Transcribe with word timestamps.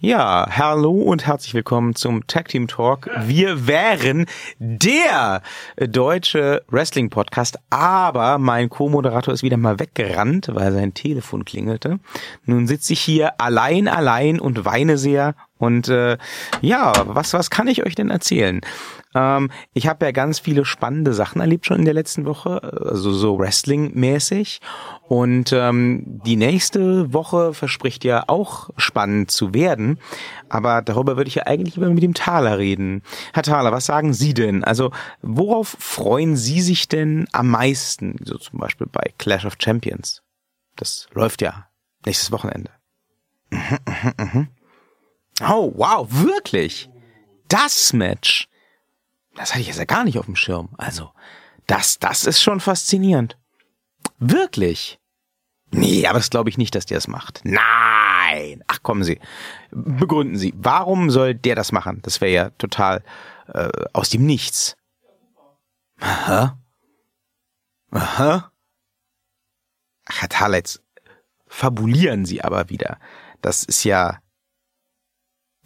Ja, 0.00 0.46
hallo 0.48 0.92
und 0.92 1.26
herzlich 1.26 1.54
willkommen 1.54 1.96
zum 1.96 2.24
Tag 2.28 2.46
Team 2.46 2.68
Talk. 2.68 3.10
Wir 3.22 3.66
wären 3.66 4.26
der 4.60 5.42
deutsche 5.76 6.62
Wrestling 6.68 7.10
Podcast, 7.10 7.58
aber 7.68 8.38
mein 8.38 8.68
Co-Moderator 8.68 9.34
ist 9.34 9.42
wieder 9.42 9.56
mal 9.56 9.80
weggerannt, 9.80 10.50
weil 10.54 10.70
sein 10.70 10.94
Telefon 10.94 11.44
klingelte. 11.44 11.98
Nun 12.44 12.68
sitze 12.68 12.92
ich 12.92 13.00
hier 13.00 13.40
allein, 13.40 13.88
allein 13.88 14.38
und 14.38 14.64
weine 14.64 14.98
sehr. 14.98 15.34
Und 15.58 15.88
äh, 15.88 16.16
ja, 16.60 16.92
was 17.06 17.32
was 17.34 17.50
kann 17.50 17.68
ich 17.68 17.84
euch 17.84 17.94
denn 17.94 18.10
erzählen? 18.10 18.60
Ähm, 19.14 19.50
ich 19.74 19.86
habe 19.86 20.06
ja 20.06 20.12
ganz 20.12 20.38
viele 20.38 20.64
spannende 20.64 21.12
Sachen 21.12 21.40
erlebt 21.40 21.66
schon 21.66 21.78
in 21.78 21.84
der 21.84 21.94
letzten 21.94 22.24
Woche, 22.24 22.62
also 22.62 23.12
so 23.12 23.38
Wrestling-mäßig. 23.38 24.60
Und 25.08 25.52
ähm, 25.52 26.20
die 26.24 26.36
nächste 26.36 27.12
Woche 27.12 27.54
verspricht 27.54 28.04
ja 28.04 28.24
auch 28.26 28.70
spannend 28.76 29.30
zu 29.30 29.54
werden. 29.54 29.98
Aber 30.48 30.82
darüber 30.82 31.16
würde 31.16 31.28
ich 31.28 31.36
ja 31.36 31.46
eigentlich 31.46 31.76
lieber 31.76 31.88
mit 31.88 32.02
dem 32.02 32.14
Thaler 32.14 32.58
reden. 32.58 33.02
Herr 33.32 33.42
Thaler, 33.42 33.72
was 33.72 33.86
sagen 33.86 34.12
Sie 34.12 34.34
denn? 34.34 34.64
Also 34.64 34.90
worauf 35.22 35.76
freuen 35.78 36.36
Sie 36.36 36.60
sich 36.60 36.88
denn 36.88 37.26
am 37.32 37.48
meisten? 37.48 38.16
So 38.24 38.36
zum 38.36 38.58
Beispiel 38.58 38.86
bei 38.90 39.12
Clash 39.18 39.46
of 39.46 39.56
Champions. 39.58 40.22
Das 40.76 41.08
läuft 41.12 41.42
ja 41.42 41.66
nächstes 42.04 42.30
Wochenende. 42.30 42.70
Mhm, 43.50 43.78
mhm, 43.86 44.12
mhm. 44.18 44.48
Oh, 45.42 45.72
wow, 45.76 46.06
wirklich? 46.10 46.90
Das 47.48 47.92
Match? 47.92 48.48
Das 49.34 49.50
hatte 49.50 49.60
ich 49.60 49.68
jetzt 49.68 49.78
ja 49.78 49.84
gar 49.84 50.04
nicht 50.04 50.18
auf 50.18 50.26
dem 50.26 50.36
Schirm. 50.36 50.70
Also, 50.76 51.12
das, 51.66 51.98
das 51.98 52.24
ist 52.24 52.42
schon 52.42 52.60
faszinierend. 52.60 53.38
Wirklich? 54.18 54.98
Nee, 55.70 56.06
aber 56.06 56.18
das 56.18 56.30
glaube 56.30 56.50
ich 56.50 56.58
nicht, 56.58 56.74
dass 56.74 56.86
der 56.86 56.96
das 56.96 57.08
macht. 57.08 57.40
Nein! 57.44 58.64
Ach, 58.66 58.82
kommen 58.82 59.04
Sie. 59.04 59.20
Begründen 59.70 60.36
Sie. 60.36 60.54
Warum 60.56 61.10
soll 61.10 61.34
der 61.34 61.54
das 61.54 61.72
machen? 61.72 62.00
Das 62.02 62.20
wäre 62.20 62.32
ja 62.32 62.50
total 62.50 63.04
äh, 63.52 63.68
aus 63.92 64.10
dem 64.10 64.24
Nichts. 64.26 64.76
Aha. 66.00 66.58
Aha. 67.90 68.52
Ach, 70.06 70.22
Herr 70.22 70.28
Thaler, 70.28 70.56
jetzt 70.56 70.82
fabulieren 71.46 72.24
Sie 72.24 72.42
aber 72.42 72.70
wieder. 72.70 72.98
Das 73.42 73.62
ist 73.64 73.84
ja 73.84 74.20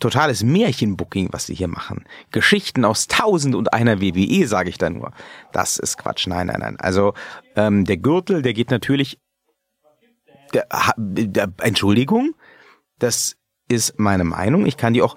totales 0.03 0.43
Märchenbooking, 0.43 1.29
was 1.33 1.47
sie 1.47 1.55
hier 1.55 1.69
machen. 1.69 2.05
Geschichten 2.31 2.85
aus 2.85 3.07
tausend 3.07 3.55
und 3.55 3.73
einer 3.73 4.01
WWE, 4.01 4.47
sage 4.47 4.69
ich 4.69 4.77
da 4.77 4.91
nur. 4.91 5.13
Das 5.53 5.79
ist 5.79 5.97
Quatsch. 5.97 6.27
Nein, 6.27 6.49
nein, 6.49 6.61
nein. 6.61 6.77
Also 6.79 7.15
ähm, 7.57 7.85
der 7.85 7.97
Gürtel, 7.97 8.43
der 8.43 8.53
geht 8.53 8.71
natürlich. 8.71 9.19
Der, 10.53 10.67
der, 10.99 11.51
Entschuldigung, 11.63 12.35
das 12.99 13.37
ist 13.69 13.99
meine 13.99 14.25
Meinung. 14.25 14.67
Ich 14.67 14.77
kann 14.77 14.93
die 14.93 15.01
auch. 15.01 15.17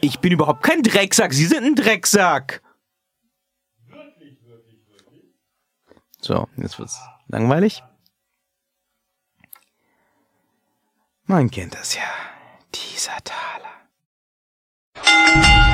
Ich 0.00 0.20
bin 0.20 0.32
überhaupt 0.32 0.62
kein 0.62 0.82
Drecksack. 0.82 1.34
Sie 1.34 1.44
sind 1.44 1.64
ein 1.64 1.74
Drecksack. 1.74 2.62
So, 6.22 6.48
jetzt 6.56 6.78
wird's 6.78 6.98
langweilig. 7.28 7.82
Man 11.24 11.50
kennt 11.50 11.74
das 11.74 11.96
ja. 11.96 12.02
Dieser 12.74 13.18
Taler. 13.24 13.79
Thank 15.02 15.64
you. 15.64 15.69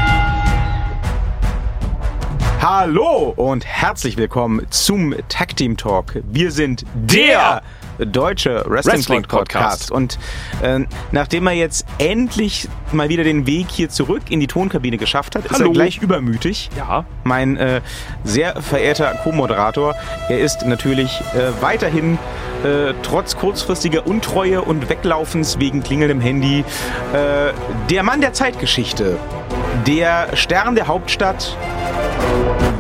Hallo 2.61 3.35
und 3.37 3.65
herzlich 3.65 4.17
willkommen 4.17 4.67
zum 4.71 5.15
Tag 5.29 5.57
Team 5.57 5.77
Talk. 5.77 6.23
Wir 6.25 6.51
sind 6.51 6.85
der 6.95 7.63
deutsche 7.99 8.65
Wrestling, 8.67 8.95
Wrestling 8.95 9.23
Podcast. 9.23 9.91
Podcast. 9.91 9.91
Und 9.91 10.19
äh, 10.63 10.81
nachdem 11.13 11.47
er 11.47 11.53
jetzt 11.53 11.87
endlich 11.99 12.69
mal 12.93 13.09
wieder 13.09 13.25
den 13.25 13.47
Weg 13.47 13.67
hier 13.71 13.89
zurück 13.89 14.23
in 14.31 14.41
die 14.41 14.47
Tonkabine 14.47 14.97
geschafft 14.97 15.37
hat, 15.37 15.45
Hallo. 15.45 15.55
ist 15.55 15.61
er 15.61 15.73
gleich 15.73 15.99
übermütig. 15.99 16.71
Ja. 16.77 17.05
Mein 17.25 17.57
äh, 17.57 17.81
sehr 18.25 18.61
verehrter 18.61 19.15
Co-Moderator, 19.23 19.95
er 20.29 20.39
ist 20.39 20.67
natürlich 20.67 21.21
äh, 21.35 21.63
weiterhin 21.63 22.19
äh, 22.65 22.95
trotz 23.03 23.37
kurzfristiger 23.37 24.07
Untreue 24.07 24.63
und 24.63 24.89
Weglaufens 24.89 25.59
wegen 25.59 25.83
klingelndem 25.83 26.21
Handy 26.21 26.65
äh, 27.13 27.53
der 27.91 28.03
Mann 28.03 28.21
der 28.21 28.33
Zeitgeschichte, 28.33 29.19
der 29.87 30.37
Stern 30.37 30.75
der 30.75 30.89
Hauptstadt, 30.89 31.57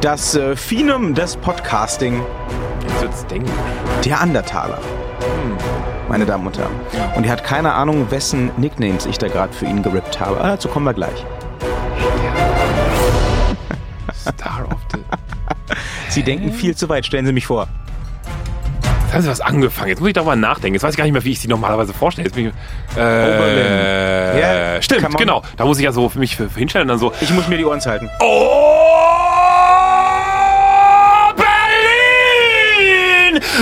das 0.01 0.35
äh, 0.35 0.57
Finum 0.57 1.15
des 1.15 1.37
Podcasting. 1.37 2.23
Der 4.05 4.21
Andertaler. 4.21 4.79
Hm. 4.79 5.57
Meine 6.09 6.25
Damen 6.25 6.47
und 6.47 6.59
Herren. 6.59 6.73
Und 7.17 7.25
er 7.25 7.33
hat 7.33 7.45
keine 7.45 7.73
Ahnung, 7.73 8.11
wessen 8.11 8.51
Nicknames 8.57 9.07
ich 9.07 9.19
da 9.19 9.29
gerade 9.29 9.53
für 9.53 9.67
ihn 9.67 9.83
gerippt 9.83 10.21
habe. 10.21 10.39
Aber 10.39 10.49
dazu 10.49 10.69
kommen 10.69 10.87
wir 10.87 10.95
gleich. 10.95 11.25
Star 14.15 14.67
of 14.67 14.81
the... 14.93 14.99
Sie 16.09 16.23
denken 16.23 16.53
viel 16.53 16.77
zu 16.77 16.89
weit. 16.89 17.07
Stellen 17.07 17.27
Sie 17.27 17.33
mich 17.33 17.47
vor. 17.47 17.67
Jetzt 19.05 19.15
haben 19.15 19.23
Sie 19.23 19.29
was 19.29 19.41
angefangen. 19.41 19.89
Jetzt 19.89 20.01
muss 20.01 20.09
ich 20.09 20.15
darüber 20.15 20.37
nachdenken. 20.37 20.75
Jetzt 20.75 20.83
weiß 20.83 20.93
ich 20.93 20.99
gar 20.99 21.05
nicht 21.05 21.13
mehr, 21.13 21.25
wie 21.25 21.33
ich 21.33 21.41
Sie 21.41 21.49
normalerweise 21.49 21.93
vorstelle. 21.93 22.27
Jetzt 22.29 22.35
bin 22.35 22.49
ich, 22.49 22.97
äh, 22.97 24.75
ja, 24.75 24.83
stimmt, 24.83 25.17
genau. 25.17 25.43
Da 25.57 25.65
muss 25.65 25.79
ich 25.79 25.85
ja 25.85 25.93
so 25.93 26.09
für 26.09 26.19
mich 26.19 26.39
hinstellen 26.55 26.85
und 26.85 26.89
dann 26.89 26.99
so. 26.99 27.13
Ich 27.21 27.31
muss 27.31 27.49
mir 27.49 27.57
die 27.57 27.65
Ohren 27.65 27.81
halten. 27.81 28.09
Oh! 28.21 29.26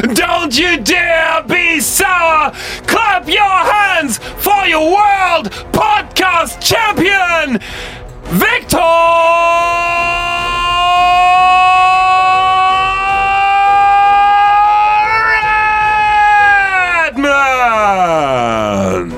Don't 0.02 0.58
you 0.58 0.76
dare 0.78 1.42
be 1.46 1.78
sour! 1.80 2.50
Clap 2.86 3.28
your 3.28 3.42
hands 3.42 4.18
for 4.18 4.66
your 4.66 4.90
world 4.90 5.50
podcast 5.72 6.60
champion, 6.60 7.60
Victor 8.24 8.78
Redman! 17.44 19.12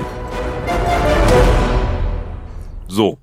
So. 2.87 3.17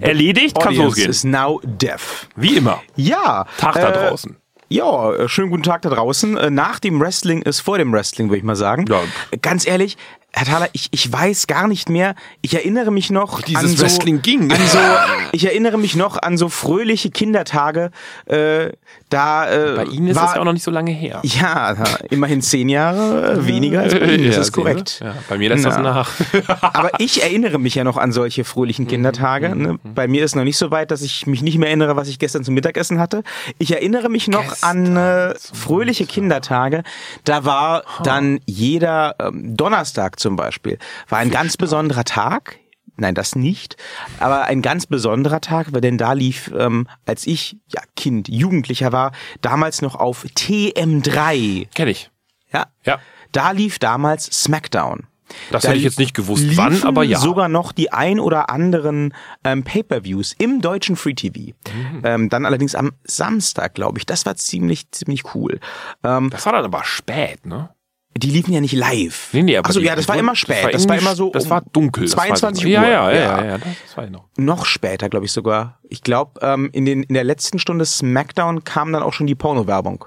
Erledigt, 0.00 0.58
kann 0.58 0.74
losgehen. 0.74 1.10
is 1.10 1.24
now 1.24 1.60
deaf. 1.64 2.28
Wie 2.36 2.56
immer. 2.56 2.82
Ja. 2.96 3.46
Tag 3.58 3.74
da 3.74 3.88
äh, 3.90 4.08
draußen. 4.08 4.41
Ja, 4.72 5.12
äh, 5.12 5.28
schönen 5.28 5.50
guten 5.50 5.62
Tag 5.62 5.82
da 5.82 5.90
draußen. 5.90 6.34
Äh, 6.38 6.48
nach 6.48 6.80
dem 6.80 6.98
Wrestling 6.98 7.42
ist 7.42 7.60
vor 7.60 7.76
dem 7.76 7.92
Wrestling, 7.92 8.28
würde 8.28 8.38
ich 8.38 8.42
mal 8.42 8.56
sagen. 8.56 8.86
Ja. 8.88 9.00
Ganz 9.42 9.66
ehrlich, 9.66 9.98
Herr 10.34 10.46
Thaler, 10.46 10.68
ich, 10.72 10.88
ich 10.92 11.12
weiß 11.12 11.46
gar 11.46 11.68
nicht 11.68 11.90
mehr. 11.90 12.14
Ich 12.40 12.54
erinnere 12.54 12.90
mich 12.90 13.10
noch 13.10 13.40
Wie 13.40 13.44
dieses 13.44 13.64
an 13.64 13.76
so, 13.76 13.82
Wrestling 13.82 14.22
ging. 14.22 14.50
An 14.50 14.58
so, 14.66 14.78
ich 15.32 15.44
erinnere 15.44 15.76
mich 15.76 15.94
noch 15.94 16.16
an 16.16 16.38
so 16.38 16.48
fröhliche 16.48 17.10
Kindertage. 17.10 17.90
Äh, 18.24 18.70
da 19.10 19.50
äh, 19.50 19.76
bei 19.76 19.84
Ihnen 19.84 20.08
ist 20.08 20.16
war, 20.16 20.24
das 20.24 20.34
ja 20.34 20.40
auch 20.40 20.46
noch 20.46 20.54
nicht 20.54 20.62
so 20.62 20.70
lange 20.70 20.90
her. 20.90 21.20
Ja, 21.22 21.74
immerhin 22.08 22.40
zehn 22.40 22.70
Jahre 22.70 23.32
äh, 23.32 23.46
weniger 23.46 23.80
als 23.80 23.92
bei 23.92 24.06
Ihnen. 24.06 24.26
Das 24.26 24.36
ja, 24.36 24.40
ist 24.40 24.52
korrekt. 24.52 25.00
Ja, 25.04 25.14
bei 25.28 25.36
mir 25.36 25.50
lässt 25.50 25.66
das 25.66 25.76
nach. 25.76 26.10
Aber 26.62 26.92
ich 26.98 27.22
erinnere 27.22 27.58
mich 27.58 27.74
ja 27.74 27.84
noch 27.84 27.98
an 27.98 28.10
solche 28.10 28.44
fröhlichen 28.44 28.88
Kindertage. 28.88 29.50
Mhm, 29.50 29.62
ne? 29.62 29.72
Mhm. 29.74 29.94
Bei 29.94 30.08
mir 30.08 30.24
ist 30.24 30.34
noch 30.34 30.44
nicht 30.44 30.56
so 30.56 30.70
weit, 30.70 30.90
dass 30.90 31.02
ich 31.02 31.26
mich 31.26 31.42
nicht 31.42 31.58
mehr 31.58 31.68
erinnere, 31.68 31.94
was 31.96 32.08
ich 32.08 32.18
gestern 32.18 32.42
zum 32.42 32.54
Mittagessen 32.54 32.98
hatte. 32.98 33.22
Ich 33.58 33.72
erinnere 33.72 34.08
mich 34.08 34.28
noch 34.28 34.48
gestern 34.48 34.96
an 34.96 34.96
äh, 34.96 35.34
fröhliche 35.52 36.06
Kindertage. 36.06 36.84
Da 37.24 37.44
war 37.44 37.84
dann 38.02 38.40
jeder 38.46 39.16
ähm, 39.20 39.54
Donnerstag 39.58 40.21
zum 40.22 40.36
Beispiel. 40.36 40.78
War 41.08 41.18
ein 41.18 41.30
ganz 41.30 41.56
besonderer 41.56 42.04
Tag. 42.04 42.58
Nein, 42.96 43.14
das 43.14 43.34
nicht. 43.34 43.76
Aber 44.18 44.44
ein 44.44 44.62
ganz 44.62 44.86
besonderer 44.86 45.40
Tag, 45.40 45.72
weil 45.72 45.80
denn 45.80 45.98
da 45.98 46.12
lief, 46.12 46.50
ähm, 46.56 46.86
als 47.06 47.26
ich 47.26 47.56
ja 47.68 47.82
Kind, 47.96 48.28
Jugendlicher 48.28 48.92
war, 48.92 49.12
damals 49.40 49.82
noch 49.82 49.94
auf 49.94 50.24
TM3. 50.24 51.68
Kenn 51.74 51.88
ich. 51.88 52.10
Ja. 52.52 52.66
Ja. 52.84 52.98
Da 53.32 53.52
lief 53.52 53.78
damals 53.78 54.26
SmackDown. 54.26 55.06
Das 55.50 55.62
da 55.62 55.68
hätte 55.68 55.78
ich 55.78 55.84
jetzt 55.84 55.98
nicht 55.98 56.14
gewusst, 56.14 56.44
wann, 56.56 56.82
aber 56.82 57.04
ja. 57.04 57.18
sogar 57.18 57.48
noch 57.48 57.72
die 57.72 57.92
ein 57.92 58.20
oder 58.20 58.50
anderen 58.50 59.14
ähm, 59.44 59.64
Pay-per-Views 59.64 60.34
im 60.38 60.60
deutschen 60.60 60.96
Free 60.96 61.14
TV. 61.14 61.54
Mhm. 61.72 62.02
Ähm, 62.04 62.28
dann 62.28 62.44
allerdings 62.44 62.74
am 62.74 62.92
Samstag, 63.04 63.74
glaube 63.74 63.98
ich. 63.98 64.06
Das 64.06 64.26
war 64.26 64.36
ziemlich, 64.36 64.90
ziemlich 64.90 65.34
cool. 65.34 65.60
Ähm, 66.04 66.30
das 66.30 66.44
war 66.46 66.52
dann 66.52 66.64
aber 66.64 66.84
spät, 66.84 67.46
ne? 67.46 67.70
Die 68.16 68.30
liefen 68.30 68.52
ja 68.52 68.60
nicht 68.60 68.74
live. 68.74 69.30
Nee, 69.32 69.42
nee, 69.42 69.56
aber 69.56 69.68
Achso, 69.68 69.80
ja, 69.80 69.96
das 69.96 70.06
war 70.06 70.16
immer 70.16 70.36
spät. 70.36 70.56
Das 70.56 70.64
war, 70.64 70.70
das 70.72 70.88
war 70.88 70.98
immer 70.98 71.16
so. 71.16 71.30
Das 71.30 71.48
war 71.48 71.62
dunkel. 71.72 72.06
22 72.06 72.64
Uhr. 72.64 72.70
Ja, 72.70 72.84
ja, 72.84 73.10
ja, 73.10 73.14
ja, 73.14 73.44
ja, 73.44 73.58
das 73.58 73.96
war 73.96 74.04
ich 74.04 74.10
noch. 74.10 74.28
Noch 74.36 74.66
später, 74.66 75.08
glaube 75.08 75.24
ich 75.24 75.32
sogar. 75.32 75.78
Ich 75.88 76.02
glaube, 76.02 76.40
ähm, 76.42 76.68
in, 76.72 76.84
den, 76.84 77.04
in 77.04 77.14
der 77.14 77.24
letzten 77.24 77.58
Stunde 77.58 77.86
SmackDown 77.86 78.64
kam 78.64 78.92
dann 78.92 79.02
auch 79.02 79.12
schon 79.14 79.26
die 79.26 79.34
Porno-Werbung 79.34 80.04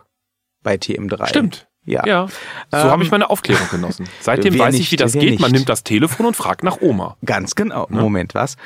bei 0.61 0.75
TM3. 0.75 1.27
Stimmt. 1.27 1.67
Ja. 1.85 2.03
Ja. 2.05 2.27
So 2.71 2.77
Ähm, 2.77 2.83
habe 2.85 3.03
ich 3.03 3.11
meine 3.11 3.29
Aufklärung 3.29 3.67
genossen. 3.69 4.07
Seitdem 4.19 4.57
weiß 4.57 4.73
ich, 4.73 4.79
nicht, 4.81 4.91
wie 4.91 4.95
das 4.95 5.13
geht. 5.13 5.39
Man 5.39 5.51
nicht. 5.51 5.59
nimmt 5.59 5.69
das 5.69 5.83
Telefon 5.83 6.25
und 6.25 6.35
fragt 6.35 6.63
nach 6.63 6.81
Oma. 6.81 7.15
Ganz 7.23 7.55
genau. 7.55 7.87
Moment, 7.89 8.33
was? 8.33 8.57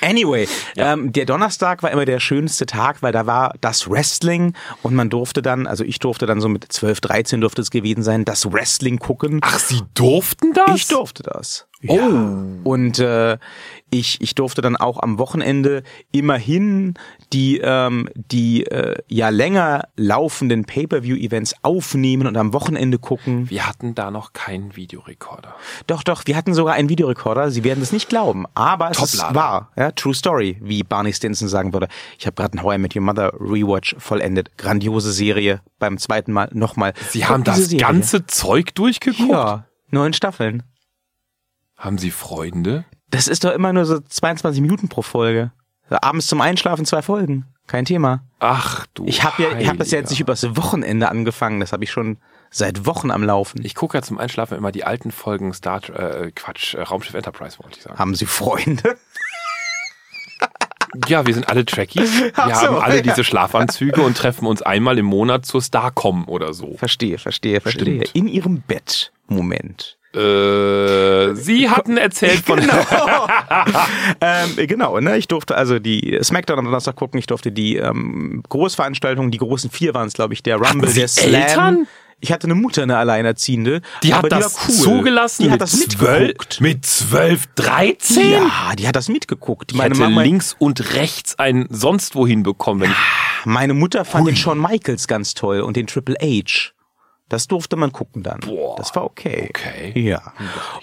Anyway, 0.00 0.48
ähm, 0.76 1.12
der 1.12 1.26
Donnerstag 1.26 1.82
war 1.82 1.90
immer 1.90 2.04
der 2.04 2.20
schönste 2.20 2.66
Tag, 2.66 3.02
weil 3.02 3.12
da 3.12 3.26
war 3.26 3.54
das 3.60 3.88
Wrestling 3.88 4.54
und 4.82 4.94
man 4.94 5.10
durfte 5.10 5.42
dann, 5.42 5.66
also 5.66 5.84
ich 5.84 5.98
durfte 5.98 6.26
dann 6.26 6.40
so 6.40 6.48
mit 6.48 6.70
12, 6.72 7.00
13 7.00 7.40
durfte 7.40 7.62
es 7.62 7.70
gewesen 7.70 8.02
sein, 8.02 8.24
das 8.24 8.52
Wrestling 8.52 8.98
gucken. 8.98 9.38
Ach, 9.42 9.58
Sie 9.58 9.82
durften 9.94 10.52
das? 10.54 10.74
Ich 10.76 10.88
durfte 10.88 11.22
das. 11.22 11.66
Oh. 11.88 12.68
Und 12.68 12.98
äh, 12.98 13.38
ich, 13.90 14.20
ich 14.20 14.34
durfte 14.34 14.62
dann 14.62 14.76
auch 14.76 14.98
am 15.00 15.18
Wochenende 15.18 15.82
immerhin 16.12 16.94
die, 17.32 17.58
ähm, 17.58 18.08
die 18.14 18.64
äh, 18.66 18.96
ja 19.08 19.28
länger 19.28 19.88
laufenden 19.96 20.64
Pay-Per-View-Events 20.64 21.56
aufnehmen 21.62 22.26
und 22.26 22.36
am 22.36 22.52
Wochenende 22.52 22.98
gucken. 22.98 23.50
Wir 23.50 23.66
hatten 23.66 23.94
da 23.94 24.10
noch 24.10 24.32
keinen 24.32 24.76
Videorekorder. 24.76 25.54
Doch, 25.86 26.02
doch, 26.02 26.22
wir 26.26 26.36
hatten 26.36 26.54
sogar 26.54 26.74
einen 26.74 26.88
Videorekorder. 26.88 27.50
Sie 27.50 27.64
werden 27.64 27.82
es 27.82 27.92
nicht 27.92 28.08
glauben, 28.08 28.46
aber 28.54 28.90
es 28.90 28.98
ist 29.02 29.12
Toplader. 29.12 29.34
wahr. 29.34 29.72
Ja, 29.76 29.90
True 29.90 30.14
Story, 30.14 30.58
wie 30.62 30.82
Barney 30.82 31.12
Stinson 31.12 31.48
sagen 31.48 31.72
würde. 31.72 31.88
Ich 32.18 32.26
habe 32.26 32.34
gerade 32.34 32.56
ein 32.56 32.62
How 32.62 32.74
I 32.74 32.78
Met 32.78 32.96
Your 32.96 33.02
Mother 33.02 33.32
Rewatch 33.38 33.94
vollendet. 33.98 34.56
Grandiose 34.56 35.12
Serie. 35.12 35.60
Beim 35.78 35.98
zweiten 35.98 36.32
Mal 36.32 36.48
nochmal. 36.52 36.94
Sie 37.10 37.26
haben 37.26 37.44
das 37.44 37.66
Serie. 37.66 37.78
ganze 37.78 38.24
Zeug 38.26 38.74
durchgeguckt? 38.74 39.30
Ja, 39.30 39.66
neun 39.90 40.12
Staffeln. 40.12 40.62
Haben 41.82 41.98
Sie 41.98 42.12
Freunde? 42.12 42.84
Das 43.10 43.26
ist 43.26 43.42
doch 43.42 43.50
immer 43.50 43.72
nur 43.72 43.84
so 43.84 43.98
22 43.98 44.62
Minuten 44.62 44.88
pro 44.88 45.02
Folge. 45.02 45.50
Abends 45.90 46.28
zum 46.28 46.40
Einschlafen 46.40 46.86
zwei 46.86 47.02
Folgen. 47.02 47.46
Kein 47.66 47.84
Thema. 47.84 48.22
Ach 48.38 48.86
du 48.94 49.04
Ich 49.04 49.24
habe 49.24 49.42
ja, 49.42 49.58
ich 49.58 49.66
habe 49.66 49.78
das 49.78 49.90
ja 49.90 49.98
jetzt 49.98 50.10
nicht 50.10 50.20
übers 50.20 50.56
Wochenende 50.56 51.08
angefangen. 51.08 51.58
Das 51.58 51.72
habe 51.72 51.82
ich 51.82 51.90
schon 51.90 52.18
seit 52.50 52.86
Wochen 52.86 53.10
am 53.10 53.24
Laufen. 53.24 53.64
Ich 53.64 53.74
gucke 53.74 53.98
ja 53.98 54.02
zum 54.02 54.18
Einschlafen 54.18 54.56
immer 54.56 54.70
die 54.70 54.84
alten 54.84 55.10
Folgen 55.10 55.52
Star 55.54 55.82
äh, 55.90 56.30
Quatsch, 56.30 56.74
äh, 56.74 56.82
Raumschiff 56.82 57.14
Enterprise, 57.14 57.58
wollte 57.58 57.78
ich 57.78 57.82
sagen. 57.82 57.98
haben 57.98 58.14
Sie 58.14 58.26
Freunde? 58.26 58.96
Ja, 61.08 61.26
wir 61.26 61.32
sind 61.32 61.48
alle 61.48 61.64
Trekkies. 61.64 62.20
Wir 62.20 62.32
so, 62.34 62.42
haben 62.42 62.76
alle 62.76 62.96
ja. 62.96 63.00
diese 63.00 63.24
Schlafanzüge 63.24 64.02
und 64.02 64.14
treffen 64.14 64.46
uns 64.46 64.60
einmal 64.60 64.98
im 64.98 65.06
Monat 65.06 65.46
zur 65.46 65.62
Starcom 65.62 66.28
oder 66.28 66.52
so. 66.52 66.76
Verstehe, 66.76 67.16
verstehe, 67.16 67.62
verstehe. 67.62 68.06
Stimmt. 68.06 68.14
In 68.14 68.28
Ihrem 68.28 68.60
Bett. 68.60 69.10
Moment. 69.26 69.96
Äh, 70.14 71.34
Sie 71.34 71.70
hatten 71.70 71.96
erzählt 71.96 72.44
von 72.44 72.60
ähm, 74.20 74.66
genau, 74.66 75.00
ne? 75.00 75.16
Ich 75.16 75.28
durfte 75.28 75.56
also 75.56 75.78
die 75.78 76.18
Smackdown 76.22 76.58
am 76.58 76.64
Donnerstag 76.66 76.96
gucken, 76.96 77.18
ich 77.18 77.26
durfte 77.26 77.50
die 77.50 77.76
ähm, 77.76 78.42
Großveranstaltungen, 78.48 79.30
die 79.30 79.38
großen 79.38 79.70
vier 79.70 79.94
waren 79.94 80.08
es, 80.08 80.12
glaube 80.14 80.34
ich, 80.34 80.42
der 80.42 80.56
Rumble, 80.56 80.92
der 80.92 81.08
Slam. 81.08 81.34
Eltern? 81.34 81.86
Ich 82.24 82.30
hatte 82.30 82.46
eine 82.46 82.54
Mutter, 82.54 82.84
eine 82.84 82.98
Alleinerziehende. 82.98 83.80
Die 84.04 84.14
hat 84.14 84.30
das 84.30 84.54
war 84.54 84.62
cool. 84.68 84.74
zugelassen 84.76 85.42
Die 85.42 85.50
hat 85.50 85.60
das 85.60 85.76
mitgeguckt. 85.76 86.60
mit 86.60 86.86
zwölf, 86.86 87.48
dreizehn? 87.56 88.30
Ja, 88.30 88.76
die 88.78 88.86
hat 88.86 88.94
das 88.94 89.08
mitgeguckt. 89.08 89.72
Ich 89.72 89.78
Meine, 89.78 89.94
hätte 89.94 90.04
Mama, 90.04 90.22
links 90.22 90.54
und 90.56 90.94
rechts 90.94 91.36
ein 91.40 91.66
sonst 91.68 92.14
wohin 92.14 92.44
bekommen, 92.44 92.82
wenn 92.82 92.90
ich 92.92 92.96
meine 93.44 93.74
Mutter 93.74 94.04
fand 94.04 94.28
den 94.28 94.36
Shawn 94.36 94.60
Michaels 94.60 95.08
ganz 95.08 95.34
toll 95.34 95.62
und 95.62 95.76
den 95.76 95.88
Triple 95.88 96.14
H. 96.22 96.70
Das 97.32 97.48
durfte 97.48 97.76
man 97.76 97.92
gucken 97.92 98.22
dann. 98.22 98.40
Boah. 98.40 98.76
Das 98.76 98.94
war 98.94 99.04
okay. 99.04 99.48
Okay. 99.48 99.98
Ja. 99.98 100.34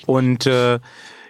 Und 0.07 0.47
äh, 0.47 0.79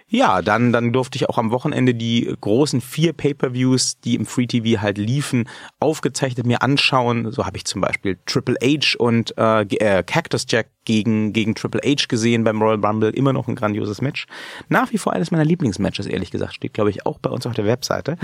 ja, 0.08 0.40
dann, 0.40 0.72
dann 0.72 0.94
durfte 0.94 1.16
ich 1.16 1.28
auch 1.28 1.36
am 1.36 1.50
Wochenende 1.50 1.94
die 1.94 2.34
großen 2.40 2.80
vier 2.80 3.12
Pay-per-Views, 3.12 4.00
die 4.00 4.14
im 4.14 4.24
Free 4.24 4.46
TV 4.46 4.80
halt 4.80 4.96
liefen, 4.96 5.46
aufgezeichnet 5.78 6.46
mir 6.46 6.62
anschauen. 6.62 7.30
So 7.30 7.44
habe 7.44 7.58
ich 7.58 7.66
zum 7.66 7.82
Beispiel 7.82 8.18
Triple 8.24 8.56
H 8.62 8.96
und 8.98 9.36
äh, 9.36 9.60
äh, 9.60 10.02
Cactus 10.02 10.46
Jack 10.48 10.70
gegen, 10.86 11.34
gegen 11.34 11.54
Triple 11.54 11.82
H 11.84 12.06
gesehen 12.08 12.42
beim 12.42 12.62
Royal 12.62 12.82
Rumble. 12.82 13.10
Immer 13.10 13.34
noch 13.34 13.46
ein 13.46 13.56
grandioses 13.56 14.00
Match. 14.00 14.26
Nach 14.70 14.90
wie 14.90 14.98
vor 14.98 15.12
eines 15.12 15.30
meiner 15.30 15.44
Lieblingsmatches, 15.44 16.06
ehrlich 16.06 16.30
gesagt. 16.30 16.54
Steht, 16.54 16.72
glaube 16.72 16.88
ich, 16.88 17.04
auch 17.04 17.18
bei 17.18 17.28
uns 17.28 17.44
auf 17.46 17.52
der 17.52 17.66
Webseite. 17.66 18.16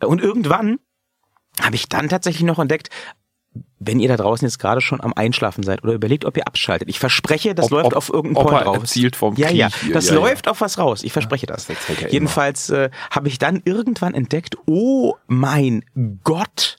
Und 0.00 0.20
irgendwann 0.20 0.80
habe 1.62 1.76
ich 1.76 1.88
dann 1.88 2.08
tatsächlich 2.08 2.44
noch 2.44 2.58
entdeckt, 2.58 2.90
wenn 3.82 3.98
ihr 3.98 4.08
da 4.08 4.16
draußen 4.18 4.46
jetzt 4.46 4.58
gerade 4.58 4.82
schon 4.82 5.00
am 5.00 5.14
Einschlafen 5.14 5.64
seid 5.64 5.82
oder 5.82 5.94
überlegt, 5.94 6.26
ob 6.26 6.36
ihr 6.36 6.46
abschaltet. 6.46 6.88
Ich 6.90 7.00
verspreche, 7.00 7.54
das 7.54 7.66
Ob- 7.66 7.70
läuft 7.72 7.86
ob- 7.86 7.96
auf 7.96 8.08
irgendeinen 8.10 8.46
Point 8.46 8.60
er 8.60 8.66
raus. 8.66 8.76
ja, 9.38 9.48
Knie 9.48 9.58
ja, 9.58 9.70
das 9.94 10.08
ja, 10.08 10.14
ja. 10.14 10.20
läuft 10.20 10.48
auf 10.48 10.60
was 10.60 10.78
raus. 10.78 11.02
Ich 11.02 11.12
verspreche 11.12 11.46
das. 11.46 11.66
das. 11.66 11.78
Jedenfalls 12.12 12.68
äh, 12.68 12.90
habe 13.10 13.28
ich 13.28 13.38
dann 13.38 13.62
irgendwann 13.64 14.12
entdeckt, 14.12 14.56
oh 14.66 15.14
mein 15.26 15.82
Gott, 16.22 16.76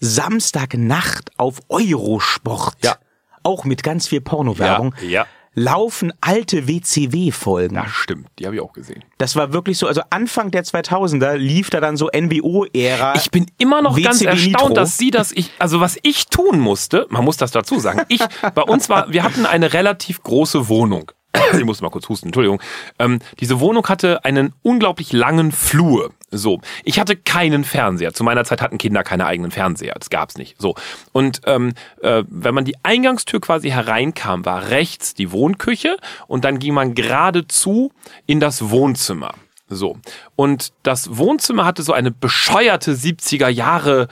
Samstagnacht 0.00 1.30
auf 1.38 1.60
Eurosport. 1.68 2.76
Ja. 2.82 2.96
Auch 3.44 3.64
mit 3.64 3.82
ganz 3.82 4.08
viel 4.08 4.20
Pornowerbung. 4.20 4.94
Ja, 5.00 5.08
ja. 5.08 5.26
Laufen 5.54 6.12
alte 6.20 6.66
WCW-Folgen. 6.68 7.76
Ja, 7.76 7.86
stimmt. 7.88 8.28
Die 8.38 8.46
habe 8.46 8.56
ich 8.56 8.62
auch 8.62 8.72
gesehen. 8.72 9.04
Das 9.18 9.36
war 9.36 9.52
wirklich 9.52 9.78
so, 9.78 9.86
also 9.86 10.02
Anfang 10.10 10.50
der 10.50 10.64
2000er 10.64 11.34
lief 11.36 11.70
da 11.70 11.80
dann 11.80 11.96
so 11.96 12.08
NWO-Ära. 12.14 13.14
Ich 13.16 13.30
bin 13.30 13.46
immer 13.58 13.82
noch 13.82 14.00
ganz 14.00 14.20
WCW 14.20 14.26
erstaunt, 14.30 14.54
Nitro. 14.70 14.74
dass 14.74 14.98
Sie 14.98 15.10
das, 15.10 15.32
ich, 15.32 15.50
also 15.58 15.80
was 15.80 15.98
ich 16.02 16.26
tun 16.26 16.58
musste, 16.58 17.06
man 17.10 17.24
muss 17.24 17.36
das 17.36 17.52
dazu 17.52 17.78
sagen, 17.78 18.02
ich, 18.08 18.20
bei 18.54 18.62
uns 18.62 18.88
war, 18.88 19.12
wir 19.12 19.22
hatten 19.22 19.46
eine 19.46 19.72
relativ 19.72 20.22
große 20.22 20.68
Wohnung. 20.68 21.12
Ich 21.56 21.64
musste 21.64 21.82
mal 21.84 21.90
kurz 21.90 22.08
husten, 22.08 22.28
Entschuldigung. 22.28 22.60
Ähm, 22.98 23.18
diese 23.40 23.60
Wohnung 23.60 23.86
hatte 23.88 24.24
einen 24.24 24.54
unglaublich 24.62 25.12
langen 25.12 25.52
Flur. 25.52 26.12
So, 26.38 26.60
ich 26.84 26.98
hatte 26.98 27.16
keinen 27.16 27.64
Fernseher. 27.64 28.12
Zu 28.12 28.24
meiner 28.24 28.44
Zeit 28.44 28.60
hatten 28.60 28.78
Kinder 28.78 29.02
keine 29.02 29.26
eigenen 29.26 29.50
Fernseher. 29.50 29.94
Das 29.94 30.10
gab's 30.10 30.36
nicht. 30.36 30.60
So 30.60 30.74
und 31.12 31.40
ähm, 31.46 31.72
äh, 32.02 32.24
wenn 32.28 32.54
man 32.54 32.64
die 32.64 32.76
Eingangstür 32.82 33.40
quasi 33.40 33.70
hereinkam, 33.70 34.44
war 34.44 34.70
rechts 34.70 35.14
die 35.14 35.32
Wohnküche 35.32 35.96
und 36.26 36.44
dann 36.44 36.58
ging 36.58 36.74
man 36.74 36.94
geradezu 36.94 37.92
in 38.26 38.40
das 38.40 38.70
Wohnzimmer. 38.70 39.34
So. 39.68 39.96
Und 40.36 40.72
das 40.82 41.16
Wohnzimmer 41.16 41.64
hatte 41.64 41.82
so 41.82 41.92
eine 41.92 42.10
bescheuerte 42.10 42.92
70er 42.94 43.48
Jahre 43.48 44.08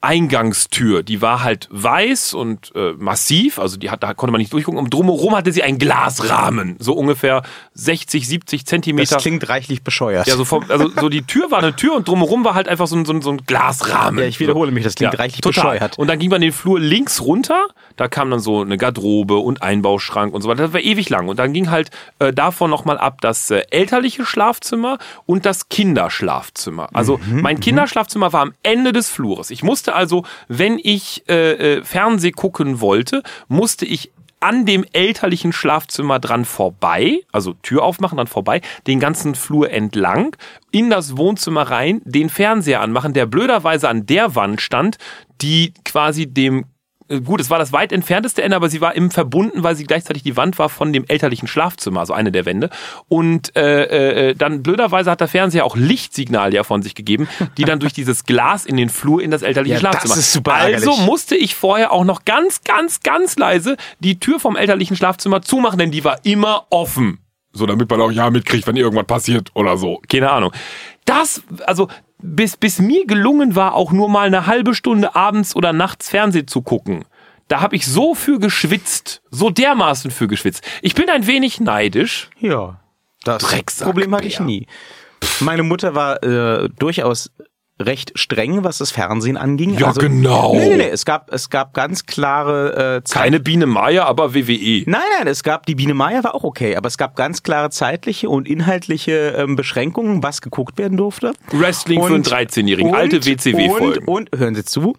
Eingangstür. 0.00 1.02
Die 1.02 1.20
war 1.22 1.42
halt 1.42 1.68
weiß 1.70 2.34
und 2.34 2.72
äh, 2.74 2.92
massiv, 2.96 3.58
also 3.58 3.76
die 3.76 3.90
hat, 3.90 4.02
da 4.02 4.14
konnte 4.14 4.32
man 4.32 4.40
nicht 4.40 4.52
durchgucken. 4.52 4.78
Und 4.78 4.92
drumherum 4.94 5.36
hatte 5.36 5.52
sie 5.52 5.62
einen 5.62 5.78
Glasrahmen, 5.78 6.76
so 6.78 6.94
ungefähr 6.94 7.42
60, 7.74 8.26
70 8.26 8.64
das 8.64 8.68
Zentimeter. 8.68 9.16
klingt 9.18 9.48
reichlich 9.48 9.82
bescheuert. 9.82 10.26
Ja, 10.26 10.36
so, 10.36 10.44
vom, 10.44 10.64
also 10.68 10.88
so 10.88 11.08
die 11.08 11.22
Tür 11.22 11.50
war 11.50 11.58
eine 11.58 11.76
Tür 11.76 11.94
und 11.94 12.08
drumherum 12.08 12.44
war 12.44 12.54
halt 12.54 12.68
einfach 12.68 12.86
so 12.86 12.96
ein, 12.96 13.04
so 13.04 13.12
ein, 13.12 13.22
so 13.22 13.30
ein 13.30 13.38
Glasrahmen. 13.46 14.20
Ja, 14.20 14.26
ich 14.26 14.40
wiederhole 14.40 14.72
mich, 14.72 14.84
das 14.84 14.94
klingt 14.94 15.18
reichlich 15.18 15.42
total. 15.42 15.72
bescheuert. 15.74 15.98
Und 15.98 16.08
dann 16.08 16.18
ging 16.18 16.30
man 16.30 16.40
den 16.40 16.52
Flur 16.52 16.80
links 16.80 17.20
runter, 17.20 17.66
da 17.96 18.08
kam 18.08 18.30
dann 18.30 18.40
so 18.40 18.62
eine 18.62 18.78
Garderobe 18.78 19.36
und 19.36 19.62
Einbauschrank 19.62 20.32
und 20.32 20.42
so 20.42 20.48
weiter. 20.48 20.64
Das 20.64 20.72
war 20.72 20.80
ewig 20.80 21.10
lang. 21.10 21.28
Und 21.28 21.38
dann 21.38 21.52
ging 21.52 21.70
halt 21.70 21.90
äh, 22.18 22.32
davon 22.32 22.70
nochmal 22.70 22.96
ab 22.98 23.20
das 23.20 23.50
äh, 23.50 23.62
elterliche 23.70 24.24
Schlafzimmer 24.24 24.98
und 25.26 25.44
das 25.44 25.68
Kinderschlafzimmer. 25.68 26.88
Also 26.92 27.20
Mhm, 27.26 27.42
mein 27.42 27.60
Kinderschlafzimmer 27.60 28.32
war 28.32 28.40
am 28.42 28.52
Ende 28.62 28.92
des 28.92 29.08
Flures. 29.10 29.50
Ich 29.50 29.62
musste 29.62 29.89
also, 29.90 30.24
wenn 30.48 30.78
ich 30.82 31.24
äh, 31.28 31.78
äh, 31.78 31.84
Fernseh 31.84 32.30
gucken 32.30 32.80
wollte, 32.80 33.22
musste 33.48 33.84
ich 33.84 34.10
an 34.40 34.64
dem 34.64 34.84
elterlichen 34.92 35.52
Schlafzimmer 35.52 36.18
dran 36.18 36.46
vorbei, 36.46 37.20
also 37.30 37.52
Tür 37.52 37.82
aufmachen, 37.82 38.16
dann 38.16 38.26
vorbei, 38.26 38.62
den 38.86 38.98
ganzen 38.98 39.34
Flur 39.34 39.70
entlang, 39.70 40.34
in 40.70 40.88
das 40.88 41.18
Wohnzimmer 41.18 41.62
rein, 41.62 42.00
den 42.04 42.30
Fernseher 42.30 42.80
anmachen, 42.80 43.12
der 43.12 43.26
blöderweise 43.26 43.88
an 43.88 44.06
der 44.06 44.34
Wand 44.34 44.62
stand, 44.62 44.96
die 45.42 45.74
quasi 45.84 46.26
dem 46.26 46.64
Gut, 47.18 47.40
es 47.40 47.50
war 47.50 47.58
das 47.58 47.72
weit 47.72 47.92
entfernteste 47.92 48.42
Ende, 48.42 48.54
aber 48.54 48.68
sie 48.68 48.80
war 48.80 48.94
im 48.94 49.10
verbunden, 49.10 49.64
weil 49.64 49.74
sie 49.74 49.84
gleichzeitig 49.84 50.22
die 50.22 50.36
Wand 50.36 50.58
war 50.60 50.68
von 50.68 50.92
dem 50.92 51.04
elterlichen 51.08 51.48
Schlafzimmer, 51.48 52.00
also 52.00 52.12
eine 52.12 52.30
der 52.30 52.46
Wände. 52.46 52.70
Und 53.08 53.56
äh, 53.56 54.28
äh, 54.30 54.34
dann 54.34 54.62
blöderweise 54.62 55.10
hat 55.10 55.20
der 55.20 55.26
Fernseher 55.26 55.64
auch 55.64 55.76
Lichtsignale 55.76 56.54
ja 56.54 56.62
von 56.62 56.82
sich 56.82 56.94
gegeben, 56.94 57.28
die 57.56 57.64
dann 57.64 57.80
durch 57.80 57.92
dieses 57.92 58.24
Glas 58.24 58.64
in 58.64 58.76
den 58.76 58.88
Flur 58.88 59.20
in 59.20 59.30
das 59.30 59.42
elterliche 59.42 59.74
Ja, 59.74 59.80
das 59.80 59.90
Schlafzimmer. 59.90 60.16
ist 60.16 60.32
super 60.32 60.54
also 60.54 60.72
ärgerlich. 60.72 61.06
musste 61.06 61.36
ich 61.36 61.54
vorher 61.56 61.92
auch 61.92 62.04
noch 62.04 62.24
ganz, 62.24 62.62
ganz, 62.62 63.00
ganz 63.00 63.36
leise 63.36 63.76
die 63.98 64.20
Tür 64.20 64.38
vom 64.38 64.56
elterlichen 64.56 64.96
Schlafzimmer 64.96 65.42
zumachen, 65.42 65.78
denn 65.78 65.90
die 65.90 66.04
war 66.04 66.18
immer 66.24 66.66
offen. 66.70 67.18
So, 67.52 67.66
damit 67.66 67.90
man 67.90 68.00
auch 68.00 68.12
ja 68.12 68.30
mitkriegt, 68.30 68.66
wenn 68.68 68.76
irgendwas 68.76 69.06
passiert 69.06 69.50
oder 69.54 69.76
so. 69.76 70.00
Keine 70.08 70.30
Ahnung. 70.30 70.52
Das, 71.04 71.42
also, 71.66 71.88
bis, 72.22 72.56
bis 72.56 72.78
mir 72.78 73.06
gelungen 73.06 73.56
war, 73.56 73.74
auch 73.74 73.92
nur 73.92 74.08
mal 74.08 74.26
eine 74.26 74.46
halbe 74.46 74.74
Stunde 74.74 75.14
abends 75.14 75.54
oder 75.56 75.72
nachts 75.72 76.08
Fernsehen 76.08 76.46
zu 76.46 76.62
gucken. 76.62 77.04
Da 77.48 77.60
habe 77.60 77.74
ich 77.74 77.86
so 77.86 78.14
für 78.14 78.38
geschwitzt, 78.38 79.22
so 79.30 79.50
dermaßen 79.50 80.10
für 80.10 80.28
geschwitzt. 80.28 80.62
Ich 80.82 80.94
bin 80.94 81.10
ein 81.10 81.26
wenig 81.26 81.60
neidisch. 81.60 82.30
Ja, 82.38 82.80
das 83.24 83.42
Drecksack, 83.42 83.86
Problem 83.86 84.14
hatte 84.14 84.28
ich 84.28 84.40
nie. 84.40 84.66
Meine 85.40 85.62
Mutter 85.62 85.94
war 85.94 86.22
äh, 86.22 86.68
durchaus 86.78 87.30
recht 87.80 88.12
streng, 88.14 88.62
was 88.64 88.78
das 88.78 88.90
Fernsehen 88.90 89.36
anging. 89.36 89.78
Ja, 89.78 89.92
genau. 89.92 90.54
Nee, 90.54 90.68
nee, 90.70 90.76
nee, 90.76 90.88
es 90.88 91.04
gab, 91.04 91.32
es 91.32 91.50
gab 91.50 91.74
ganz 91.74 92.06
klare 92.06 92.96
äh, 92.98 93.04
Zeit- 93.04 93.22
Keine 93.22 93.40
Biene 93.40 93.66
Meier, 93.66 94.06
aber. 94.06 94.34
WWE. 94.34 94.84
Nein, 94.86 95.00
nein, 95.18 95.26
es 95.26 95.42
gab, 95.42 95.66
die 95.66 95.74
Biene 95.74 95.94
Meier 95.94 96.22
war 96.22 96.34
auch 96.34 96.44
okay, 96.44 96.76
aber 96.76 96.86
es 96.88 96.98
gab 96.98 97.16
ganz 97.16 97.42
klare 97.42 97.70
zeitliche 97.70 98.28
und 98.28 98.46
inhaltliche 98.48 99.34
ähm, 99.36 99.56
Beschränkungen, 99.56 100.22
was 100.22 100.40
geguckt 100.40 100.78
werden 100.78 100.96
durfte. 100.96 101.32
Wrestling 101.52 102.00
für 102.02 102.14
einen 102.14 102.22
13-Jährigen, 102.22 102.94
alte 102.94 103.24
WCW-Folgen. 103.24 104.04
Und, 104.06 104.32
und, 104.32 104.38
hören 104.40 104.54
Sie 104.54 104.64
zu. 104.64 104.94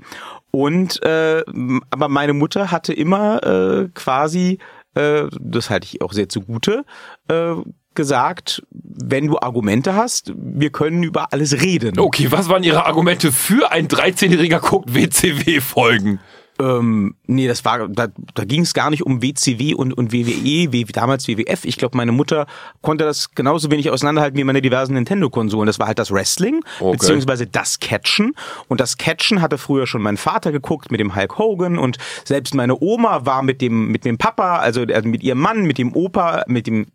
Und 0.52 1.02
äh, 1.04 1.44
aber 1.92 2.10
meine 2.10 2.34
Mutter 2.34 2.72
hatte 2.72 2.94
immer 2.94 3.44
äh, 3.44 3.90
quasi, 3.94 4.58
äh, 4.96 5.24
das 5.40 5.70
halte 5.70 5.86
ich 5.86 6.02
auch 6.02 6.12
sehr 6.12 6.28
zugute, 6.28 6.84
äh, 7.30 7.54
gesagt, 7.96 8.64
wenn 8.72 9.28
du 9.28 9.40
Argumente 9.40 9.96
hast, 9.96 10.34
wir 10.36 10.70
können 10.72 11.04
über 11.04 11.34
alles 11.34 11.62
reden. 11.62 12.00
Okay, 12.00 12.32
was 12.32 12.50
waren 12.50 12.64
Ihre 12.64 12.86
Argumente 12.86 13.32
für 13.32 13.72
ein 13.72 13.88
13-Jähriger 13.88 14.60
guckt 14.60 14.94
WCW-Folgen? 14.94 16.20
Ähm, 16.60 17.16
nee, 17.26 17.48
das 17.48 17.66
war, 17.66 17.88
da, 17.88 18.08
da 18.36 18.46
ging 18.46 18.62
es 18.62 18.74
gar 18.74 18.92
nicht 18.92 19.04
um 19.04 19.24
WCW 19.24 19.74
und, 19.74 19.94
und 19.94 20.14
WWE, 20.14 20.72
wie 20.72 20.84
damals 20.84 21.28
WWF. 21.28 21.66
Ich 21.66 21.78
glaube, 21.78 21.98
meine 21.98 22.12
Mutter 22.12 22.46
konnte 22.82 23.04
das 23.04 23.32
genauso 23.32 23.72
wenig 23.72 23.90
auseinanderhalten 23.90 24.38
wie 24.38 24.44
meine 24.44 24.62
diversen 24.62 24.94
Nintendo-Konsolen. 24.94 25.66
Das 25.66 25.80
war 25.80 25.88
halt 25.88 25.98
das 25.98 26.12
Wrestling, 26.12 26.62
Okay. 26.80 26.98
beziehungsweise 26.98 27.48
das 27.48 27.80
Catchen. 27.80 28.34
Und 28.68 28.80
das 28.80 28.98
Catchen 28.98 29.42
hatte 29.42 29.58
früher 29.58 29.88
schon 29.88 30.02
mein 30.04 30.18
Vater 30.18 30.52
geguckt 30.52 30.92
mit 30.92 31.00
dem 31.00 31.16
Hulk 31.16 31.38
Hogan 31.40 31.78
und 31.80 31.98
selbst 32.26 32.54
meine 32.54 32.80
Oma 32.80 33.26
war 33.26 33.42
mit 33.42 33.62
dem, 33.62 33.88
mit 33.88 34.06
dem 34.06 34.18
Papa, 34.18 34.58
also 34.58 34.82
äh, 34.82 35.02
mit 35.02 35.24
ihrem 35.24 35.40
Mann, 35.40 35.64
mit 35.64 35.78
dem 35.80 35.96
Opa, 35.96 36.44
mit 36.48 36.68
dem 36.68 36.88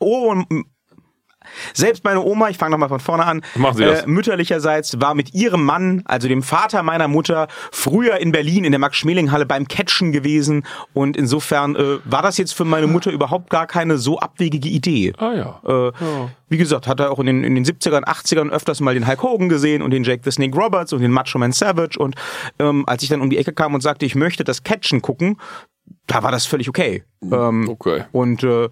oh, 0.00 0.34
selbst 1.74 2.02
meine 2.02 2.20
Oma, 2.22 2.48
ich 2.50 2.58
fange 2.58 2.72
nochmal 2.72 2.88
von 2.88 2.98
vorne 2.98 3.24
an, 3.24 3.40
äh, 3.78 4.06
mütterlicherseits 4.06 5.00
war 5.00 5.14
mit 5.14 5.32
ihrem 5.32 5.64
Mann, 5.64 6.02
also 6.04 6.26
dem 6.26 6.42
Vater 6.42 6.82
meiner 6.82 7.06
Mutter, 7.06 7.46
früher 7.70 8.16
in 8.18 8.32
Berlin 8.32 8.64
in 8.64 8.72
der 8.72 8.80
Max-Schmeling-Halle 8.80 9.46
beim 9.46 9.68
Catchen 9.68 10.10
gewesen. 10.10 10.66
Und 10.92 11.16
insofern 11.16 11.76
äh, 11.76 11.98
war 12.04 12.22
das 12.22 12.36
jetzt 12.38 12.52
für 12.52 12.64
meine 12.64 12.88
Mutter 12.88 13.12
überhaupt 13.12 13.48
gar 13.50 13.68
keine 13.68 13.96
so 13.98 14.18
abwegige 14.18 14.68
Idee. 14.68 15.12
Ah 15.18 15.34
ja. 15.34 15.60
Äh, 15.88 15.92
Wie 16.48 16.56
gesagt, 16.58 16.88
hat 16.88 16.98
er 16.98 17.12
auch 17.12 17.20
in 17.20 17.26
den, 17.26 17.44
in 17.44 17.54
den 17.54 17.64
70ern, 17.64 18.02
80ern 18.04 18.50
öfters 18.50 18.80
mal 18.80 18.94
den 18.94 19.06
Hulk 19.06 19.22
Hogan 19.22 19.48
gesehen 19.48 19.82
und 19.82 19.92
den 19.92 20.02
Jake 20.02 20.22
the 20.24 20.32
Snake 20.32 20.56
Roberts 20.56 20.92
und 20.92 21.00
den 21.00 21.12
Macho 21.12 21.38
Man 21.38 21.52
Savage. 21.52 21.96
Und 21.98 22.16
ähm, 22.58 22.84
als 22.88 23.04
ich 23.04 23.08
dann 23.08 23.20
um 23.20 23.30
die 23.30 23.38
Ecke 23.38 23.52
kam 23.52 23.72
und 23.74 23.82
sagte, 23.82 24.04
ich 24.04 24.16
möchte 24.16 24.42
das 24.42 24.64
Catchen 24.64 25.00
gucken, 25.00 25.38
da 26.08 26.24
war 26.24 26.32
das 26.32 26.44
völlig 26.46 26.68
okay. 26.68 27.04
Ähm, 27.22 27.68
Okay. 27.68 28.04
und 28.12 28.42
äh, 28.42 28.68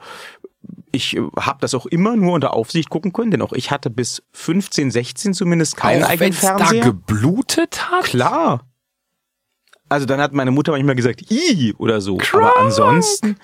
ich 0.95 1.19
habe 1.39 1.59
das 1.61 1.75
auch 1.75 1.87
immer 1.87 2.17
nur 2.17 2.33
unter 2.33 2.55
Aufsicht 2.55 2.89
gucken 2.89 3.13
können, 3.13 3.31
denn 3.31 3.43
auch 3.43 3.53
ich 3.53 3.71
hatte 3.71 3.91
bis 3.91 4.23
15, 4.33 4.91
16 4.91 5.35
zumindest 5.35 5.77
keinen 5.77 6.05
Auch 6.05 6.09
eigenen 6.09 6.31
wenn's 6.33 6.41
da 6.41 6.57
Fernseher. 6.57 6.85
geblutet 6.85 7.91
hat? 7.91 8.05
Klar. 8.05 8.67
Also 9.89 10.07
dann 10.07 10.21
hat 10.21 10.33
meine 10.33 10.51
Mutter 10.51 10.73
manchmal 10.73 10.95
gesagt, 10.95 11.31
i 11.31 11.75
oder 11.77 12.01
so. 12.01 12.19
Aber 12.33 12.57
ansonsten, 12.59 13.37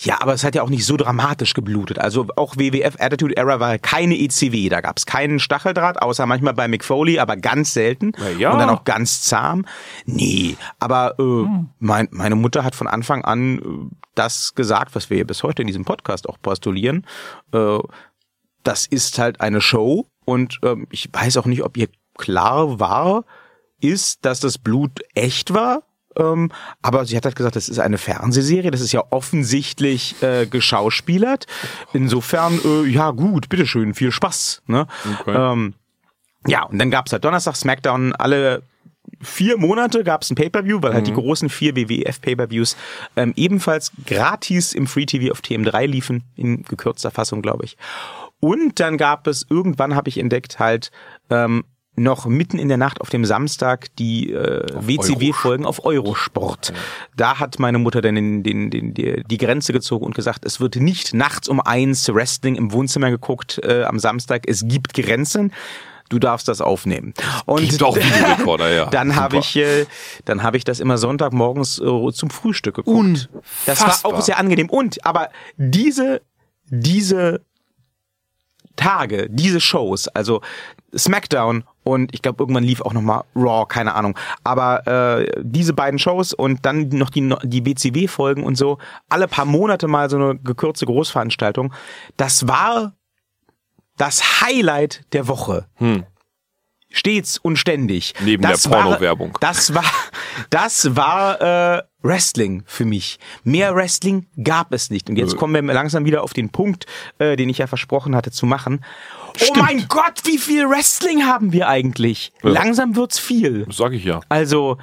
ja, 0.00 0.20
aber 0.20 0.32
es 0.34 0.44
hat 0.44 0.54
ja 0.54 0.62
auch 0.62 0.70
nicht 0.70 0.84
so 0.84 0.96
dramatisch 0.96 1.54
geblutet. 1.54 1.98
Also 1.98 2.28
auch 2.36 2.56
WWF 2.56 3.00
Attitude 3.00 3.36
Era 3.36 3.58
war 3.58 3.78
keine 3.78 4.16
ECW. 4.16 4.68
Da 4.68 4.80
gab 4.80 4.96
es 4.96 5.06
keinen 5.06 5.40
Stacheldraht, 5.40 6.00
außer 6.00 6.24
manchmal 6.26 6.54
bei 6.54 6.68
Mick 6.68 6.84
Foley, 6.84 7.18
aber 7.18 7.36
ganz 7.36 7.72
selten. 7.74 8.12
Ja. 8.38 8.52
Und 8.52 8.60
dann 8.60 8.70
auch 8.70 8.84
ganz 8.84 9.22
zahm. 9.22 9.66
Nee, 10.06 10.56
aber 10.78 11.18
äh, 11.18 11.46
mein, 11.80 12.08
meine 12.12 12.36
Mutter 12.36 12.62
hat 12.62 12.76
von 12.76 12.86
Anfang 12.86 13.24
an 13.24 13.58
äh, 13.58 13.96
das 14.14 14.54
gesagt, 14.54 14.94
was 14.94 15.10
wir 15.10 15.16
hier 15.16 15.26
bis 15.26 15.42
heute 15.42 15.62
in 15.62 15.66
diesem 15.66 15.84
Podcast 15.84 16.28
auch 16.28 16.38
postulieren. 16.40 17.04
Äh, 17.52 17.78
das 18.62 18.86
ist 18.86 19.18
halt 19.18 19.40
eine 19.40 19.60
Show 19.60 20.06
und 20.24 20.60
ähm, 20.62 20.86
ich 20.90 21.08
weiß 21.12 21.38
auch 21.38 21.46
nicht, 21.46 21.64
ob 21.64 21.76
ihr 21.76 21.88
klar 22.16 22.78
war, 22.78 23.24
ist, 23.80 24.24
dass 24.24 24.40
das 24.40 24.58
Blut 24.58 25.00
echt 25.14 25.54
war. 25.54 25.82
Ähm, 26.18 26.50
aber 26.82 27.04
sie 27.04 27.16
hat 27.16 27.24
halt 27.24 27.36
gesagt, 27.36 27.56
das 27.56 27.68
ist 27.68 27.78
eine 27.78 27.98
Fernsehserie, 27.98 28.70
das 28.70 28.80
ist 28.80 28.92
ja 28.92 29.04
offensichtlich 29.10 30.20
äh, 30.22 30.46
geschauspielert. 30.46 31.46
Insofern, 31.92 32.60
äh, 32.64 32.86
ja 32.86 33.12
gut, 33.12 33.48
bitteschön, 33.48 33.94
viel 33.94 34.12
Spaß. 34.12 34.62
Ne? 34.66 34.86
Okay. 35.20 35.34
Ähm, 35.34 35.74
ja, 36.46 36.64
und 36.64 36.78
dann 36.78 36.90
gab's 36.90 37.12
halt 37.12 37.24
Donnerstag 37.24 37.56
SmackDown 37.56 38.12
alle 38.14 38.62
vier 39.20 39.56
Monate 39.56 40.04
gab's 40.04 40.30
ein 40.30 40.34
Pay-Per-View, 40.34 40.82
weil 40.82 40.94
halt 40.94 41.06
die 41.06 41.12
großen 41.12 41.48
vier 41.48 41.74
WWF 41.74 42.20
Pay-Per-Views 42.20 42.76
ähm, 43.16 43.32
ebenfalls 43.36 43.92
gratis 44.06 44.74
im 44.74 44.86
Free 44.86 45.06
TV 45.06 45.32
auf 45.32 45.40
TM3 45.40 45.86
liefen, 45.86 46.24
in 46.36 46.62
gekürzter 46.62 47.10
Fassung, 47.10 47.42
glaube 47.42 47.64
ich. 47.64 47.76
Und 48.40 48.78
dann 48.80 48.98
gab 48.98 49.26
es, 49.26 49.46
irgendwann 49.48 49.94
habe 49.94 50.08
ich 50.08 50.18
entdeckt, 50.18 50.58
halt 50.58 50.90
ähm, 51.30 51.64
noch 51.98 52.26
mitten 52.26 52.58
in 52.58 52.68
der 52.68 52.76
Nacht 52.76 53.00
auf 53.00 53.10
dem 53.10 53.24
Samstag 53.24 53.94
die 53.96 54.32
äh, 54.32 54.64
WCW-Folgen 54.74 55.66
auf 55.66 55.84
Eurosport. 55.84 56.72
Da 57.16 57.38
hat 57.38 57.58
meine 57.58 57.78
Mutter 57.78 58.00
dann 58.00 58.14
den, 58.14 58.42
den, 58.42 58.70
den, 58.70 58.94
die, 58.94 59.22
die 59.24 59.38
Grenze 59.38 59.72
gezogen 59.72 60.04
und 60.06 60.14
gesagt, 60.14 60.44
es 60.44 60.60
wird 60.60 60.76
nicht 60.76 61.14
nachts 61.14 61.48
um 61.48 61.60
eins 61.60 62.08
Wrestling 62.12 62.54
im 62.54 62.72
Wohnzimmer 62.72 63.10
geguckt 63.10 63.60
äh, 63.62 63.84
am 63.84 63.98
Samstag. 63.98 64.44
Es 64.46 64.66
gibt 64.66 64.94
Grenzen. 64.94 65.52
Du 66.08 66.18
darfst 66.18 66.48
das 66.48 66.62
aufnehmen. 66.62 67.12
Und 67.44 67.68
Gibt 67.68 67.82
auch 67.82 67.96
Videorekorder, 67.96 68.74
ja. 68.74 68.86
dann 68.86 69.14
habe 69.14 69.38
ich, 69.38 69.56
äh, 69.56 69.84
dann 70.24 70.42
habe 70.42 70.56
ich 70.56 70.64
das 70.64 70.80
immer 70.80 70.96
Sonntagmorgens 70.96 71.78
äh, 71.78 72.12
zum 72.12 72.30
Frühstück 72.30 72.76
geguckt. 72.76 73.28
Das 73.66 73.82
war 73.82 73.98
auch 74.04 74.20
sehr 74.22 74.38
angenehm. 74.38 74.70
Und 74.70 75.04
aber 75.04 75.28
diese, 75.58 76.22
diese 76.70 77.42
Tage, 78.76 79.28
diese 79.28 79.60
Shows, 79.60 80.08
also 80.08 80.40
SmackDown 80.96 81.64
und 81.88 82.14
ich 82.14 82.22
glaube 82.22 82.42
irgendwann 82.42 82.64
lief 82.64 82.80
auch 82.82 82.92
noch 82.92 83.02
mal 83.02 83.24
Raw, 83.34 83.66
keine 83.66 83.94
Ahnung. 83.94 84.16
Aber 84.44 84.86
äh, 84.86 85.26
diese 85.42 85.72
beiden 85.72 85.98
Shows 85.98 86.32
und 86.32 86.64
dann 86.64 86.88
noch 86.90 87.10
die 87.10 87.34
die 87.42 87.60
BCW 87.60 88.06
Folgen 88.06 88.44
und 88.44 88.56
so, 88.56 88.78
alle 89.08 89.26
paar 89.28 89.44
Monate 89.44 89.88
mal 89.88 90.08
so 90.10 90.16
eine 90.16 90.38
gekürzte 90.38 90.86
Großveranstaltung. 90.86 91.72
Das 92.16 92.46
war 92.46 92.92
das 93.96 94.40
Highlight 94.42 95.04
der 95.12 95.28
Woche. 95.28 95.66
Stets 96.90 97.38
und 97.38 97.56
ständig. 97.56 98.14
Neben 98.20 98.42
das 98.42 98.62
der 98.62 98.70
Porno-Werbung. 98.70 99.36
Das 99.40 99.74
war, 99.74 99.84
das 100.50 100.96
war 100.96 101.78
äh, 101.78 101.82
Wrestling 102.02 102.62
für 102.66 102.84
mich. 102.84 103.18
Mehr 103.44 103.74
Wrestling 103.74 104.26
gab 104.42 104.72
es 104.72 104.90
nicht. 104.90 105.10
Und 105.10 105.16
jetzt 105.16 105.36
kommen 105.36 105.54
wir 105.54 105.74
langsam 105.74 106.04
wieder 106.04 106.22
auf 106.22 106.32
den 106.32 106.50
Punkt, 106.50 106.86
äh, 107.18 107.36
den 107.36 107.48
ich 107.48 107.58
ja 107.58 107.66
versprochen 107.66 108.16
hatte 108.16 108.30
zu 108.30 108.46
machen. 108.46 108.84
Oh 109.40 109.52
mein 109.58 109.86
Gott, 109.88 110.22
wie 110.24 110.38
viel 110.38 110.68
Wrestling 110.68 111.24
haben 111.24 111.52
wir 111.52 111.68
eigentlich? 111.68 112.32
Langsam 112.42 112.96
wird's 112.96 113.18
viel. 113.18 113.66
Das 113.66 113.76
sag 113.76 113.92
ich 113.92 114.04
ja. 114.04 114.20
Also, 114.28 114.78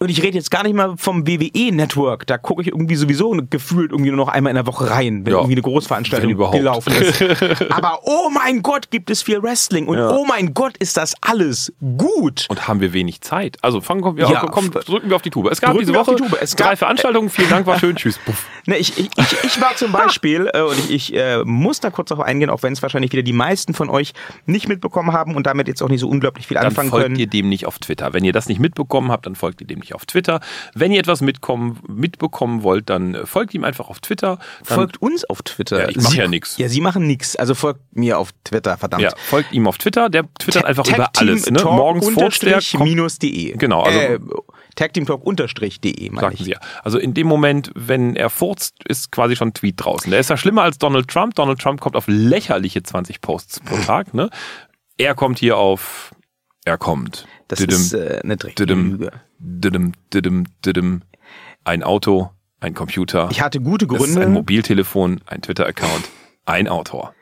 und 0.00 0.10
ich 0.10 0.22
rede 0.22 0.36
jetzt 0.36 0.50
gar 0.50 0.62
nicht 0.62 0.74
mal 0.74 0.94
vom 0.96 1.26
WWE-Network. 1.26 2.26
Da 2.26 2.38
gucke 2.38 2.62
ich 2.62 2.68
irgendwie 2.68 2.94
sowieso 2.94 3.30
gefühlt 3.50 3.90
irgendwie 3.90 4.10
nur 4.10 4.18
noch 4.18 4.28
einmal 4.28 4.50
in 4.50 4.54
der 4.54 4.66
Woche 4.66 4.88
rein, 4.90 5.26
wenn 5.26 5.32
Ja, 5.32 5.38
irgendwie 5.40 5.54
eine 5.54 5.62
Großveranstaltung 5.62 6.36
gelaufen 6.52 6.92
ist. 6.94 7.22
Aber 7.70 8.00
oh 8.04 8.30
mein 8.30 8.62
Gott, 8.62 8.90
gibt 8.90 9.10
es 9.10 9.22
viel 9.22 9.42
Wrestling. 9.42 9.88
Und 9.88 9.98
oh 9.98 10.24
mein 10.24 10.54
Gott, 10.54 10.76
ist 10.76 10.96
das 10.96 11.14
alles 11.20 11.72
gut. 11.96 12.46
Und 12.48 12.68
haben 12.68 12.80
wir 12.80 12.92
wenig 12.92 13.22
Zeit. 13.22 13.56
Also 13.62 13.80
fangen 13.80 14.04
wir, 14.16 14.28
Ja. 14.28 14.46
komm, 14.46 14.70
drücken 14.70 15.08
wir 15.08 15.16
auf 15.16 15.22
die 15.22 15.30
Tube. 15.30 15.48
Es 15.50 15.60
gab 15.60 15.72
Drücken 15.72 15.86
diese 15.86 15.98
Woche. 15.98 16.16
Es 16.40 16.54
drei 16.54 16.70
gab- 16.70 16.78
Veranstaltungen. 16.78 17.28
Vielen 17.28 17.50
Dank, 17.50 17.66
war 17.66 17.78
schön. 17.78 17.96
Tschüss. 17.98 18.18
Puff. 18.24 18.46
Ne, 18.66 18.76
ich, 18.76 18.96
ich, 18.98 19.08
ich, 19.16 19.44
ich 19.44 19.60
war 19.60 19.74
zum 19.76 19.90
Beispiel, 19.98 20.48
äh, 20.54 20.60
und 20.62 20.78
ich, 20.78 20.90
ich 20.90 21.14
äh, 21.16 21.42
muss 21.44 21.80
da 21.80 21.90
kurz 21.90 22.10
darauf 22.10 22.24
eingehen, 22.24 22.50
auch 22.50 22.62
wenn 22.62 22.72
es 22.72 22.82
wahrscheinlich 22.82 23.10
wieder 23.12 23.22
die 23.22 23.32
meisten 23.32 23.74
von 23.74 23.90
euch 23.90 24.12
nicht 24.46 24.68
mitbekommen 24.68 25.12
haben 25.12 25.34
und 25.34 25.46
damit 25.46 25.66
jetzt 25.68 25.82
auch 25.82 25.88
nicht 25.88 26.00
so 26.00 26.08
unglaublich 26.08 26.46
viel 26.46 26.56
Dann 26.56 26.66
anfangen 26.66 26.90
folgt 26.90 27.04
können. 27.06 27.16
ihr 27.18 27.26
dem 27.26 27.48
nicht 27.48 27.66
auf 27.66 27.78
Twitter. 27.78 28.12
Wenn 28.12 28.24
ihr 28.24 28.32
das 28.32 28.48
nicht 28.48 28.60
mitbekommen 28.60 29.10
habt, 29.10 29.26
dann 29.26 29.34
folgt 29.34 29.60
ihr 29.60 29.66
dem 29.66 29.78
nicht 29.80 29.87
auf 29.94 30.06
Twitter. 30.06 30.40
Wenn 30.74 30.92
ihr 30.92 31.00
etwas 31.00 31.20
mitkommen, 31.20 31.80
mitbekommen 31.88 32.62
wollt, 32.62 32.88
dann 32.90 33.14
äh, 33.14 33.26
folgt 33.26 33.54
ihm 33.54 33.64
einfach 33.64 33.88
auf 33.88 34.00
Twitter. 34.00 34.38
Folgt 34.62 35.00
uns 35.02 35.24
auf 35.24 35.42
Twitter. 35.42 35.82
Ja, 35.82 35.88
ich 35.88 35.96
mach 35.96 36.10
Sie- 36.10 36.18
ja 36.18 36.28
nix. 36.28 36.56
Ja, 36.58 36.68
Sie 36.68 36.80
machen 36.80 37.06
nix. 37.06 37.36
Also 37.36 37.54
folgt 37.54 37.80
mir 37.96 38.18
auf 38.18 38.30
Twitter, 38.44 38.76
verdammt. 38.76 39.02
ja, 39.02 39.10
folgt 39.16 39.52
ihm 39.52 39.66
auf 39.66 39.78
Twitter. 39.78 40.08
Der 40.08 40.24
twittert 40.38 40.64
einfach 40.64 40.86
über 40.86 41.10
alles. 41.16 41.50
Ne? 41.50 41.62
Morgens 41.62 42.04
furzt 42.08 42.42
der, 42.42 42.56
unterstrich 42.56 42.72
kommt, 42.78 42.90
minus 42.90 43.18
de. 43.18 43.56
Genau, 43.56 43.82
also- 43.82 43.98
äh, 43.98 44.18
Tagteamtalk 44.76 45.24
unterstrich 45.24 45.80
de, 45.80 46.08
meine 46.10 46.20
sagten 46.20 46.36
ich. 46.36 46.44
sie 46.44 46.50
ja. 46.52 46.60
Also 46.84 46.98
in 46.98 47.12
dem 47.12 47.26
Moment, 47.26 47.72
wenn 47.74 48.14
er 48.14 48.30
furzt, 48.30 48.76
ist 48.86 49.10
quasi 49.10 49.34
schon 49.34 49.48
ein 49.48 49.54
Tweet 49.54 49.74
draußen. 49.84 50.08
Der 50.12 50.20
ist 50.20 50.30
ja 50.30 50.36
schlimmer 50.36 50.62
als 50.62 50.78
Donald 50.78 51.08
Trump. 51.08 51.34
Donald 51.34 51.58
Trump 51.58 51.80
kommt 51.80 51.96
auf 51.96 52.04
lächerliche 52.06 52.80
20 52.84 53.20
Posts 53.20 53.58
pro 53.60 53.76
Tag. 53.84 54.14
Ne? 54.14 54.30
Er 54.96 55.16
kommt 55.16 55.40
hier 55.40 55.56
auf, 55.56 56.14
er 56.64 56.78
kommt. 56.78 57.26
Das 57.48 57.58
Düdüm, 57.58 57.76
ist 57.76 57.92
äh, 57.94 58.20
eine 58.22 58.36
dreckige 58.36 58.72
Lüge. 58.74 59.10
Ein 61.64 61.82
Auto, 61.82 62.30
ein 62.60 62.74
Computer. 62.74 63.28
Ich 63.30 63.40
hatte 63.40 63.60
gute 63.60 63.86
ist 63.86 63.92
ein 63.92 63.98
Gründe. 63.98 64.26
Mobiltelefon, 64.28 65.20
ein 65.26 65.42
Twitter-Account, 65.42 66.08
ein 66.44 66.68
Autor. 66.68 67.14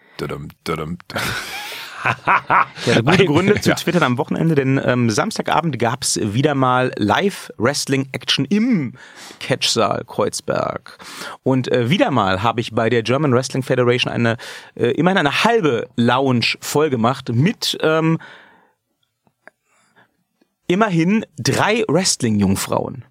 Ich 2.85 2.95
hatte 2.95 3.05
gute 3.05 3.25
Gründe 3.27 3.61
zu 3.61 3.75
twittern 3.75 4.03
am 4.03 4.19
Wochenende, 4.19 4.55
denn 4.55 4.81
ähm, 4.83 5.11
Samstagabend 5.11 5.79
gab's 5.79 6.19
wieder 6.23 6.55
mal 6.55 6.93
Live-Wrestling-Action 6.97 8.45
im 8.47 8.95
Catchsaal 9.41 10.05
Kreuzberg. 10.07 10.99
Und 11.43 11.71
äh, 11.71 11.91
wieder 11.91 12.11
mal 12.11 12.43
habe 12.43 12.61
ich 12.61 12.73
bei 12.73 12.89
der 12.89 13.03
German 13.03 13.33
Wrestling 13.35 13.63
Federation 13.63 14.13
eine 14.13 14.37
äh, 14.75 14.91
immerhin 14.93 15.19
eine 15.19 15.45
halbe 15.45 15.89
Lounge 15.97 16.57
voll 16.61 16.91
gemacht 16.91 17.31
mit 17.33 17.77
ähm, 17.83 18.19
immerhin 20.67 21.25
drei 21.39 21.85
Wrestling-Jungfrauen. 21.89 23.05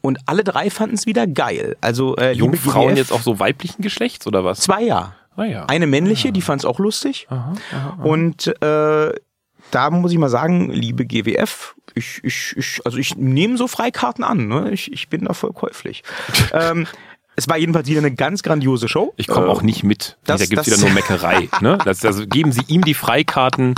Und 0.00 0.18
alle 0.26 0.42
drei 0.42 0.68
fanden 0.70 0.96
es 0.96 1.06
wieder 1.06 1.26
geil. 1.28 1.76
Also 1.80 2.16
äh, 2.16 2.32
Jungfrauen 2.32 2.96
jetzt 2.96 3.12
auch 3.12 3.20
so 3.20 3.38
weiblichen 3.38 3.82
Geschlechts 3.82 4.26
oder 4.26 4.44
was? 4.44 4.60
zwei 4.60 4.82
ja. 4.82 5.14
Ah 5.36 5.44
ja. 5.44 5.66
Eine 5.66 5.86
männliche, 5.86 6.32
die 6.32 6.40
fand 6.42 6.62
es 6.62 6.64
auch 6.64 6.78
lustig. 6.78 7.28
Und 8.02 8.48
äh, 8.62 9.12
da 9.70 9.90
muss 9.90 10.12
ich 10.12 10.18
mal 10.18 10.28
sagen, 10.28 10.70
liebe 10.70 11.06
GWF, 11.06 11.76
ich, 11.94 12.20
ich, 12.24 12.54
ich 12.56 12.80
also 12.84 12.98
ich 12.98 13.16
nehme 13.16 13.56
so 13.56 13.68
Freikarten 13.68 14.24
an, 14.24 14.48
ne? 14.48 14.70
ich, 14.72 14.92
ich 14.92 15.08
bin 15.08 15.24
da 15.24 15.34
voll 15.34 15.52
käuflich. 15.52 16.02
ähm, 16.52 16.86
es 17.36 17.48
war 17.48 17.56
jedenfalls 17.56 17.88
wieder 17.88 17.98
eine 17.98 18.14
ganz 18.14 18.42
grandiose 18.42 18.88
Show. 18.88 19.12
Ich 19.16 19.26
komme 19.26 19.46
äh, 19.46 19.50
auch 19.50 19.62
nicht 19.62 19.82
mit. 19.82 20.16
das- 20.24 20.40
da 20.40 20.46
gibt's 20.46 20.66
das- 20.68 20.78
wieder 20.78 20.86
nur 20.86 20.94
Meckerei. 20.94 21.48
ne? 21.60 21.78
das, 21.84 22.04
also 22.04 22.26
geben 22.26 22.52
Sie 22.52 22.62
ihm 22.68 22.82
die 22.82 22.94
Freikarten. 22.94 23.74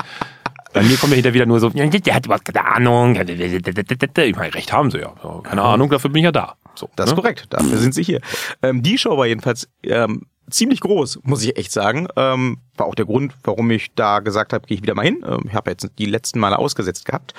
Bei 0.77 0.83
mir 0.83 0.97
kommt 0.99 1.13
ja 1.13 1.17
hinterher 1.17 1.35
wieder 1.35 1.47
nur 1.47 1.59
so, 1.59 1.71
der 1.71 2.15
hat 2.15 2.27
überhaupt 2.27 2.45
keine 2.45 2.65
Ahnung. 2.67 3.15
Ich 3.15 4.37
meine, 4.37 4.55
recht 4.55 4.73
haben 4.73 4.91
sie 4.91 4.99
ja. 4.99 5.15
Keine 5.43 5.63
Ahnung, 5.63 5.89
dafür 5.89 6.11
bin 6.11 6.19
ich 6.19 6.25
ja 6.25 6.33
da. 6.33 6.57
So, 6.75 6.91
Das 6.97 7.07
ist 7.07 7.17
ne? 7.17 7.23
korrekt, 7.23 7.47
dafür 7.51 7.79
sind 7.79 7.95
sie 7.95 8.03
hier. 8.03 8.21
Ähm, 8.63 8.83
die 8.83 8.99
Show 8.99 9.17
war 9.17 9.25
jedenfalls 9.27 9.71
ähm, 9.83 10.27
ziemlich 10.51 10.81
groß, 10.81 11.21
muss 11.23 11.43
ich 11.43 11.57
echt 11.57 11.73
sagen. 11.73 12.09
Ähm, 12.17 12.59
war 12.77 12.87
auch 12.87 12.95
der 12.95 13.07
Grund, 13.07 13.33
warum 13.43 13.71
ich 13.71 13.95
da 13.95 14.21
gesagt 14.21 14.53
habe, 14.53 14.67
gehe 14.67 14.77
ich 14.77 14.83
wieder 14.83 14.95
mal 14.95 15.07
hin. 15.07 15.25
Ähm, 15.27 15.45
ich 15.49 15.55
habe 15.55 15.71
jetzt 15.71 15.89
die 15.99 16.05
letzten 16.05 16.39
Male 16.39 16.59
ausgesetzt 16.59 17.07
gehabt. 17.07 17.33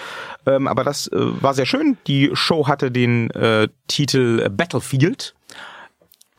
Ähm, 0.47 0.67
aber 0.67 0.83
das 0.83 1.07
äh, 1.07 1.15
war 1.15 1.53
sehr 1.53 1.67
schön. 1.67 1.97
Die 2.07 2.31
Show 2.33 2.67
hatte 2.67 2.89
den 2.89 3.29
äh, 3.31 3.67
Titel 3.87 4.49
Battlefield, 4.49 5.35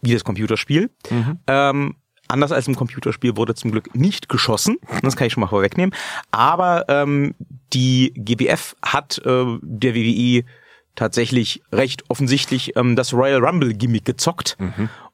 wie 0.03 0.13
das 0.13 0.25
Computerspiel. 0.25 0.91
Ähm, 1.47 1.95
anders 2.29 2.53
als 2.53 2.69
im 2.69 2.77
Computerspiel 2.77 3.37
wurde 3.37 3.55
zum 3.55 3.73
Glück 3.73 3.95
nicht 3.95 4.29
geschossen. 4.29 4.77
Das 5.03 5.17
kann 5.17 5.27
ich 5.27 5.33
schon 5.33 5.41
mal 5.41 5.49
vorwegnehmen. 5.49 5.95
Aber 6.31 6.85
ähm, 6.89 7.35
die 7.73 8.13
GBF 8.15 8.77
hat 8.83 9.19
äh, 9.25 9.45
der 9.63 9.95
WWE 9.95 10.45
tatsächlich 10.95 11.63
recht 11.73 12.05
offensichtlich 12.09 12.77
ähm, 12.77 12.97
das 12.97 13.13
Royal 13.13 13.45
Rumble 13.45 13.75
Gimmick 13.75 14.05
gezockt. 14.05 14.57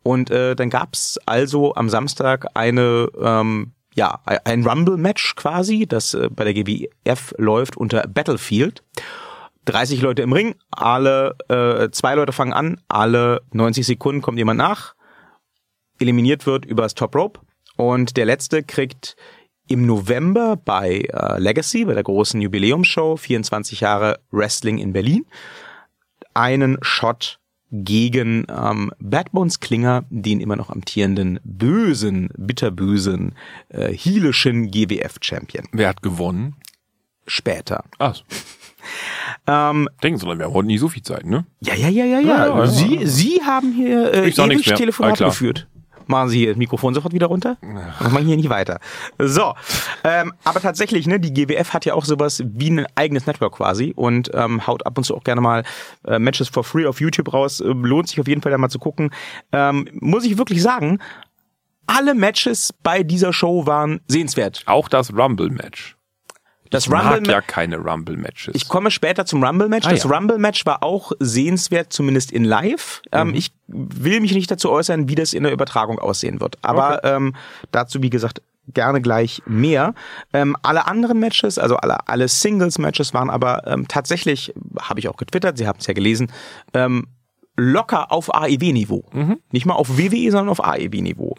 Und 0.02 0.30
äh, 0.30 0.54
dann 0.54 0.70
gab's 0.70 1.18
also 1.26 1.74
am 1.74 1.88
Samstag 1.88 2.46
eine 2.54 3.08
ähm, 3.20 3.72
ja 3.94 4.20
ein 4.24 4.66
Rumble 4.66 4.96
Match 4.96 5.36
quasi, 5.36 5.86
das 5.86 6.14
äh, 6.14 6.28
bei 6.30 6.44
der 6.44 6.54
GBF 6.54 7.34
läuft 7.38 7.76
unter 7.76 8.06
Battlefield. 8.08 8.82
30 9.66 10.02
Leute 10.02 10.22
im 10.22 10.32
Ring, 10.32 10.56
alle 10.70 11.36
äh, 11.48 11.90
zwei 11.90 12.14
Leute 12.14 12.32
fangen 12.32 12.52
an, 12.52 12.80
alle 12.88 13.40
90 13.52 13.86
Sekunden 13.86 14.20
kommt 14.20 14.36
jemand 14.36 14.58
nach, 14.58 14.94
eliminiert 15.98 16.46
wird 16.46 16.64
übers 16.64 16.94
Top 16.94 17.14
Rope 17.14 17.40
und 17.76 18.16
der 18.16 18.26
letzte 18.26 18.62
kriegt 18.62 19.16
im 19.68 19.86
November 19.86 20.56
bei 20.56 21.08
äh, 21.12 21.38
Legacy, 21.38 21.84
bei 21.84 21.94
der 21.94 22.02
großen 22.02 22.40
Jubiläumsshow, 22.40 23.16
24 23.16 23.80
Jahre 23.80 24.20
Wrestling 24.30 24.78
in 24.78 24.92
Berlin, 24.92 25.24
einen 26.34 26.78
Shot 26.82 27.38
gegen 27.70 28.46
ähm, 28.48 28.92
Bad 29.00 29.32
Bones 29.32 29.60
Klinger, 29.60 30.04
den 30.10 30.40
immer 30.40 30.56
noch 30.56 30.70
amtierenden 30.70 31.40
bösen, 31.42 32.28
bitterbösen, 32.36 33.34
äh, 33.68 33.92
hielischen 33.92 34.70
GWF-Champion. 34.70 35.66
Wer 35.72 35.88
hat 35.88 36.02
gewonnen? 36.02 36.56
Später. 37.26 37.84
Ah, 37.98 38.14
Ähm, 39.46 39.88
denken 40.02 40.18
Sie 40.18 40.26
mal, 40.26 40.38
wir 40.38 40.46
haben 40.46 40.54
heute 40.54 40.66
nicht 40.66 40.80
so 40.80 40.88
viel 40.88 41.02
Zeit, 41.02 41.24
ne? 41.24 41.46
Ja, 41.60 41.74
ja, 41.74 41.88
ja, 41.88 42.04
ja, 42.04 42.20
ja. 42.20 42.46
Ja, 42.46 42.58
ja, 42.58 42.66
Sie, 42.66 42.96
ja. 42.96 43.06
Sie 43.06 43.40
haben 43.42 43.72
hier 43.72 44.12
äh, 44.12 44.28
ewig. 44.28 44.64
Telefonat 44.64 45.18
geführt. 45.18 45.68
Machen 46.06 46.28
Sie 46.28 46.38
hier 46.38 46.48
das 46.48 46.56
Mikrofon 46.56 46.94
sofort 46.94 47.12
wieder 47.12 47.26
runter. 47.26 47.56
Das 47.60 48.12
machen 48.12 48.18
wir 48.18 48.24
hier 48.24 48.36
nicht 48.36 48.50
weiter. 48.50 48.78
So, 49.18 49.54
ähm, 50.04 50.32
aber 50.44 50.60
tatsächlich, 50.60 51.06
ne, 51.06 51.20
die 51.20 51.32
GWF 51.32 51.72
hat 51.72 51.84
ja 51.84 51.94
auch 51.94 52.04
sowas 52.04 52.42
wie 52.44 52.70
ein 52.70 52.86
eigenes 52.94 53.26
Network 53.26 53.54
quasi 53.54 53.92
und 53.96 54.30
ähm, 54.34 54.66
haut 54.66 54.86
ab 54.86 54.98
und 54.98 55.04
zu 55.04 55.16
auch 55.16 55.24
gerne 55.24 55.40
mal 55.40 55.64
äh, 56.06 56.18
Matches 56.18 56.48
for 56.48 56.64
free 56.64 56.86
auf 56.86 57.00
YouTube 57.00 57.32
raus. 57.32 57.60
Äh, 57.60 57.66
lohnt 57.68 58.08
sich 58.08 58.20
auf 58.20 58.28
jeden 58.28 58.42
Fall 58.42 58.52
da 58.52 58.58
mal 58.58 58.68
zu 58.68 58.78
gucken. 58.78 59.10
Ähm, 59.52 59.88
muss 60.00 60.24
ich 60.24 60.38
wirklich 60.38 60.62
sagen, 60.62 60.98
alle 61.86 62.14
Matches 62.14 62.72
bei 62.82 63.02
dieser 63.02 63.32
Show 63.32 63.66
waren 63.66 64.00
sehenswert. 64.08 64.62
Auch 64.66 64.88
das 64.88 65.12
Rumble-Match. 65.12 65.96
Das 66.70 66.84
Ich 66.84 66.90
mag 66.90 67.14
Rumble 67.16 67.32
ja 67.32 67.40
keine 67.40 67.76
Rumble-Matches. 67.78 68.54
Ich 68.54 68.68
komme 68.68 68.90
später 68.90 69.26
zum 69.26 69.44
Rumble-Match. 69.44 69.86
Ah, 69.86 69.90
das 69.90 70.04
ja. 70.04 70.10
Rumble-Match 70.10 70.66
war 70.66 70.82
auch 70.82 71.12
sehenswert, 71.20 71.92
zumindest 71.92 72.32
in 72.32 72.44
Live. 72.44 73.02
Ähm, 73.12 73.28
Mhm. 73.28 73.34
ich 73.34 73.52
will 73.68 74.20
mich 74.20 74.32
nicht 74.34 74.50
dazu 74.50 74.70
äußern, 74.70 75.08
wie 75.08 75.14
das 75.14 75.32
in 75.34 75.42
der 75.44 75.52
Übertragung 75.52 75.98
aussehen 75.98 76.40
wird. 76.40 76.56
Aber 76.62 77.04
ähm, 77.04 77.34
dazu, 77.70 78.02
wie 78.02 78.10
gesagt, 78.10 78.42
gerne 78.68 79.02
gleich 79.02 79.42
mehr. 79.46 79.92
Ähm, 80.32 80.56
alle 80.62 80.86
anderen 80.86 81.20
Matches, 81.20 81.58
also 81.58 81.76
alle, 81.76 82.08
alle 82.08 82.28
Singles-Matches 82.28 83.12
waren 83.12 83.28
aber 83.28 83.66
ähm, 83.66 83.86
tatsächlich, 83.88 84.54
habe 84.80 85.00
ich 85.00 85.08
auch 85.08 85.16
getwittert, 85.18 85.58
Sie 85.58 85.66
haben 85.66 85.78
es 85.80 85.86
ja 85.86 85.92
gelesen, 85.92 86.32
ähm, 86.72 87.08
locker 87.56 88.10
auf 88.10 88.34
AEW-Niveau. 88.34 89.04
Mhm. 89.12 89.38
Nicht 89.52 89.66
mal 89.66 89.74
auf 89.74 89.98
WWE, 89.98 90.30
sondern 90.30 90.48
auf 90.48 90.64
AEW-Niveau. 90.64 91.36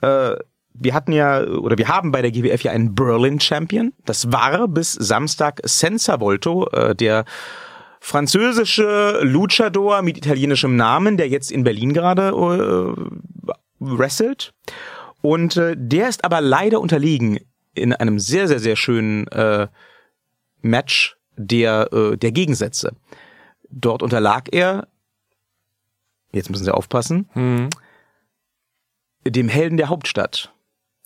Äh, 0.00 0.36
wir 0.74 0.94
hatten 0.94 1.12
ja, 1.12 1.44
oder 1.44 1.78
wir 1.78 1.88
haben 1.88 2.12
bei 2.12 2.22
der 2.22 2.30
GWF 2.30 2.62
ja 2.62 2.72
einen 2.72 2.94
Berlin-Champion. 2.94 3.92
Das 4.04 4.32
war 4.32 4.68
bis 4.68 4.92
Samstag 4.92 5.60
Senza 5.64 6.20
Volto, 6.20 6.66
äh, 6.68 6.94
der 6.94 7.24
französische 8.00 9.20
Luchador 9.22 10.02
mit 10.02 10.16
italienischem 10.16 10.74
Namen, 10.74 11.16
der 11.16 11.28
jetzt 11.28 11.52
in 11.52 11.62
Berlin 11.62 11.92
gerade 11.92 12.28
äh, 12.30 13.52
wrestelt. 13.78 14.52
Und 15.20 15.56
äh, 15.56 15.76
der 15.78 16.08
ist 16.08 16.24
aber 16.24 16.40
leider 16.40 16.80
unterlegen 16.80 17.38
in 17.74 17.92
einem 17.92 18.18
sehr, 18.18 18.48
sehr, 18.48 18.58
sehr 18.58 18.76
schönen 18.76 19.28
äh, 19.28 19.68
Match 20.62 21.16
der, 21.36 21.92
äh, 21.92 22.16
der 22.16 22.32
Gegensätze. 22.32 22.94
Dort 23.70 24.02
unterlag 24.02 24.48
er, 24.52 24.88
jetzt 26.32 26.50
müssen 26.50 26.64
Sie 26.64 26.74
aufpassen, 26.74 27.28
Hm. 27.32 27.70
dem 29.24 29.48
Helden 29.48 29.76
der 29.76 29.88
Hauptstadt, 29.88 30.52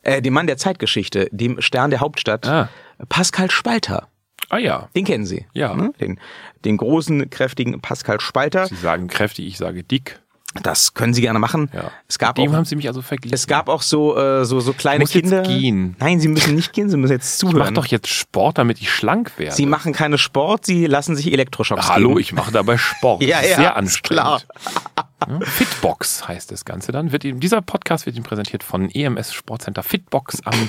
äh, 0.07 0.23
dem 0.23 0.33
Mann 0.35 0.47
der 0.47 0.57
Zeitgeschichte, 0.57 1.29
dem 1.33 1.61
Stern 1.61 1.91
der 1.91 2.01
Hauptstadt, 2.01 2.47
Ah. 2.47 2.69
Pascal 3.09 3.51
Spalter. 3.51 4.09
Ah 4.49 4.59
ja. 4.59 4.89
Den 4.95 5.05
kennen 5.05 5.27
Sie. 5.27 5.47
Ja. 5.53 5.75
Ne? 5.75 5.93
Den, 6.01 6.21
den 6.65 6.77
großen, 6.77 7.29
kräftigen 7.31 7.81
Pascal 7.81 8.21
Spalter. 8.21 8.67
Sie 8.69 8.77
sagen 8.77 9.09
kräftig, 9.09 9.47
ich 9.47 9.59
sage 9.59 9.83
dick. 9.83 10.21
Das 10.63 10.95
können 10.95 11.13
Sie 11.13 11.21
gerne 11.21 11.39
machen. 11.39 11.69
Ja. 11.75 11.91
Es 12.09 12.19
gab 12.19 12.37
Dem 12.37 12.51
auch, 12.51 12.55
haben 12.55 12.65
Sie 12.65 12.77
mich 12.77 12.87
also 12.89 13.03
verglichen. 13.03 13.35
es 13.35 13.47
gab 13.47 13.69
auch 13.69 13.83
so, 13.83 14.17
äh, 14.17 14.45
so, 14.47 14.61
so 14.61 14.73
kleine 14.73 15.01
muss 15.01 15.13
jetzt 15.13 15.25
Kinder. 15.25 15.43
gehen. 15.43 15.97
Nein, 15.99 16.19
Sie 16.21 16.29
müssen 16.29 16.55
nicht 16.55 16.73
gehen, 16.73 16.89
Sie 16.89 16.97
müssen 16.97 17.13
jetzt 17.13 17.31
ich 17.35 17.39
zuhören. 17.41 17.59
mache 17.59 17.73
doch 17.75 17.85
jetzt 17.87 18.09
Sport, 18.09 18.57
damit 18.57 18.81
ich 18.81 18.91
schlank 18.91 19.33
werde. 19.39 19.55
Sie 19.55 19.67
machen 19.67 19.93
keine 19.93 20.17
Sport, 20.17 20.65
Sie 20.65 20.87
lassen 20.87 21.15
sich 21.15 21.31
Elektroschocks 21.31 21.89
Hallo, 21.91 22.09
geben. 22.11 22.21
ich 22.21 22.33
mache 22.33 22.53
dabei 22.53 22.79
Sport. 22.79 23.23
Ja, 23.23 23.43
ja, 23.43 23.57
Sehr 23.57 23.77
anstrengend. 23.77 24.23
klar. 24.23 24.43
Fitbox 25.43 26.27
heißt 26.29 26.51
das 26.51 26.65
Ganze 26.65 26.93
dann. 26.93 27.13
Wird 27.13 27.25
Ihnen, 27.25 27.41
dieser 27.41 27.63
Podcast 27.63 28.07
wird 28.07 28.17
Ihnen 28.17 28.25
präsentiert 28.25 28.63
von 28.63 28.91
EMS 28.91 29.33
Sportcenter 29.33 29.83
Fitbox 29.83 30.41
am 30.45 30.69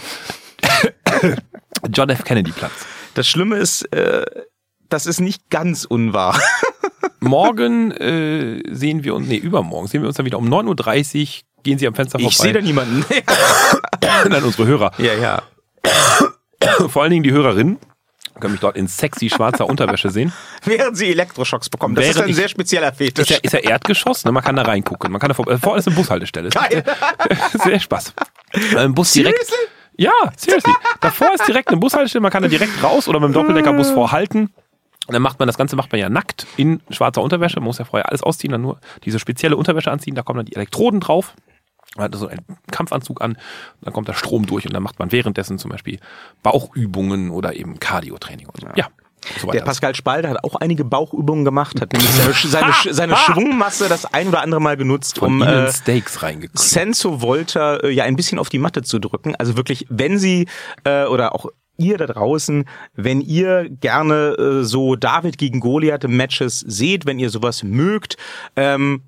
John 1.92 2.10
F. 2.10 2.24
Kennedy 2.24 2.52
Platz. 2.52 2.86
Das 3.14 3.28
Schlimme 3.28 3.58
ist, 3.58 3.84
äh, 3.94 4.26
das 4.90 5.06
ist 5.06 5.20
nicht 5.20 5.50
ganz 5.50 5.86
unwahr. 5.86 6.40
Morgen 7.20 7.92
äh, 7.92 8.62
sehen 8.74 9.04
wir 9.04 9.16
uns, 9.16 9.28
nee, 9.28 9.38
übermorgen 9.38 9.88
sehen 9.88 10.02
wir 10.02 10.08
uns 10.08 10.18
dann 10.18 10.26
wieder 10.26 10.38
um 10.38 10.48
9.30 10.48 11.22
Uhr. 11.22 11.44
Gehen 11.64 11.80
Sie 11.80 11.88
am 11.88 11.96
Fenster 11.96 12.20
Ich 12.20 12.38
sehe 12.38 12.54
da 12.54 12.60
vorbei. 12.60 12.68
niemanden. 12.68 13.06
dann 14.30 14.44
unsere 14.44 14.68
Hörer. 14.68 14.92
ja, 15.00 15.14
ja. 15.14 15.42
Vor 16.90 17.02
allen 17.02 17.12
Dingen 17.12 17.24
die 17.24 17.32
Hörerinnen 17.32 17.78
können 18.38 18.54
mich 18.54 18.62
dort 18.62 18.76
in 18.78 18.88
sexy 18.88 19.30
schwarzer 19.30 19.68
Unterwäsche 19.68 20.10
sehen. 20.10 20.32
Während 20.64 20.98
Sie 20.98 21.10
Elektroschocks 21.12 21.70
bekommen. 21.70 21.96
Das 21.96 22.06
ist 22.06 22.16
Während 22.16 22.28
ein 22.28 22.30
ich- 22.32 22.36
sehr 22.36 22.48
spezieller 22.48 22.94
Fetisch. 22.94 23.24
Ist 23.24 23.30
ja, 23.30 23.38
ist 23.42 23.54
ja 23.54 23.60
Erdgeschoss, 23.60 24.26
ne? 24.26 24.32
man 24.32 24.44
kann 24.44 24.56
da 24.56 24.64
reingucken. 24.64 25.12
Man 25.12 25.20
kann 25.20 25.30
da 25.30 25.34
vor, 25.34 25.48
äh, 25.50 25.58
vorne 25.58 25.80
ist 25.80 25.88
eine 25.88 25.96
Bushaltestelle. 25.96 26.50
Geil. 26.50 26.84
Sehr 27.64 27.80
Spaß. 27.80 28.14
Ein 28.78 28.94
Bus 28.94 29.12
direkt. 29.14 29.38
Seriously? 29.46 29.68
Ja, 29.98 30.12
seriously. 30.36 30.74
Davor 31.02 31.34
ist 31.34 31.48
direkt 31.48 31.70
eine 31.70 31.78
Bushaltestelle, 31.78 32.22
man 32.22 32.32
kann 32.32 32.44
da 32.44 32.50
direkt 32.50 32.84
raus 32.84 33.08
oder 33.08 33.20
mit 33.20 33.30
dem 33.30 33.34
Doppeldeckerbus 33.34 33.90
vorhalten. 33.92 34.52
Und 35.08 35.14
dann 35.14 35.22
macht 35.22 35.40
man 35.40 35.48
das 35.48 35.58
Ganze 35.58 35.76
macht 35.76 35.92
man 35.92 36.00
ja 36.02 36.10
nackt 36.10 36.46
in 36.58 36.82
schwarzer 36.90 37.22
Unterwäsche. 37.22 37.56
Man 37.60 37.66
muss 37.66 37.78
ja 37.80 37.86
vorher 37.86 38.10
alles 38.10 38.22
ausziehen, 38.22 38.52
dann 38.52 38.62
nur 38.62 38.80
diese 39.06 39.20
spezielle 39.20 39.56
Unterwäsche 39.56 39.90
anziehen. 39.90 40.16
Da 40.16 40.22
kommen 40.22 40.38
dann 40.38 40.46
die 40.46 40.56
Elektroden 40.56 41.00
drauf. 41.00 41.34
Man 41.96 42.04
hat 42.06 42.16
so 42.16 42.28
einen 42.28 42.46
Kampfanzug 42.78 43.22
an, 43.22 43.38
dann 43.82 43.94
kommt 43.94 44.08
der 44.08 44.14
Strom 44.14 44.46
durch 44.46 44.66
und 44.66 44.74
dann 44.74 44.84
macht 44.84 45.00
man 45.00 45.12
währenddessen 45.12 45.58
zum 45.58 45.72
Beispiel 45.72 46.00
Bauchübungen 46.44 47.32
oder 47.32 47.56
eben 47.56 47.80
Cardio-Training 47.80 48.48
und 48.48 48.62
so. 48.62 48.68
Ja. 48.76 48.88
so 49.42 49.50
Der. 49.50 49.62
Pascal 49.62 49.96
Spalter 49.96 50.30
hat 50.30 50.44
auch 50.44 50.56
einige 50.56 50.86
Bauchübungen 50.86 51.44
gemacht, 51.44 51.82
hat 51.82 51.94
nämlich 51.94 52.12
seine, 52.12 52.34
seine, 52.44 52.94
seine 52.94 53.16
Schwungmasse 53.16 53.90
das 53.90 54.06
ein 54.14 54.28
oder 54.28 54.42
andere 54.42 54.62
Mal 54.62 54.78
genutzt, 54.78 55.18
Von 55.18 55.42
um 55.42 55.42
äh, 55.42 55.72
Steaks. 55.72 56.20
Senso 56.72 57.22
Volta 57.22 57.78
äh, 57.78 57.90
ja 57.90 58.04
ein 58.04 58.16
bisschen 58.16 58.38
auf 58.38 58.50
die 58.50 58.60
Matte 58.60 58.84
zu 58.84 59.00
drücken. 59.00 59.36
Also 59.36 59.58
wirklich, 59.58 59.88
wenn 59.90 60.20
Sie 60.20 60.48
äh, 60.84 61.06
oder 61.06 61.34
auch 61.34 61.48
ihr 61.78 61.98
da 61.98 62.08
draußen, 62.08 62.66
wenn 62.96 63.22
ihr 63.22 63.70
gerne 63.70 64.36
äh, 64.38 64.64
so 64.64 64.96
David 64.96 65.38
gegen 65.38 65.60
Goliath 65.60 66.08
Matches 66.08 66.60
seht, 66.60 67.06
wenn 67.06 67.20
ihr 67.20 67.30
sowas 67.30 67.64
mögt, 67.64 68.18
ähm, 68.56 69.04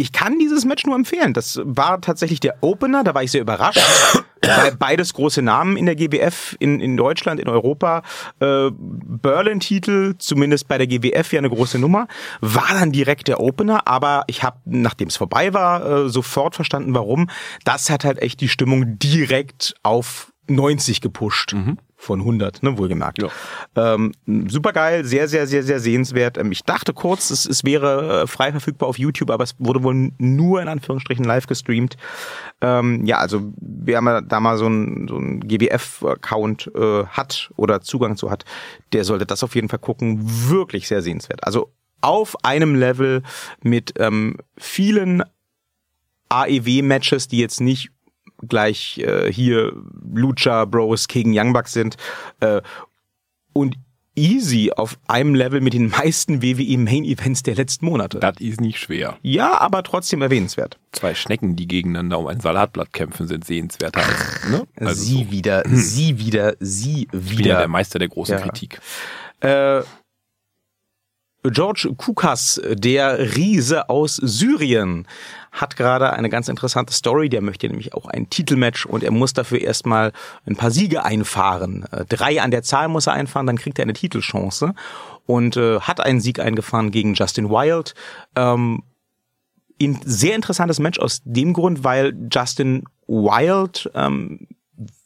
ich 0.00 0.12
kann 0.12 0.38
dieses 0.38 0.64
Match 0.64 0.86
nur 0.86 0.96
empfehlen. 0.96 1.34
Das 1.34 1.60
war 1.62 2.00
tatsächlich 2.00 2.40
der 2.40 2.56
Opener, 2.62 3.04
da 3.04 3.14
war 3.14 3.22
ich 3.22 3.30
sehr 3.30 3.42
überrascht. 3.42 3.80
Weil 4.42 4.74
beides 4.74 5.12
große 5.12 5.42
Namen 5.42 5.76
in 5.76 5.84
der 5.84 5.94
GWF 5.94 6.56
in, 6.58 6.80
in 6.80 6.96
Deutschland, 6.96 7.38
in 7.38 7.48
Europa. 7.48 8.02
Äh, 8.40 8.70
Berlin-Titel, 8.72 10.14
zumindest 10.18 10.66
bei 10.66 10.78
der 10.78 10.86
GWF 10.86 11.32
ja 11.34 11.38
eine 11.38 11.50
große 11.50 11.78
Nummer, 11.78 12.08
war 12.40 12.68
dann 12.70 12.90
direkt 12.90 13.28
der 13.28 13.40
Opener, 13.40 13.86
aber 13.86 14.24
ich 14.28 14.42
habe, 14.42 14.56
nachdem 14.64 15.08
es 15.08 15.16
vorbei 15.16 15.52
war, 15.52 15.84
äh, 15.84 16.08
sofort 16.08 16.54
verstanden, 16.54 16.94
warum. 16.94 17.28
Das 17.64 17.90
hat 17.90 18.04
halt 18.04 18.20
echt 18.22 18.40
die 18.40 18.48
Stimmung 18.48 18.98
direkt 18.98 19.74
auf 19.82 20.32
90 20.48 21.02
gepusht. 21.02 21.52
Von 22.00 22.20
100, 22.20 22.62
ne, 22.62 22.78
wohlgemerkt. 22.78 23.18
Ja. 23.20 23.28
Ähm, 23.76 24.12
super 24.48 24.72
geil, 24.72 25.04
sehr, 25.04 25.28
sehr, 25.28 25.46
sehr, 25.46 25.62
sehr 25.62 25.80
sehenswert. 25.80 26.38
Ähm, 26.38 26.50
ich 26.50 26.62
dachte 26.62 26.94
kurz, 26.94 27.30
es, 27.30 27.44
es 27.44 27.62
wäre 27.62 28.22
äh, 28.22 28.26
frei 28.26 28.52
verfügbar 28.52 28.88
auf 28.88 28.98
YouTube, 28.98 29.30
aber 29.30 29.44
es 29.44 29.54
wurde 29.58 29.82
wohl 29.82 30.10
nur 30.16 30.62
in 30.62 30.68
Anführungsstrichen 30.68 31.24
live 31.24 31.46
gestreamt. 31.46 31.98
Ähm, 32.62 33.04
ja, 33.04 33.18
also 33.18 33.52
wer 33.60 34.22
da 34.22 34.40
mal 34.40 34.56
so 34.56 34.66
ein, 34.66 35.08
so 35.08 35.18
ein 35.18 35.40
GWF-Account 35.40 36.70
äh, 36.74 37.04
hat 37.04 37.52
oder 37.56 37.82
Zugang 37.82 38.16
zu 38.16 38.30
hat, 38.30 38.46
der 38.94 39.04
sollte 39.04 39.26
das 39.26 39.44
auf 39.44 39.54
jeden 39.54 39.68
Fall 39.68 39.78
gucken. 39.78 40.20
Wirklich 40.48 40.88
sehr 40.88 41.02
sehenswert. 41.02 41.44
Also 41.44 41.70
auf 42.00 42.44
einem 42.44 42.74
Level 42.74 43.22
mit 43.62 43.92
ähm, 43.98 44.38
vielen 44.56 45.22
AEW-Matches, 46.30 47.28
die 47.28 47.38
jetzt 47.38 47.60
nicht 47.60 47.90
gleich 48.48 48.98
äh, 48.98 49.32
hier 49.32 49.72
Lucha 50.12 50.64
Bros 50.64 51.08
gegen 51.08 51.32
Young 51.36 51.52
Bucks 51.52 51.72
sind 51.72 51.96
äh, 52.40 52.60
und 53.52 53.76
easy 54.16 54.70
auf 54.74 54.98
einem 55.06 55.34
Level 55.34 55.60
mit 55.60 55.72
den 55.72 55.88
meisten 55.88 56.42
WWE 56.42 56.78
Main 56.78 57.04
Events 57.04 57.42
der 57.42 57.54
letzten 57.54 57.86
Monate. 57.86 58.18
Das 58.18 58.36
ist 58.40 58.60
nicht 58.60 58.78
schwer. 58.78 59.16
Ja, 59.22 59.60
aber 59.60 59.82
trotzdem 59.82 60.22
erwähnenswert. 60.22 60.78
Zwei 60.92 61.14
Schnecken, 61.14 61.56
die 61.56 61.66
gegeneinander 61.66 62.18
um 62.18 62.26
ein 62.26 62.40
Salatblatt 62.40 62.92
kämpfen, 62.92 63.26
sind 63.28 63.44
sehenswerter 63.44 64.02
als, 64.04 64.48
ne? 64.50 64.66
Also 64.76 65.02
sie 65.02 65.24
so. 65.24 65.30
wieder, 65.30 65.62
sie 65.66 66.18
wieder, 66.18 66.54
sie 66.60 67.08
wieder. 67.12 67.30
Ich 67.30 67.36
bin 67.36 67.46
ja 67.46 67.58
der 67.58 67.68
Meister 67.68 67.98
der 67.98 68.08
großen 68.08 68.38
ja. 68.38 68.42
Kritik. 68.42 68.80
Äh, 69.40 69.82
George 71.42 71.90
Kukas, 71.96 72.60
der 72.68 73.34
Riese 73.34 73.88
aus 73.88 74.16
Syrien, 74.16 75.06
hat 75.52 75.76
gerade 75.76 76.12
eine 76.12 76.28
ganz 76.28 76.48
interessante 76.48 76.92
Story. 76.92 77.28
Der 77.28 77.40
möchte 77.40 77.66
nämlich 77.66 77.94
auch 77.94 78.06
ein 78.06 78.28
Titelmatch 78.28 78.84
und 78.84 79.02
er 79.02 79.10
muss 79.10 79.32
dafür 79.32 79.60
erstmal 79.60 80.12
ein 80.46 80.56
paar 80.56 80.70
Siege 80.70 81.04
einfahren. 81.04 81.86
Äh, 81.92 82.04
drei 82.04 82.42
an 82.42 82.50
der 82.50 82.62
Zahl 82.62 82.88
muss 82.88 83.06
er 83.06 83.14
einfahren, 83.14 83.46
dann 83.46 83.56
kriegt 83.56 83.78
er 83.78 83.84
eine 83.84 83.94
Titelchance 83.94 84.74
und 85.26 85.56
äh, 85.56 85.80
hat 85.80 86.00
einen 86.00 86.20
Sieg 86.20 86.40
eingefahren 86.40 86.90
gegen 86.90 87.14
Justin 87.14 87.48
Wild. 87.48 87.94
Ähm, 88.36 88.82
ein 89.80 89.98
sehr 90.04 90.34
interessantes 90.34 90.78
Match 90.78 90.98
aus 90.98 91.22
dem 91.24 91.54
Grund, 91.54 91.84
weil 91.84 92.14
Justin 92.30 92.84
Wild, 93.06 93.90
ähm, 93.94 94.46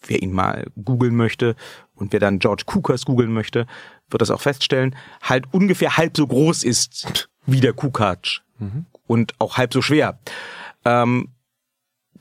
wer 0.06 0.20
ihn 0.20 0.32
mal 0.32 0.66
googeln 0.82 1.14
möchte 1.14 1.54
und 1.96 2.12
wer 2.12 2.20
dann 2.20 2.38
George 2.38 2.64
Kukas 2.66 3.04
googeln 3.04 3.32
möchte, 3.32 3.66
wird 4.10 4.20
das 4.20 4.30
auch 4.30 4.40
feststellen, 4.40 4.96
halt 5.22 5.46
ungefähr 5.52 5.96
halb 5.96 6.16
so 6.16 6.26
groß 6.26 6.64
ist 6.64 7.28
wie 7.46 7.60
der 7.60 7.72
Kukac. 7.72 8.42
Mhm. 8.58 8.86
Und 9.06 9.34
auch 9.38 9.58
halb 9.58 9.72
so 9.72 9.82
schwer. 9.82 10.18
Ähm, 10.84 11.28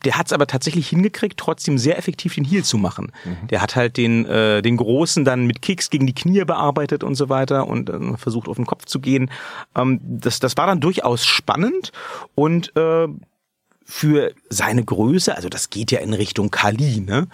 der 0.03 0.17
hat 0.17 0.27
es 0.27 0.33
aber 0.33 0.47
tatsächlich 0.47 0.89
hingekriegt, 0.89 1.39
trotzdem 1.39 1.77
sehr 1.77 1.97
effektiv 1.97 2.36
den 2.36 2.43
Heal 2.43 2.63
zu 2.63 2.77
machen. 2.77 3.12
Mhm. 3.23 3.47
Der 3.47 3.62
hat 3.62 3.75
halt 3.75 3.97
den, 3.97 4.25
äh, 4.25 4.62
den 4.62 4.77
Großen 4.77 5.23
dann 5.23 5.45
mit 5.45 5.62
Kicks 5.62 5.89
gegen 5.89 6.07
die 6.07 6.15
Knie 6.15 6.43
bearbeitet 6.43 7.03
und 7.03 7.15
so 7.15 7.29
weiter 7.29 7.67
und 7.67 7.89
äh, 7.89 8.17
versucht 8.17 8.47
auf 8.47 8.57
den 8.57 8.65
Kopf 8.65 8.86
zu 8.86 8.99
gehen. 8.99 9.31
Ähm, 9.75 9.99
das, 10.03 10.39
das 10.39 10.57
war 10.57 10.67
dann 10.67 10.81
durchaus 10.81 11.25
spannend 11.25 11.91
und 12.36 12.75
äh, 12.75 13.07
für 13.86 14.34
seine 14.50 14.84
Größe, 14.84 15.36
also 15.36 15.50
das 15.50 15.69
geht 15.69 15.91
ja 15.91 16.00
in 16.00 16.13
Richtung 16.13 16.52
Kali, 16.52 17.02
ne? 17.02 17.28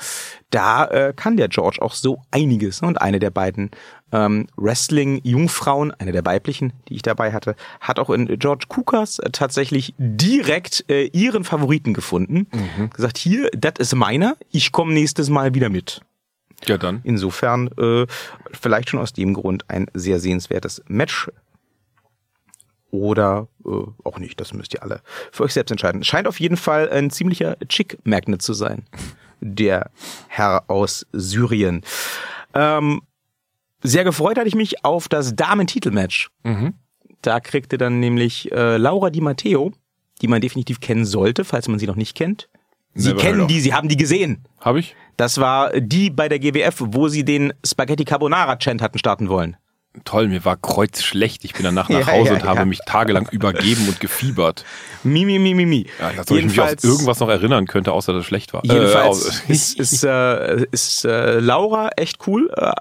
Da 0.50 0.86
äh, 0.86 1.14
kann 1.16 1.38
der 1.38 1.48
George 1.48 1.78
auch 1.82 1.94
so 1.94 2.24
einiges. 2.32 2.82
Ne? 2.82 2.88
Und 2.88 3.02
eine 3.02 3.20
der 3.20 3.30
beiden 3.30 3.70
ähm, 4.12 4.48
Wrestling-Jungfrauen, 4.58 5.92
eine 5.92 6.12
der 6.12 6.26
weiblichen, 6.26 6.74
die 6.88 6.96
ich 6.96 7.02
dabei 7.04 7.34
hatte, 7.34 7.56
hat 7.80 8.00
auch 8.00 8.10
in 8.10 8.26
George 8.40 8.66
Kukas 8.68 9.20
äh, 9.20 9.30
tatsächlich 9.32 9.94
direkt 9.98 10.86
äh, 10.90 11.06
ihren 11.06 11.44
Favoriten 11.44 11.94
gefunden. 11.94 12.48
Mhm. 12.52 12.90
Gesagt, 12.90 13.20
hier, 13.20 13.50
das 13.56 13.74
ist 13.78 13.96
meiner, 13.96 14.38
ich 14.52 14.72
komme 14.72 14.94
nächstes 14.94 15.30
Mal 15.30 15.54
wieder 15.54 15.70
mit. 15.70 16.02
Ja, 16.66 16.78
dann. 16.78 17.02
Insofern 17.04 17.70
äh, 17.78 18.06
vielleicht 18.52 18.90
schon 18.90 19.00
aus 19.00 19.14
dem 19.14 19.34
Grund 19.34 19.70
ein 19.70 19.88
sehr 19.94 20.20
sehenswertes 20.20 20.84
Match. 20.88 21.30
Oder 22.92 23.48
äh, 23.66 23.70
auch 24.04 24.20
nicht, 24.20 24.40
das 24.40 24.54
müsst 24.54 24.74
ihr 24.74 24.84
alle 24.84 25.02
für 25.32 25.44
euch 25.44 25.54
selbst 25.54 25.72
entscheiden. 25.72 26.04
Scheint 26.04 26.28
auf 26.28 26.40
jeden 26.40 26.58
Fall 26.58 26.90
ein 26.90 27.10
ziemlicher 27.12 27.58
Chick-Magnet 27.68 28.42
zu 28.42 28.54
sein. 28.54 28.84
Der 29.42 29.92
Herr 30.28 30.64
aus 30.68 31.06
Syrien. 31.14 31.84
Ähm, 32.54 33.02
sehr 33.82 34.04
gefreut 34.04 34.38
hatte 34.38 34.48
ich 34.48 34.56
mich 34.56 34.84
auf 34.84 35.08
das 35.08 35.36
Damen-Titelmatch. 35.36 36.30
Mhm. 36.44 36.74
Da 37.22 37.40
kriegte 37.40 37.78
dann 37.78 38.00
nämlich 38.00 38.52
äh, 38.52 38.78
Laura 38.78 39.10
Di 39.10 39.22
Matteo, 39.22 39.72
die 40.22 40.28
man 40.28 40.42
definitiv 40.42 40.80
kennen 40.80 41.06
sollte, 41.06 41.46
falls 41.46 41.68
man 41.68 41.80
sie 41.80 41.88
noch 41.88 41.96
nicht 41.96 42.16
kennt. 42.16 42.50
Sie 42.94 43.10
Never 43.10 43.22
kennen 43.22 43.48
die, 43.48 43.60
Sie 43.60 43.74
haben 43.74 43.88
die 43.88 43.98
gesehen. 43.98 44.46
Habe 44.60 44.80
ich? 44.80 44.96
Das 45.16 45.38
war 45.38 45.80
die 45.80 46.10
bei 46.10 46.28
der 46.28 46.40
GWF, 46.40 46.76
wo 46.80 47.08
Sie 47.08 47.24
den 47.24 47.54
Spaghetti 47.66 48.04
Carbonara 48.04 48.58
Chant 48.58 48.82
hatten 48.82 48.98
starten 48.98 49.30
wollen. 49.30 49.58
Toll, 50.06 50.28
mir 50.28 50.46
war 50.46 50.56
kreuzschlecht. 50.56 51.44
Ich 51.44 51.54
bin 51.54 51.64
danach 51.64 51.90
nach 51.90 52.08
Hause 52.08 52.10
ja, 52.10 52.24
ja, 52.26 52.34
und 52.34 52.44
habe 52.44 52.66
mich 52.66 52.80
tagelang 52.86 53.28
übergeben 53.32 53.88
und 53.88 54.00
gefiebert. 54.00 54.64
Mi, 55.04 55.26
mi, 55.26 55.40
mi, 55.40 55.54
mi, 55.54 55.66
mi. 55.66 55.88
Ja, 56.00 56.14
dass 56.14 56.30
ich 56.30 56.46
mich 56.46 56.62
auf 56.62 56.84
irgendwas 56.84 57.20
noch 57.20 57.30
erinnern 57.30 57.66
könnte, 57.66 57.92
außer 57.92 58.14
dass 58.14 58.22
es 58.22 58.28
schlecht 58.28 58.54
war. 58.54 58.64
Jedenfalls 58.64 59.44
äh, 59.48 59.52
ist, 59.52 59.80
ist, 59.80 60.04
äh, 60.04 60.66
ist 60.72 61.06
äh, 61.06 61.40
Laura 61.40 61.90
echt 61.98 62.28
cool. 62.28 62.52
Äh, 62.56 62.72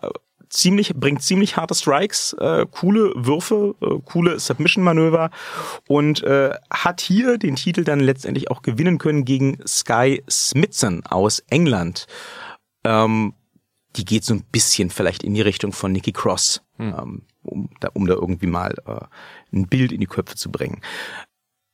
ziemlich, 0.51 0.95
bringt 0.95 1.23
ziemlich 1.23 1.57
harte 1.57 1.75
Strikes, 1.75 2.35
äh, 2.35 2.67
coole 2.71 3.13
Würfe, 3.15 3.75
äh, 3.81 4.01
coole 4.05 4.39
Submission-Manöver 4.39 5.31
und 5.87 6.23
äh, 6.23 6.51
hat 6.71 7.01
hier 7.01 7.39
den 7.39 7.57
Titel 7.57 7.85
dann 7.85 8.01
letztendlich 8.01 8.51
auch 8.51 8.63
gewinnen 8.63 8.99
können 8.99 9.25
gegen 9.25 9.59
Sky 9.67 10.23
Smithson 10.29 11.05
aus 11.07 11.41
England. 11.49 12.07
Ähm, 12.85 13.35
die 13.99 14.05
geht 14.05 14.25
so 14.25 14.33
ein 14.33 14.45
bisschen 14.51 14.91
vielleicht 14.91 15.23
in 15.23 15.35
die 15.35 15.43
Richtung 15.43 15.73
von 15.73 15.93
Nikki 15.93 16.13
Cross, 16.13 16.63
hm. 16.77 16.95
ähm, 16.99 17.23
um, 17.43 17.69
da, 17.81 17.91
um 17.93 18.07
da 18.07 18.15
irgendwie 18.15 18.47
mal 18.47 18.75
äh, 18.87 19.01
ein 19.57 19.67
Bild 19.67 19.93
in 19.93 20.01
die 20.01 20.07
Köpfe 20.07 20.37
zu 20.37 20.51
bringen. 20.51 20.81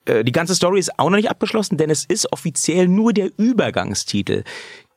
Äh, 0.07 0.25
die 0.25 0.33
ganze 0.33 0.55
Story 0.55 0.81
ist 0.81 0.99
auch 0.99 1.11
noch 1.11 1.17
nicht 1.17 1.31
abgeschlossen, 1.31 1.77
denn 1.77 1.91
es 1.91 2.05
ist 2.05 2.33
offiziell 2.33 2.89
nur 2.89 3.13
der 3.13 3.31
Übergangstitel. 3.39 4.45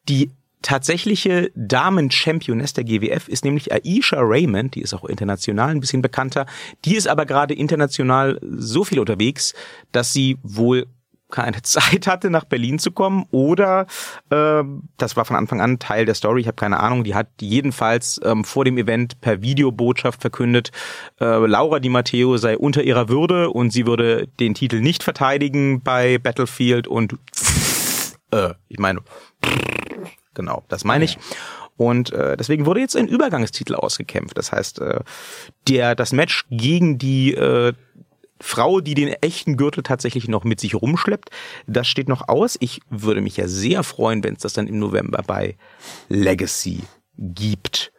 Die 0.07 0.31
tatsächliche 0.61 1.51
Damen-Championess 1.55 2.73
der 2.73 2.83
GWF 2.83 3.27
ist 3.27 3.45
nämlich 3.45 3.71
Aisha 3.71 4.19
Raymond, 4.19 4.75
die 4.75 4.81
ist 4.81 4.93
auch 4.93 5.05
international 5.05 5.69
ein 5.69 5.79
bisschen 5.79 6.01
bekannter. 6.01 6.45
Die 6.85 6.95
ist 6.95 7.07
aber 7.07 7.25
gerade 7.25 7.53
international 7.53 8.39
so 8.41 8.83
viel 8.83 8.99
unterwegs, 8.99 9.53
dass 9.91 10.13
sie 10.13 10.37
wohl 10.43 10.87
keine 11.29 11.61
Zeit 11.63 12.07
hatte, 12.07 12.29
nach 12.29 12.45
Berlin 12.45 12.79
zu 12.79 12.91
kommen 12.91 13.25
oder 13.31 13.87
äh, 14.29 14.63
das 14.97 15.15
war 15.15 15.25
von 15.25 15.35
Anfang 15.35 15.61
an 15.61 15.79
Teil 15.79 16.05
der 16.05 16.15
Story, 16.15 16.41
ich 16.41 16.47
habe 16.47 16.55
keine 16.55 16.79
Ahnung, 16.79 17.03
die 17.03 17.15
hat 17.15 17.27
jedenfalls 17.41 18.19
ähm, 18.23 18.43
vor 18.43 18.65
dem 18.65 18.77
Event 18.77 19.21
per 19.21 19.41
Videobotschaft 19.41 20.21
verkündet, 20.21 20.71
äh, 21.19 21.45
Laura 21.45 21.79
Di 21.79 21.89
Matteo 21.89 22.37
sei 22.37 22.57
unter 22.57 22.83
ihrer 22.83 23.09
Würde 23.09 23.49
und 23.49 23.71
sie 23.71 23.85
würde 23.85 24.27
den 24.39 24.53
Titel 24.53 24.79
nicht 24.79 25.03
verteidigen 25.03 25.81
bei 25.81 26.17
Battlefield 26.17 26.87
und 26.87 27.15
äh, 28.31 28.53
ich 28.67 28.79
meine 28.79 29.01
Genau, 30.37 30.63
das 30.67 30.83
meine 30.83 31.03
ich. 31.03 31.17
Und 31.77 32.11
äh, 32.11 32.37
deswegen 32.37 32.67
wurde 32.67 32.79
jetzt 32.79 32.95
ein 32.95 33.07
Übergangstitel 33.07 33.73
ausgekämpft. 33.73 34.37
Das 34.37 34.51
heißt, 34.51 34.79
äh, 34.79 34.99
der 35.67 35.95
das 35.95 36.11
Match 36.11 36.45
gegen 36.51 36.99
die 36.99 37.33
äh, 37.33 37.73
Frau, 38.41 38.81
die 38.81 38.93
den 38.93 39.09
echten 39.09 39.57
Gürtel 39.57 39.83
tatsächlich 39.83 40.27
noch 40.27 40.43
mit 40.43 40.59
sich 40.59 40.75
rumschleppt, 40.75 41.29
das 41.65 41.87
steht 41.87 42.07
noch 42.07 42.27
aus. 42.27 42.57
Ich 42.59 42.81
würde 42.89 43.21
mich 43.21 43.37
ja 43.37 43.47
sehr 43.47 43.83
freuen, 43.83 44.23
wenn 44.23 44.35
es 44.35 44.41
das 44.41 44.53
dann 44.53 44.67
im 44.67 44.79
November 44.79 45.23
bei 45.25 45.57
Legacy 46.09 46.83
gibt. 47.17 47.91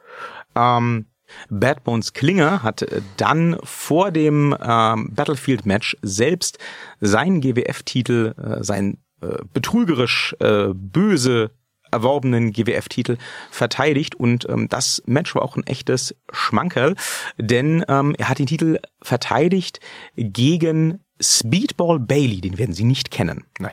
Ähm, 0.54 1.06
Bad 1.50 1.84
Bones 1.84 2.12
Klinger 2.12 2.62
hat 2.62 2.86
dann 3.16 3.58
vor 3.62 4.10
dem 4.10 4.56
ähm, 4.60 5.10
Battlefield-Match 5.12 5.96
selbst 6.02 6.58
seinen 7.00 7.40
GWF-Titel, 7.40 8.34
äh, 8.38 8.64
sein 8.64 8.98
äh, 9.20 9.38
betrügerisch 9.52 10.36
äh, 10.40 10.68
böse 10.72 11.50
erworbenen 11.90 12.52
GWF-Titel 12.52 13.16
verteidigt 13.50 14.14
und 14.14 14.48
ähm, 14.48 14.68
das 14.68 15.02
Match 15.06 15.34
war 15.34 15.42
auch 15.42 15.56
ein 15.56 15.66
echtes 15.66 16.14
Schmankerl, 16.32 16.94
denn 17.36 17.84
ähm, 17.88 18.14
er 18.18 18.28
hat 18.28 18.38
den 18.38 18.46
Titel 18.46 18.78
verteidigt 19.02 19.80
gegen 20.16 21.00
Speedball 21.20 21.98
Bailey, 21.98 22.40
den 22.40 22.58
werden 22.58 22.74
Sie 22.74 22.84
nicht 22.84 23.10
kennen. 23.10 23.44
Nein. 23.58 23.72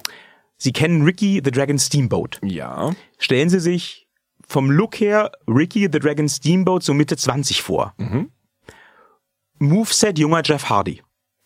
Sie 0.57 0.71
kennen 0.71 1.03
Ricky 1.03 1.41
the 1.43 1.51
Dragon 1.51 1.77
Steamboat. 1.77 2.39
Ja. 2.43 2.91
Stellen 3.17 3.49
Sie 3.49 3.59
sich 3.59 4.07
vom 4.47 4.71
Look 4.71 4.99
her 4.99 5.31
Ricky 5.47 5.89
the 5.91 5.99
Dragon 5.99 6.29
Steamboat 6.29 6.83
so 6.83 6.93
Mitte 6.93 7.17
20 7.17 7.61
vor. 7.61 7.93
Mhm. 7.97 8.31
Moveset 9.59 10.19
junger 10.19 10.41
Jeff 10.43 10.69
Hardy. 10.69 11.01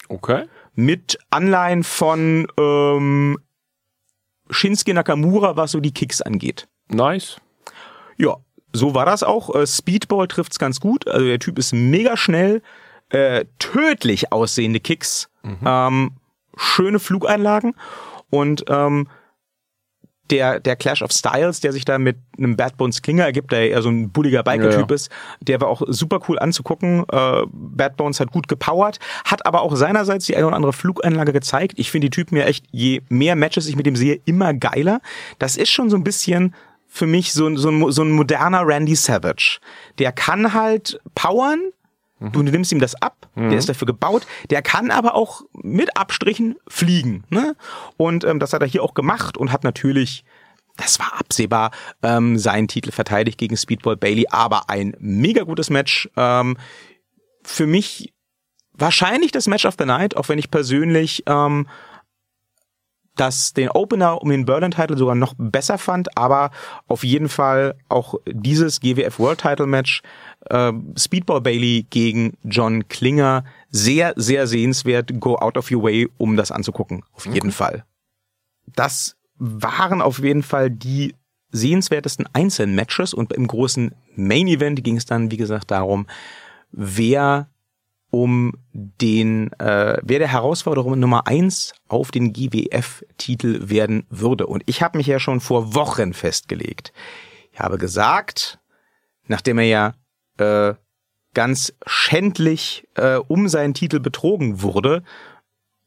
Okay. 0.08 0.46
Mit 0.74 1.20
Anleihen 1.30 1.84
von 1.84 2.48
ähm, 2.58 3.38
Shinsuke 4.50 4.94
Nakamura, 4.94 5.56
was 5.56 5.72
so 5.72 5.80
die 5.80 5.94
Kicks 5.94 6.22
angeht. 6.22 6.68
Nice. 6.90 7.38
Ja, 8.18 8.38
so 8.74 8.94
war 8.94 9.06
das 9.06 9.24
auch. 9.24 9.54
Äh, 9.56 9.66
Speedball 9.68 10.28
trifft's 10.28 10.60
ganz 10.60 10.80
gut. 10.80 11.08
Also 11.08 11.26
der 11.26 11.40
Typ 11.40 11.58
ist 11.60 11.74
mega 11.74 12.18
schnell, 12.18 12.62
äh, 13.10 13.46
tödlich 13.60 14.32
aussehende 14.32 14.80
Kicks, 14.80 15.30
mhm. 15.44 15.58
ähm, 15.66 16.12
schöne 16.56 17.00
Flugeinlagen 17.00 17.76
und 18.30 18.66
ähm, 18.68 19.08
der, 20.32 20.60
der 20.60 20.76
Clash 20.76 21.02
of 21.02 21.12
Styles, 21.12 21.60
der 21.60 21.72
sich 21.74 21.86
da 21.86 21.98
mit 21.98 22.18
einem 22.38 22.56
Bad 22.56 22.78
Bones 22.78 23.02
Klinger 23.02 23.26
ergibt, 23.26 23.52
der 23.52 23.70
eher 23.70 23.82
so 23.82 23.90
ein 23.90 24.10
bulliger 24.12 24.44
Biker-Typ 24.44 24.74
Ja, 24.82 24.86
ja. 24.88 24.96
ist, 24.96 25.10
der 25.42 25.62
war 25.62 25.68
auch 25.68 25.82
super 25.88 26.20
cool 26.28 26.40
anzugucken. 26.40 27.04
Äh, 27.12 27.42
Bad 27.52 27.98
Bones 27.98 28.20
hat 28.20 28.32
gut 28.32 28.48
gepowert, 28.48 29.00
hat 29.26 29.46
aber 29.46 29.62
auch 29.62 29.76
seinerseits 29.76 30.26
die 30.26 30.36
eine 30.36 30.48
oder 30.48 30.56
andere 30.56 30.74
Flugeinlage 30.74 31.34
gezeigt. 31.34 31.74
Ich 31.78 31.92
finde 31.92 32.06
die 32.10 32.16
Typen 32.16 32.38
ja 32.38 32.46
echt, 32.46 32.66
je 32.72 33.02
mehr 33.10 33.36
Matches 33.36 33.68
ich 33.68 33.76
mit 33.76 33.86
dem 33.86 33.96
sehe, 33.96 34.20
immer 34.26 34.54
geiler. 34.54 35.02
Das 35.40 35.58
ist 35.58 35.70
schon 35.70 35.90
so 35.90 35.96
ein 35.98 36.04
bisschen 36.04 36.56
für 36.88 37.06
mich 37.06 37.34
so, 37.34 37.46
ein- 37.46 37.58
so, 37.58 37.70
ein, 37.70 37.92
so 37.92 38.02
ein 38.04 38.12
moderner 38.12 38.66
Randy 38.66 38.96
Savage. 38.96 39.60
Der 40.00 40.12
kann 40.12 40.54
halt 40.54 41.00
powern, 41.16 41.60
Du 42.20 42.44
nimmst 42.44 42.72
ihm 42.72 42.80
das 42.80 43.02
ab, 43.02 43.30
der 43.36 43.58
ist 43.58 43.70
dafür 43.70 43.86
gebaut, 43.86 44.28
der 44.50 44.62
kann 44.62 44.92
aber 44.92 45.16
auch 45.16 45.44
mit 45.54 45.96
Abstrichen 45.96 46.58
fliegen. 46.68 47.24
Ne? 47.30 47.56
Und 47.96 48.26
ähm, 48.26 48.40
das 48.40 48.52
hat 48.52 48.62
er 48.62 48.68
hier 48.68 48.84
auch 48.84 48.94
gemacht 48.94 49.38
und 49.38 49.54
hat 49.54 49.64
natürlich, 49.64 50.26
das 50.76 51.00
war 51.00 51.18
absehbar, 51.18 51.72
ähm, 52.04 52.38
seinen 52.38 52.68
Titel 52.68 52.92
verteidigt 52.92 53.38
gegen 53.38 53.56
Speedball 53.56 53.96
Bailey, 53.96 54.28
aber 54.30 54.70
ein 54.70 54.96
mega 55.00 55.44
gutes 55.44 55.70
Match. 55.70 56.10
Ähm, 56.18 56.58
für 57.44 57.68
mich 57.68 58.14
wahrscheinlich 58.74 59.32
das 59.32 59.48
Match 59.48 59.66
of 59.66 59.76
the 59.80 59.86
Night, 59.86 60.18
auch 60.18 60.28
wenn 60.28 60.40
ich 60.40 60.52
persönlich 60.52 61.24
ähm, 61.26 61.68
das 63.20 63.54
den 63.54 63.70
Opener 63.70 64.22
um 64.22 64.30
den 64.30 64.46
Berlin 64.46 64.72
Title 64.72 64.98
sogar 64.98 65.16
noch 65.16 65.34
besser 65.38 65.78
fand, 65.78 66.18
aber 66.18 66.52
auf 66.88 67.04
jeden 67.04 67.30
Fall 67.30 67.76
auch 67.90 68.16
dieses 68.26 68.80
GWF 68.80 69.20
World 69.20 69.42
Title 69.42 69.68
Match 69.68 70.02
äh, 70.50 70.72
Speedball 70.98 71.42
Bailey 71.42 71.86
gegen 71.90 72.38
John 72.44 72.88
Klinger 72.88 73.44
sehr 73.70 74.14
sehr 74.16 74.48
sehenswert. 74.48 75.20
Go 75.20 75.36
out 75.36 75.58
of 75.58 75.70
your 75.72 75.84
way, 75.84 76.08
um 76.18 76.38
das 76.38 76.52
anzugucken. 76.52 77.04
Auf 77.14 77.26
jeden 77.26 77.52
Fall. 77.52 77.84
Das 78.76 79.16
waren 79.38 80.02
auf 80.02 80.20
jeden 80.20 80.44
Fall 80.44 80.70
die 80.70 81.16
sehenswertesten 81.52 82.28
einzelnen 82.34 82.76
Matches 82.76 83.14
und 83.14 83.34
im 83.34 83.48
großen 83.48 83.94
Main 84.16 84.48
Event 84.48 84.84
ging 84.84 84.98
es 84.98 85.06
dann 85.06 85.32
wie 85.32 85.38
gesagt 85.38 85.72
darum, 85.72 86.08
wer 86.72 87.50
um 88.12 88.54
den, 88.74 89.52
äh, 89.60 89.98
wer 90.02 90.20
der 90.20 90.28
Herausforderer 90.28 90.96
Nummer 90.96 91.28
eins 91.28 91.74
auf 91.88 92.12
den 92.12 92.34
GWF-Titel 92.34 93.70
werden 93.70 94.06
würde. 94.10 94.48
Und 94.48 94.64
ich 94.66 94.82
habe 94.82 94.98
mich 94.98 95.08
ja 95.08 95.20
schon 95.20 95.40
vor 95.40 95.76
Wochen 95.76 96.14
festgelegt. 96.14 96.92
Ich 97.52 97.60
habe 97.60 97.78
gesagt, 97.78 98.60
nachdem 99.28 99.60
er 99.60 99.66
ja 99.66 99.94
äh, 100.38 100.74
ganz 101.34 101.74
schändlich 101.86 102.88
äh, 102.96 103.16
um 103.16 103.48
seinen 103.48 103.74
Titel 103.74 104.00
betrogen 104.00 104.62
wurde 104.62 105.04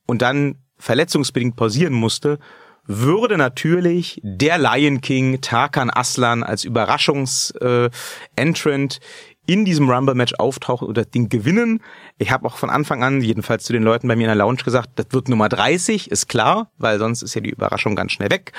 und 0.07 0.23
dann 0.23 0.57
verletzungsbedingt 0.79 1.57
pausieren 1.57 1.95
musste, 1.95 2.39
würde 2.85 3.39
natürlich 3.39 4.21
der 4.25 4.59
Lion 4.59 5.01
King 5.01 5.41
Tarkan 5.41 5.89
Aslan 5.91 6.43
als 6.43 6.65
Überraschungs-Entrant 6.65 8.97
äh, 8.97 9.01
in 9.47 9.65
diesem 9.65 9.91
Rumble-Match 9.91 10.35
auftauchen 10.39 10.87
oder 10.87 11.03
das 11.03 11.11
Ding 11.11 11.29
gewinnen. 11.29 11.83
Ich 12.19 12.31
habe 12.31 12.47
auch 12.47 12.57
von 12.57 12.71
Anfang 12.71 13.03
an, 13.03 13.21
jedenfalls 13.21 13.65
zu 13.65 13.73
den 13.73 13.83
Leuten 13.83 14.09
bei 14.09 14.17
mir 14.17 14.25
in 14.25 14.29
der 14.29 14.37
Lounge 14.37 14.63
gesagt, 14.65 14.91
das 14.97 15.07
wird 15.11 15.29
Nummer 15.29 15.49
30, 15.49 16.11
ist 16.11 16.29
klar, 16.29 16.71
weil 16.79 16.99
sonst 16.99 17.23
ist 17.23 17.35
ja 17.35 17.41
die 17.41 17.51
Überraschung 17.51 17.97
ganz 17.97 18.13
schnell 18.13 18.31
weg. 18.31 18.53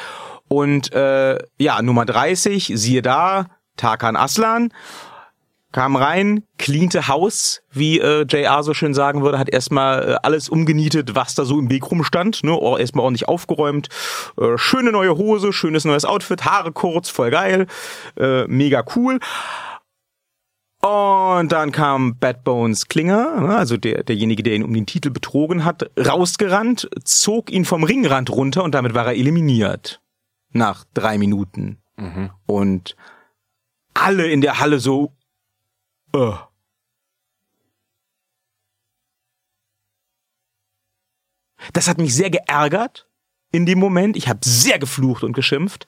Und 0.47 0.91
äh, 0.93 1.37
ja, 1.57 1.81
Nummer 1.81 2.05
30, 2.05 2.73
siehe 2.75 3.01
da, 3.01 3.47
Tarkan 3.77 4.15
Aslan 4.15 4.71
kam 5.73 5.95
rein, 5.95 6.43
cleante 6.57 7.07
Haus, 7.07 7.63
wie 7.71 7.99
äh, 7.99 8.25
JR 8.29 8.63
so 8.63 8.73
schön 8.73 8.93
sagen 8.93 9.23
würde, 9.23 9.39
hat 9.39 9.49
erstmal 9.49 10.11
äh, 10.11 10.15
alles 10.21 10.47
umgenietet, 10.47 11.15
was 11.15 11.35
da 11.35 11.43
so 11.43 11.59
im 11.59 11.69
Weg 11.69 11.89
rumstand, 11.89 12.43
ne, 12.43 12.53
oh, 12.53 12.77
erstmal 12.77 13.03
ordentlich 13.03 13.27
aufgeräumt, 13.27 13.89
äh, 14.39 14.55
schöne 14.55 14.91
neue 14.91 15.17
Hose, 15.17 15.51
schönes 15.51 15.83
neues 15.83 16.05
Outfit, 16.05 16.45
Haare 16.45 16.71
kurz, 16.71 17.09
voll 17.09 17.31
geil, 17.31 17.65
äh, 18.17 18.45
mega 18.45 18.85
cool. 18.95 19.19
Und 20.83 21.53
dann 21.53 21.71
kam 21.71 22.17
Bad 22.19 22.43
Bones 22.43 22.89
Klinger, 22.89 23.39
ne, 23.39 23.55
also 23.55 23.77
der, 23.77 24.03
derjenige, 24.03 24.43
der 24.43 24.55
ihn 24.55 24.63
um 24.63 24.73
den 24.73 24.85
Titel 24.85 25.11
betrogen 25.11 25.63
hat, 25.63 25.89
rausgerannt, 25.97 26.89
zog 27.05 27.49
ihn 27.51 27.63
vom 27.63 27.85
Ringrand 27.85 28.29
runter 28.29 28.65
und 28.65 28.75
damit 28.75 28.93
war 28.93 29.05
er 29.05 29.15
eliminiert. 29.15 30.01
Nach 30.51 30.83
drei 30.93 31.17
Minuten. 31.17 31.77
Und 32.45 32.97
alle 33.93 34.27
in 34.29 34.41
der 34.41 34.59
Halle 34.59 34.79
so, 34.79 35.13
äh. 36.13 36.33
Das 41.71 41.87
hat 41.87 41.97
mich 41.97 42.13
sehr 42.13 42.29
geärgert 42.29 43.07
in 43.51 43.65
dem 43.65 43.79
Moment. 43.79 44.17
Ich 44.17 44.27
habe 44.27 44.39
sehr 44.43 44.79
geflucht 44.79 45.23
und 45.23 45.31
geschimpft, 45.31 45.87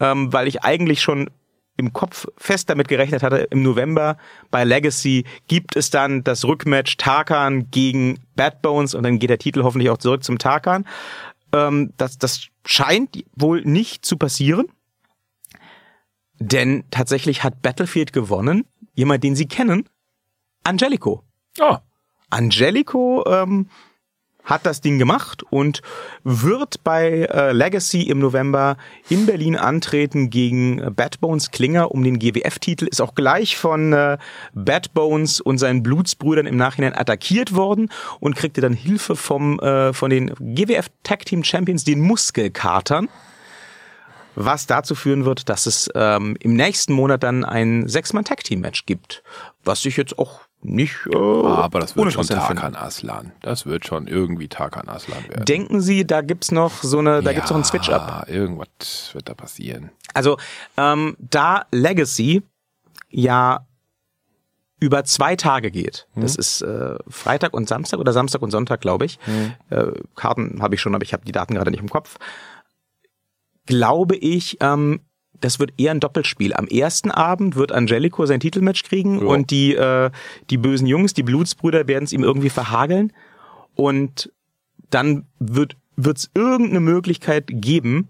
ähm, 0.00 0.34
weil 0.34 0.48
ich 0.48 0.62
eigentlich 0.64 1.00
schon 1.00 1.30
im 1.76 1.92
Kopf 1.92 2.26
fest 2.36 2.70
damit 2.70 2.88
gerechnet 2.88 3.22
hatte, 3.22 3.36
im 3.50 3.62
November 3.62 4.16
bei 4.50 4.64
Legacy 4.64 5.24
gibt 5.48 5.76
es 5.76 5.90
dann 5.90 6.22
das 6.22 6.44
Rückmatch 6.44 6.96
Tarkan 6.96 7.70
gegen 7.70 8.20
Bad 8.36 8.62
Bones 8.62 8.94
und 8.94 9.02
dann 9.02 9.18
geht 9.18 9.30
der 9.30 9.38
Titel 9.38 9.64
hoffentlich 9.64 9.90
auch 9.90 9.98
zurück 9.98 10.22
zum 10.22 10.38
Tarkan. 10.38 10.86
Ähm, 11.52 11.92
das, 11.96 12.18
das 12.18 12.46
scheint 12.64 13.24
wohl 13.34 13.62
nicht 13.62 14.04
zu 14.04 14.16
passieren, 14.16 14.66
denn 16.38 16.84
tatsächlich 16.90 17.42
hat 17.42 17.62
Battlefield 17.62 18.12
gewonnen, 18.12 18.64
jemand, 18.94 19.24
den 19.24 19.34
Sie 19.34 19.46
kennen, 19.46 19.88
Angelico. 20.62 21.24
Oh, 21.60 21.76
Angelico 22.30 23.24
ähm, 23.26 23.68
hat 24.44 24.66
das 24.66 24.80
Ding 24.80 24.98
gemacht 24.98 25.42
und 25.50 25.80
wird 26.22 26.84
bei 26.84 27.26
äh, 27.30 27.52
Legacy 27.52 28.02
im 28.02 28.18
November 28.18 28.76
in 29.08 29.26
Berlin 29.26 29.56
antreten 29.56 30.30
gegen 30.30 30.78
äh, 30.78 30.90
Bad 30.90 31.20
Bones 31.20 31.50
Klinger 31.50 31.90
um 31.90 32.04
den 32.04 32.18
GWF-Titel. 32.18 32.86
Ist 32.86 33.00
auch 33.00 33.14
gleich 33.14 33.56
von 33.56 33.92
äh, 33.92 34.18
Bad 34.52 34.92
Bones 34.92 35.40
und 35.40 35.58
seinen 35.58 35.82
Blutsbrüdern 35.82 36.46
im 36.46 36.56
Nachhinein 36.56 36.94
attackiert 36.94 37.54
worden 37.54 37.88
und 38.20 38.36
kriegte 38.36 38.60
dann 38.60 38.74
Hilfe 38.74 39.16
vom 39.16 39.58
äh, 39.60 39.92
von 39.92 40.10
den 40.10 40.34
GWF 40.38 40.88
Tag 41.02 41.24
Team 41.24 41.42
Champions, 41.42 41.84
den 41.84 42.00
Muskelkatern. 42.00 43.08
Was 44.36 44.66
dazu 44.66 44.96
führen 44.96 45.24
wird, 45.24 45.48
dass 45.48 45.66
es 45.66 45.88
ähm, 45.94 46.36
im 46.40 46.54
nächsten 46.54 46.92
Monat 46.92 47.22
dann 47.22 47.44
ein 47.44 47.86
Sechs-Mann-Tag-Team-Match 47.86 48.84
gibt. 48.84 49.22
Was 49.62 49.84
ich 49.84 49.96
jetzt 49.96 50.18
auch 50.18 50.40
nicht 50.64 51.06
äh, 51.12 51.16
aber 51.16 51.80
das 51.80 51.94
wird 51.94 52.12
schon. 52.12 52.26
Tarkan 52.26 52.74
Aslan. 52.74 53.32
Das 53.42 53.66
wird 53.66 53.86
schon 53.86 54.06
irgendwie 54.06 54.48
Tarkan 54.48 54.88
Aslan 54.88 55.28
werden. 55.28 55.44
Denken 55.44 55.80
Sie, 55.80 56.06
da 56.06 56.22
gibt's 56.22 56.50
noch 56.50 56.82
so 56.82 56.98
eine, 56.98 57.22
da 57.22 57.32
gibt's 57.32 57.50
noch 57.50 57.56
einen 57.56 57.64
Switch-Up? 57.64 58.26
Ja, 58.28 58.34
irgendwas 58.34 59.10
wird 59.12 59.28
da 59.28 59.34
passieren. 59.34 59.90
Also, 60.14 60.38
ähm, 60.76 61.16
da 61.18 61.66
Legacy 61.70 62.42
ja 63.10 63.66
über 64.80 65.04
zwei 65.04 65.36
Tage 65.36 65.70
geht. 65.70 66.08
Das 66.14 66.36
ist 66.36 66.60
äh, 66.62 66.96
Freitag 67.08 67.54
und 67.54 67.68
Samstag 67.68 68.00
oder 68.00 68.12
Samstag 68.12 68.42
und 68.42 68.50
Sonntag, 68.50 68.80
glaube 68.80 69.06
ich. 69.06 69.18
Äh, 69.70 69.92
Karten 70.14 70.60
habe 70.60 70.74
ich 70.74 70.80
schon, 70.80 70.94
aber 70.94 71.04
ich 71.04 71.12
habe 71.12 71.24
die 71.24 71.32
Daten 71.32 71.54
gerade 71.54 71.70
nicht 71.70 71.80
im 71.80 71.88
Kopf. 71.88 72.16
Glaube 73.66 74.16
ich, 74.16 74.58
ähm, 74.60 75.00
das 75.44 75.58
wird 75.58 75.74
eher 75.76 75.90
ein 75.90 76.00
Doppelspiel. 76.00 76.54
Am 76.54 76.66
ersten 76.66 77.10
Abend 77.10 77.54
wird 77.54 77.70
Angelico 77.70 78.24
sein 78.24 78.40
Titelmatch 78.40 78.82
kriegen 78.82 79.20
Ja. 79.20 79.26
und 79.26 79.50
die, 79.50 79.74
äh, 79.74 80.10
die 80.48 80.56
bösen 80.56 80.86
Jungs, 80.86 81.12
die 81.12 81.22
Blutsbrüder, 81.22 81.86
werden 81.86 82.04
es 82.04 82.12
ihm 82.14 82.24
irgendwie 82.24 82.48
verhageln. 82.48 83.12
Und 83.74 84.32
dann 84.88 85.26
wird 85.38 85.76
es 85.96 86.30
irgendeine 86.34 86.80
Möglichkeit 86.80 87.44
geben, 87.48 88.08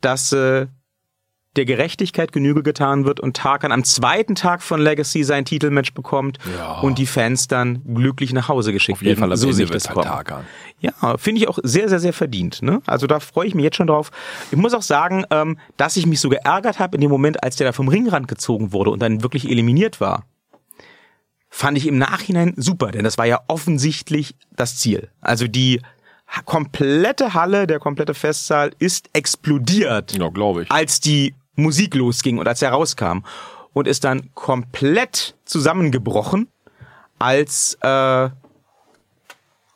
dass 0.00 0.32
äh, 0.32 0.68
der 1.56 1.64
Gerechtigkeit 1.64 2.30
Genüge 2.32 2.62
getan 2.62 3.04
wird 3.04 3.18
und 3.18 3.36
Tarkan 3.36 3.72
am 3.72 3.82
zweiten 3.82 4.36
Tag 4.36 4.62
von 4.62 4.80
Legacy 4.80 5.24
sein 5.24 5.44
Titelmatch 5.44 5.94
bekommt 5.94 6.38
Ja. 6.56 6.78
und 6.80 6.98
die 6.98 7.06
Fans 7.06 7.48
dann 7.48 7.82
glücklich 7.94 8.32
nach 8.32 8.48
Hause 8.48 8.72
geschickt 8.72 8.98
Auf 8.98 9.02
jeden 9.02 9.20
werden. 9.20 9.30
Fall 9.30 9.36
so 9.36 9.46
Ende 9.46 9.56
sehe 9.56 9.64
ich 9.64 9.70
wird 9.70 9.76
das 9.82 9.88
halt 9.88 9.94
kommen. 9.96 10.06
Tarkan. 10.08 10.44
Ja, 10.78 11.16
finde 11.18 11.40
ich 11.40 11.48
auch 11.48 11.58
sehr, 11.62 11.88
sehr, 11.88 11.98
sehr 11.98 12.12
verdient. 12.12 12.62
Ne? 12.62 12.80
Also 12.86 13.06
da 13.08 13.18
freue 13.18 13.46
ich 13.48 13.54
mich 13.56 13.64
jetzt 13.64 13.76
schon 13.76 13.88
drauf. 13.88 14.10
Ich 14.52 14.56
muss 14.56 14.74
auch 14.74 14.82
sagen, 14.82 15.24
ähm, 15.30 15.58
dass 15.76 15.96
ich 15.96 16.06
mich 16.06 16.20
so 16.20 16.28
geärgert 16.28 16.78
habe 16.78 16.96
in 16.96 17.00
dem 17.00 17.10
Moment, 17.10 17.42
als 17.42 17.56
der 17.56 17.66
da 17.66 17.72
vom 17.72 17.88
Ringrand 17.88 18.28
gezogen 18.28 18.72
wurde 18.72 18.90
und 18.90 19.00
dann 19.02 19.22
wirklich 19.24 19.50
eliminiert 19.50 20.00
war. 20.00 20.24
Fand 21.48 21.76
ich 21.76 21.88
im 21.88 21.98
Nachhinein 21.98 22.54
super, 22.56 22.92
denn 22.92 23.02
das 23.02 23.18
war 23.18 23.26
ja 23.26 23.40
offensichtlich 23.48 24.36
das 24.54 24.76
Ziel. 24.76 25.08
Also 25.20 25.48
die 25.48 25.82
komplette 26.44 27.34
Halle, 27.34 27.66
der 27.66 27.80
komplette 27.80 28.14
Festsaal 28.14 28.70
ist 28.78 29.10
explodiert 29.12 30.16
Ja, 30.16 30.28
glaube 30.28 30.62
ich. 30.62 30.70
als 30.70 31.00
die 31.00 31.34
Musik 31.62 31.94
losging 31.94 32.38
und 32.38 32.48
als 32.48 32.62
er 32.62 32.70
rauskam 32.70 33.20
und 33.72 33.86
ist 33.86 34.04
dann 34.04 34.30
komplett 34.34 35.34
zusammengebrochen, 35.44 36.48
als 37.18 37.76
äh, 37.82 37.88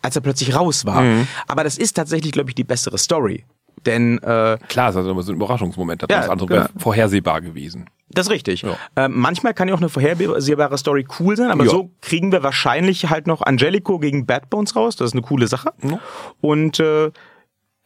als 0.02 0.16
er 0.16 0.20
plötzlich 0.22 0.54
raus 0.54 0.84
war. 0.84 1.02
Aber 1.46 1.64
das 1.64 1.78
ist 1.78 1.94
tatsächlich, 1.94 2.32
glaube 2.32 2.50
ich, 2.50 2.54
die 2.54 2.64
bessere 2.64 2.98
Story, 2.98 3.44
denn 3.86 4.18
äh, 4.18 4.58
Klar, 4.68 4.90
es 4.90 4.96
ist 4.96 5.06
also 5.06 5.32
ein 5.32 5.36
Überraschungsmoment. 5.36 6.02
Das 6.02 6.08
Ja, 6.10 6.20
das 6.20 6.28
andere 6.28 6.48
genau. 6.48 6.66
vorhersehbar 6.78 7.40
gewesen. 7.40 7.88
das 8.10 8.26
ist 8.26 8.32
richtig. 8.32 8.62
Ja. 8.62 8.76
Ähm, 8.96 9.12
manchmal 9.16 9.54
kann 9.54 9.68
ja 9.68 9.74
auch 9.74 9.78
eine 9.80 9.88
vorhersehbare 9.88 10.76
Story 10.78 11.06
cool 11.18 11.36
sein, 11.36 11.50
aber 11.50 11.64
Ja. 11.64 11.70
so 11.70 11.90
kriegen 12.02 12.32
wir 12.32 12.42
wahrscheinlich 12.42 13.08
halt 13.10 13.26
noch 13.26 13.40
Angelico 13.42 13.98
gegen 13.98 14.26
Bad 14.26 14.50
Bones 14.50 14.76
raus. 14.76 14.96
Das 14.96 15.06
ist 15.08 15.12
eine 15.14 15.22
coole 15.22 15.48
Sache. 15.48 15.72
Ja. 15.82 15.98
Und 16.42 16.80
äh, 16.80 17.10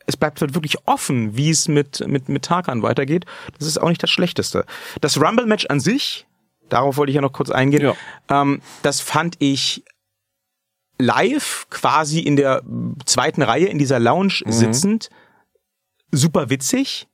es 0.09 0.17
bleibt 0.17 0.41
halt 0.41 0.55
wirklich 0.55 0.77
offen, 0.87 1.37
wie 1.37 1.51
es 1.51 1.69
mit, 1.69 2.03
mit, 2.09 2.29
mit 2.29 2.45
Tarkan 2.45 2.83
weitergeht. 2.83 3.27
Das 3.59 3.69
ist 3.69 3.79
auch 3.79 3.89
nicht 3.91 4.03
das 4.03 4.11
Schlechteste. 4.11 4.65
Das 5.03 5.21
Rumble-Match 5.21 5.67
an 5.67 5.81
sich, 5.81 6.27
darauf 6.71 6.97
wollte 6.97 7.11
ich 7.11 7.17
ja 7.17 7.21
noch 7.21 7.33
kurz 7.33 7.51
eingehen, 7.51 7.83
Ja. 7.83 7.95
ähm, 8.43 8.63
das 8.83 9.01
fand 9.03 9.37
ich 9.39 9.85
live 10.99 11.67
quasi 11.71 12.21
in 12.21 12.37
der 12.37 12.63
zweiten 13.05 13.43
Reihe 13.43 13.67
in 13.67 13.79
dieser 13.79 14.01
Lounge 14.01 14.41
Mhm. 14.45 14.53
sitzend 14.53 15.11
super 16.11 16.49
witzig. 16.51 17.07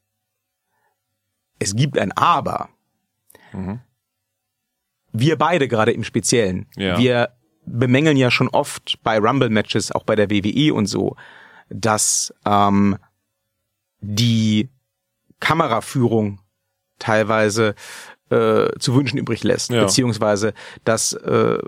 Es 1.59 1.74
gibt 1.76 1.98
ein 1.98 2.12
Aber. 2.12 2.68
Mhm. 3.52 3.80
Wir 5.12 5.37
beide 5.37 5.68
gerade 5.68 5.92
im 5.92 6.04
Speziellen. 6.04 6.66
Ja. 6.76 6.98
Wir 6.98 7.30
bemängeln 7.66 8.16
ja 8.16 8.30
schon 8.30 8.48
oft 8.48 8.98
bei 9.02 9.18
Rumble-Matches, 9.18 9.92
auch 9.92 10.04
bei 10.04 10.16
der 10.16 10.30
WWE 10.30 10.72
und 10.74 10.87
so, 10.87 11.16
dass 11.68 12.33
ähm, 12.46 12.96
die 14.00 14.68
Kameraführung 15.40 16.40
teilweise 16.98 17.74
äh, 18.31 18.68
zu 18.79 18.94
wünschen 18.94 19.18
übrig 19.18 19.44
lässt, 19.44 19.70
Ja. 19.70 19.83
beziehungsweise 19.83 20.55
dass 20.85 21.12
äh, 21.12 21.59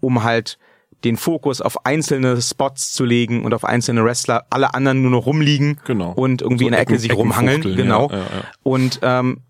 um 0.00 0.22
halt 0.22 0.58
den 1.04 1.16
Fokus 1.16 1.60
auf 1.62 1.86
einzelne 1.86 2.40
Spots 2.42 2.92
zu 2.92 3.04
legen 3.04 3.44
und 3.44 3.54
auf 3.54 3.64
einzelne 3.64 4.04
Wrestler, 4.04 4.46
alle 4.50 4.74
anderen 4.74 5.02
nur 5.02 5.10
noch 5.10 5.26
rumliegen 5.26 5.80
Genau. 5.86 6.12
und 6.12 6.42
irgendwie 6.42 6.64
So 6.64 6.68
in 6.68 6.72
der 6.72 6.80
Ecke 6.82 6.92
Ecken- 6.94 7.00
sich 7.00 7.14
rumhangeln. 7.14 7.62
Genau. 7.76 8.10
ja, 8.10 8.18
ja. 8.18 8.24
Und 8.62 9.00
ähm, 9.02 9.40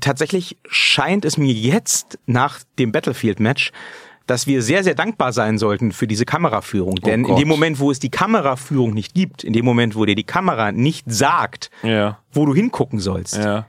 tatsächlich 0.00 0.56
scheint 0.68 1.24
es 1.26 1.36
mir 1.36 1.52
jetzt 1.52 2.18
nach 2.26 2.60
dem 2.78 2.90
Battlefield-Match, 2.92 3.72
dass 4.26 4.46
wir 4.46 4.62
sehr, 4.62 4.82
sehr 4.84 4.94
dankbar 4.94 5.32
sein 5.32 5.58
sollten 5.58 5.92
für 5.92 6.06
diese 6.06 6.24
Kameraführung. 6.24 6.96
Denn 6.96 7.20
in 7.20 7.24
Oh 7.26 7.28
Gott. 7.30 7.40
dem 7.40 7.48
Moment, 7.48 7.78
wo 7.78 7.90
es 7.90 7.98
die 7.98 8.10
Kameraführung 8.10 8.94
nicht 8.94 9.14
gibt, 9.14 9.44
in 9.44 9.52
dem 9.52 9.64
Moment, 9.64 9.96
wo 9.96 10.04
dir 10.04 10.14
die 10.14 10.24
Kamera 10.24 10.72
nicht 10.72 11.04
sagt, 11.10 11.70
Ja, 11.82 12.18
wo 12.32 12.46
du 12.46 12.54
hingucken 12.54 13.00
sollst, 13.00 13.36
ja. 13.36 13.66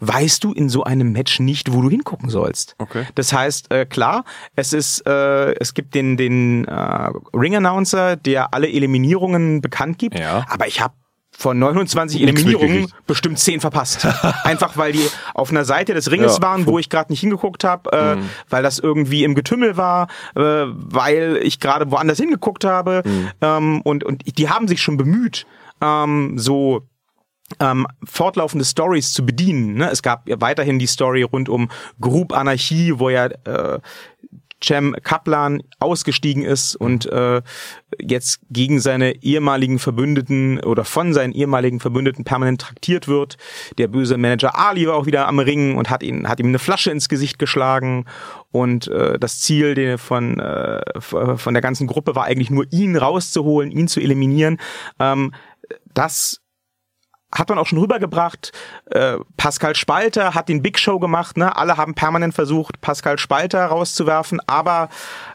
weißt 0.00 0.44
du 0.44 0.52
in 0.52 0.68
so 0.68 0.84
einem 0.84 1.12
Match 1.12 1.40
nicht, 1.40 1.72
wo 1.72 1.80
du 1.82 1.90
hingucken 1.90 2.28
sollst. 2.28 2.74
Okay. 2.78 3.06
Das 3.14 3.32
heißt, 3.32 3.72
äh, 3.72 3.86
klar, 3.86 4.24
es 4.56 4.72
ist, 4.72 5.06
äh, 5.06 5.54
es 5.60 5.74
gibt 5.74 5.94
den 5.94 6.16
den 6.16 6.66
äh, 6.66 7.10
Ring 7.34 7.56
Announcer, 7.56 8.16
der 8.16 8.52
alle 8.54 8.68
Eliminierungen 8.68 9.60
bekannt 9.60 9.98
gibt. 9.98 10.18
Ja. 10.18 10.44
Aber 10.48 10.66
ich 10.66 10.80
habe 10.80 10.94
von 11.36 11.58
29 11.58 12.20
Nix 12.20 12.40
Eliminierungen 12.42 12.92
bestimmt 13.06 13.38
10 13.38 13.60
verpasst. 13.60 14.06
Einfach 14.44 14.76
weil 14.76 14.92
die 14.92 15.06
auf 15.34 15.50
einer 15.50 15.64
Seite 15.64 15.92
des 15.94 16.10
Ringes 16.10 16.36
Ja. 16.36 16.42
waren, 16.42 16.66
wo 16.66 16.78
ich 16.78 16.88
gerade 16.88 17.12
nicht 17.12 17.20
hingeguckt 17.20 17.64
habe, 17.64 17.90
äh, 17.92 18.16
Mhm. 18.16 18.30
weil 18.48 18.62
das 18.62 18.78
irgendwie 18.78 19.24
im 19.24 19.34
Getümmel 19.34 19.76
war, 19.76 20.08
äh, 20.36 20.40
weil 20.40 21.38
ich 21.42 21.60
gerade 21.60 21.90
woanders 21.90 22.18
hingeguckt 22.18 22.64
habe. 22.64 23.02
Mhm. 23.04 23.30
Ähm, 23.40 23.80
und, 23.82 24.04
und 24.04 24.38
die 24.38 24.48
haben 24.48 24.68
sich 24.68 24.80
schon 24.80 24.96
bemüht, 24.96 25.46
ähm, 25.82 26.38
so 26.38 26.82
ähm, 27.60 27.86
fortlaufende 28.04 28.64
Stories 28.64 29.12
zu 29.12 29.24
bedienen. 29.26 29.74
Ne? 29.74 29.90
Es 29.90 30.02
gab 30.02 30.26
ja 30.28 30.40
weiterhin 30.40 30.78
die 30.78 30.86
Story 30.86 31.22
rund 31.22 31.48
um 31.50 31.68
Group 32.00 32.32
Anarchie, 32.32 32.94
wo 32.98 33.10
ja 33.10 33.26
äh, 33.26 33.80
Cem 34.64 34.94
Kaplan 35.02 35.62
ausgestiegen 35.78 36.42
ist 36.42 36.76
und 36.76 37.06
äh, 37.06 37.42
jetzt 38.00 38.40
gegen 38.50 38.80
seine 38.80 39.22
ehemaligen 39.22 39.78
Verbündeten 39.78 40.60
oder 40.60 40.84
von 40.84 41.12
seinen 41.12 41.32
ehemaligen 41.32 41.80
Verbündeten 41.80 42.24
permanent 42.24 42.60
traktiert 42.60 43.08
wird. 43.08 43.36
Der 43.78 43.88
böse 43.88 44.16
Manager 44.16 44.58
Ali 44.58 44.86
war 44.86 44.96
auch 44.96 45.06
wieder 45.06 45.28
am 45.28 45.38
Ring 45.38 45.76
und 45.76 45.90
hat 45.90 46.02
ihn 46.02 46.28
hat 46.28 46.40
ihm 46.40 46.46
eine 46.46 46.58
Flasche 46.58 46.90
ins 46.90 47.08
Gesicht 47.08 47.38
geschlagen 47.38 48.06
und 48.50 48.88
äh, 48.88 49.18
das 49.18 49.40
Ziel 49.40 49.74
den 49.74 49.98
von 49.98 50.38
äh, 50.40 51.00
von 51.00 51.54
der 51.54 51.62
ganzen 51.62 51.86
Gruppe 51.86 52.14
war 52.14 52.24
eigentlich 52.24 52.50
nur 52.50 52.66
ihn 52.70 52.96
rauszuholen, 52.96 53.70
ihn 53.70 53.88
zu 53.88 54.00
eliminieren. 54.00 54.58
Ähm, 54.98 55.32
das 55.92 56.40
hat 57.34 57.48
man 57.48 57.58
auch 57.58 57.66
schon 57.66 57.78
rübergebracht. 57.78 58.52
Äh, 58.86 59.18
Pascal 59.36 59.74
Spalter 59.74 60.34
hat 60.34 60.48
den 60.48 60.62
Big 60.62 60.78
Show 60.78 60.98
gemacht. 60.98 61.36
Ne? 61.36 61.54
Alle 61.56 61.76
haben 61.76 61.94
permanent 61.94 62.34
versucht, 62.34 62.80
Pascal 62.80 63.18
Spalter 63.18 63.66
rauszuwerfen. 63.66 64.40
Aber 64.46 64.88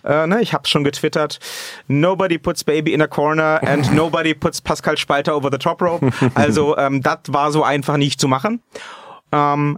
äh, 0.03 0.25
ne, 0.25 0.41
ich 0.41 0.53
habe 0.53 0.67
schon 0.67 0.83
getwittert. 0.83 1.39
Nobody 1.87 2.37
puts 2.37 2.63
Baby 2.63 2.93
in 2.93 3.01
a 3.01 3.07
corner 3.07 3.61
and 3.63 3.93
nobody 3.93 4.33
puts 4.33 4.61
Pascal 4.61 4.97
Spalter 4.97 5.35
over 5.35 5.49
the 5.51 5.57
top 5.57 5.81
rope. 5.81 6.09
Also 6.35 6.77
ähm, 6.77 7.01
das 7.01 7.19
war 7.27 7.51
so 7.51 7.63
einfach 7.63 7.97
nicht 7.97 8.21
zu 8.21 8.27
machen. 8.27 8.63
Ähm, 9.31 9.77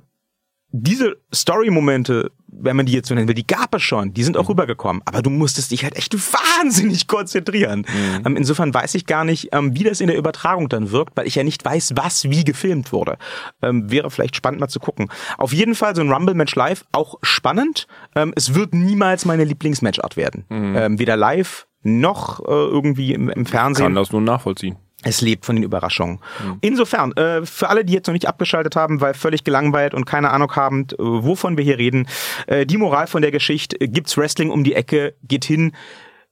diese 0.74 1.18
Story-Momente, 1.34 2.32
wenn 2.52 2.76
man 2.76 2.86
die 2.86 2.94
jetzt 2.94 3.08
so 3.08 3.16
nennen 3.16 3.28
will, 3.28 3.36
die 3.36 3.48
gab 3.48 3.74
es 3.74 3.82
schon, 3.82 4.14
die 4.14 4.24
sind 4.24 4.38
auch 4.38 4.50
rübergekommen. 4.50 5.02
Aber 5.06 5.22
du 5.22 5.30
musstest 5.30 5.72
dich 5.72 5.84
halt 5.84 5.96
echt 5.96 6.14
wahnsinnig 6.34 7.08
konzentrieren. 7.08 7.86
Ähm, 8.26 8.36
insofern 8.36 8.74
weiß 8.74 8.96
ich 8.96 9.06
gar 9.06 9.24
nicht, 9.24 9.50
ähm, 9.54 9.76
wie 9.76 9.84
das 9.84 10.02
in 10.02 10.08
der 10.08 10.18
Übertragung 10.18 10.70
dann 10.70 10.92
wirkt, 10.92 11.16
weil 11.18 11.28
ich 11.28 11.36
ja 11.36 11.44
nicht 11.44 11.64
weiß, 11.64 11.94
was 11.96 12.30
wie 12.30 12.44
gefilmt 12.44 12.92
wurde. 12.92 13.18
Ähm, 13.62 13.90
wäre 13.90 14.12
vielleicht 14.12 14.36
spannend 14.36 14.60
mal 14.60 14.68
zu 14.68 14.80
gucken. 14.80 15.10
Auf 15.38 15.54
jeden 15.54 15.76
Fall 15.76 15.96
so 15.96 16.02
ein 16.02 16.12
Rumble-Match 16.12 16.56
live, 16.56 16.86
auch 16.92 17.16
spannend. 17.22 17.88
Ähm, 18.16 18.34
es 18.36 18.54
wird 18.54 18.74
niemals 18.74 19.26
meine 19.26 19.44
Lieblingsmatchart 19.44 20.18
werden. 20.18 20.46
Ähm, 20.50 21.00
weder 21.00 21.16
live 21.16 21.68
noch 21.84 22.40
äh, 22.42 22.52
irgendwie 22.52 23.14
im, 23.14 23.30
im 23.30 23.46
Fernsehen. 23.46 23.86
Kann 23.86 23.96
das 23.96 24.12
nur 24.12 24.22
nachvollziehen. 24.22 24.78
Es 25.04 25.22
lebt 25.22 25.46
von 25.46 25.56
den 25.56 25.64
Überraschungen. 25.64 26.20
Insofern, 26.62 27.12
äh, 27.14 27.44
für 27.46 27.70
alle, 27.70 27.84
die 27.84 27.94
jetzt 27.94 28.06
noch 28.08 28.14
nicht 28.14 28.28
abgeschaltet 28.28 28.76
haben, 28.76 29.02
weil 29.02 29.16
völlig 29.16 29.44
gelangweilt 29.44 29.96
und 29.96 30.06
keine 30.06 30.30
Ahnung 30.30 30.56
haben, 30.56 30.88
äh, 30.92 30.96
wovon 31.00 31.58
wir 31.58 31.64
hier 31.64 31.80
reden, 31.80 32.08
äh, 32.46 32.66
die 32.68 32.78
Moral 32.78 33.08
von 33.08 33.24
der 33.24 33.32
Geschichte, 33.32 33.80
äh, 33.82 33.88
gibt's 33.88 34.16
Wrestling 34.16 34.52
um 34.52 34.64
die 34.64 34.76
Ecke, 34.76 35.16
geht 35.24 35.46
hin. 35.46 35.76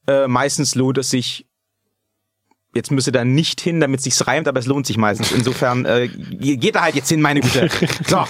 Äh, 0.08 0.28
meistens 0.28 0.76
lohnt 0.76 1.00
es 1.00 1.10
sich, 1.10 1.48
jetzt 2.76 2.92
müsste 2.92 3.12
da 3.12 3.26
nicht 3.26 3.60
hin, 3.60 3.80
damit 3.80 4.02
es 4.02 4.04
sich 4.04 4.28
reimt, 4.28 4.48
aber 4.48 4.60
es 4.60 4.68
lohnt 4.68 4.86
sich 4.86 4.98
meistens. 4.98 5.32
Insofern, 5.32 5.84
geht 6.30 6.76
da 6.76 6.82
halt 6.84 6.94
jetzt 6.94 7.10
hin, 7.10 7.22
meine 7.22 7.42
Güte. 7.42 7.70
So, 8.06 8.24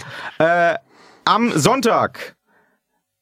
am 1.25 1.51
Sonntag 1.59 2.37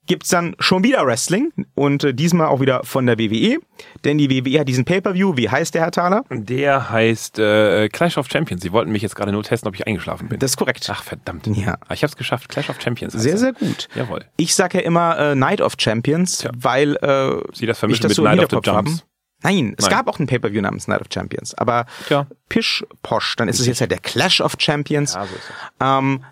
gibt's 0.07 0.29
dann 0.29 0.55
schon 0.59 0.83
wieder 0.83 1.05
Wrestling 1.05 1.51
und 1.75 2.03
äh, 2.03 2.13
diesmal 2.13 2.47
auch 2.47 2.59
wieder 2.61 2.81
von 2.83 3.05
der 3.05 3.19
WWE, 3.19 3.59
denn 4.03 4.17
die 4.17 4.29
WWE 4.29 4.59
hat 4.61 4.67
diesen 4.67 4.85
Pay-Per-View, 4.85 5.37
wie 5.37 5.49
heißt 5.49 5.75
der, 5.75 5.83
Herr 5.83 5.91
Thaler? 5.91 6.23
Der 6.31 6.89
heißt 6.89 7.37
äh, 7.39 7.89
Clash 7.89 8.17
of 8.17 8.27
Champions. 8.29 8.63
Sie 8.63 8.71
wollten 8.71 8.91
mich 8.91 9.01
jetzt 9.03 9.15
gerade 9.15 9.31
nur 9.31 9.43
testen, 9.43 9.67
ob 9.67 9.75
ich 9.75 9.85
eingeschlafen 9.85 10.27
bin. 10.29 10.39
Das 10.39 10.51
ist 10.51 10.57
korrekt. 10.57 10.87
Ach, 10.91 11.03
verdammt. 11.03 11.45
Ja. 11.47 11.77
Ah, 11.87 11.93
Ich 11.93 12.01
habe 12.03 12.09
es 12.09 12.17
geschafft. 12.17 12.49
Clash 12.49 12.69
of 12.69 12.81
Champions. 12.81 13.13
Sehr, 13.13 13.33
er. 13.33 13.37
sehr 13.37 13.53
gut. 13.53 13.87
Jawohl. 13.95 14.25
Ich 14.37 14.55
sag 14.55 14.73
ja 14.73 14.79
immer 14.81 15.17
äh, 15.19 15.35
Night 15.35 15.61
of 15.61 15.73
Champions, 15.77 16.47
weil 16.57 16.95
äh, 16.97 17.41
Sie 17.53 17.65
das 17.65 17.77
ich 17.77 17.79
vermischen 17.79 18.01
das 18.03 18.09
mit 18.09 18.15
so 18.15 18.23
Night 18.23 18.39
of 18.39 18.49
the 18.49 18.55
Jumps. 18.55 18.67
haben. 18.67 19.01
Nein, 19.43 19.75
es 19.77 19.85
Nein. 19.85 19.91
gab 19.93 20.07
auch 20.07 20.17
ein 20.19 20.25
Pay-Per-View 20.25 20.61
namens 20.61 20.87
Night 20.87 20.99
of 21.01 21.07
Champions, 21.13 21.53
aber 21.53 21.85
Tja. 22.07 22.25
Pisch 22.49 22.83
Posch, 23.03 23.35
dann 23.35 23.47
ist 23.47 23.59
es 23.59 23.67
jetzt 23.67 23.81
halt 23.81 23.91
der 23.91 23.99
Clash 23.99 24.41
of 24.41 24.53
Champions. 24.57 25.13
Ja, 25.13 25.25
so 25.27 25.35
ist 25.35 25.51
Ähm, 25.79 26.23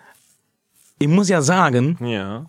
ich 0.98 1.08
muss 1.08 1.30
ja 1.30 1.42
sagen, 1.44 1.98
es. 2.02 2.10
Ja. 2.10 2.46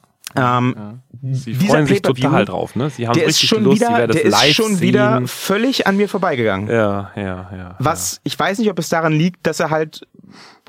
ähm, 0.58 1.00
Sie 1.22 1.52
dieser 1.54 1.72
freuen 1.74 1.86
sich 1.86 2.02
total 2.02 2.44
drauf, 2.44 2.76
ne? 2.76 2.90
Sie 2.90 3.06
haben 3.06 3.14
der 3.14 3.24
ist 3.24 3.36
richtig 3.36 3.48
schon 3.48 3.64
Lust, 3.64 3.78
sie 3.78 3.86
wieder, 3.86 3.98
werden 3.98 4.12
das 4.12 4.22
der 4.22 4.48
ist 4.48 4.54
schon 4.54 4.76
sehen. 4.76 4.80
wieder 4.80 5.22
völlig 5.26 5.86
an 5.86 5.96
mir 5.96 6.08
vorbeigegangen. 6.08 6.68
Ja, 6.68 7.10
ja, 7.16 7.50
ja. 7.56 7.76
Was, 7.78 8.20
ich 8.24 8.38
weiß 8.38 8.58
nicht, 8.58 8.70
ob 8.70 8.78
es 8.78 8.88
daran 8.88 9.12
liegt, 9.12 9.46
dass 9.46 9.60
er 9.60 9.70
halt 9.70 10.06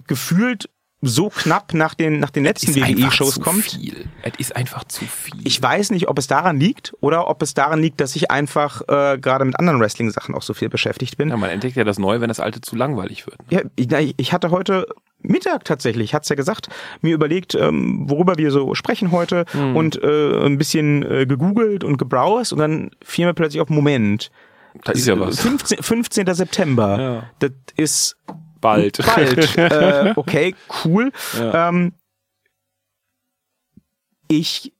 gefühlt 0.08 0.70
so 1.02 1.30
knapp 1.30 1.74
nach 1.74 1.94
den, 1.94 2.20
nach 2.20 2.32
den 2.32 2.44
letzten 2.44 2.72
ist 2.72 2.82
einfach 2.82 3.04
WWE-Shows 3.06 3.36
zu 3.36 3.42
kommt. 3.42 3.66
viel. 3.66 4.10
Es 4.24 4.34
ist 4.40 4.56
einfach 4.56 4.84
zu 4.86 5.06
viel. 5.06 5.36
Ich 5.44 5.62
weiß 5.62 5.92
nicht, 5.92 6.08
ob 6.10 6.18
es 6.18 6.26
daran 6.26 6.60
liegt 6.60 6.94
oder 7.02 7.28
ob 7.28 7.42
es 7.44 7.54
daran 7.54 7.82
liegt, 7.82 8.02
dass 8.02 8.16
ich 8.16 8.32
einfach 8.32 8.82
äh, 8.88 9.20
gerade 9.20 9.46
mit 9.46 9.60
anderen 9.60 9.80
Wrestling-Sachen 9.80 10.34
auch 10.34 10.42
so 10.42 10.56
viel 10.56 10.70
beschäftigt 10.70 11.18
bin. 11.18 11.30
ja, 11.30 11.38
man 11.38 11.52
entdeckt 11.52 11.76
ja 11.76 11.84
das 11.84 12.00
Neue, 12.00 12.20
wenn 12.22 12.30
das 12.30 12.40
Alte 12.40 12.62
zu 12.62 12.76
langweilig 12.76 13.28
wird. 13.28 13.38
Ja, 13.50 13.62
ich, 13.76 14.16
ich 14.18 14.34
hatte 14.34 14.50
heute 14.50 14.88
Mittag 15.22 15.66
tatsächlich, 15.66 16.14
hat's 16.14 16.30
ja 16.30 16.36
gesagt, 16.36 16.70
mir 17.02 17.14
überlegt, 17.14 17.54
ähm, 17.54 18.10
worüber 18.10 18.38
wir 18.38 18.52
so 18.52 18.74
sprechen 18.74 19.12
heute 19.12 19.46
und 19.54 20.02
äh, 20.02 20.46
ein 20.46 20.58
bisschen 20.58 21.04
äh, 21.04 21.26
gegoogelt 21.26 21.84
und 21.84 21.98
gebrowst 21.98 22.54
und 22.54 22.60
dann 22.60 22.92
fiel 23.04 23.26
mir 23.26 23.34
plötzlich 23.34 23.62
auf 23.62 23.70
Moment. 23.70 24.32
Da 24.84 24.92
ist 24.92 25.08
ja 25.08 25.20
was. 25.20 25.40
15, 25.40 25.82
15. 25.82 26.34
September. 26.34 27.02
Ja. 27.02 27.24
Das 27.40 27.52
ist 27.76 28.18
Bald. 28.68 28.98
bald. 29.16 29.58
äh, 29.58 30.14
okay, 30.16 30.56
cool. 30.86 31.12
Ja. 31.40 31.70
Ähm, 31.70 31.94
ich 34.28 34.74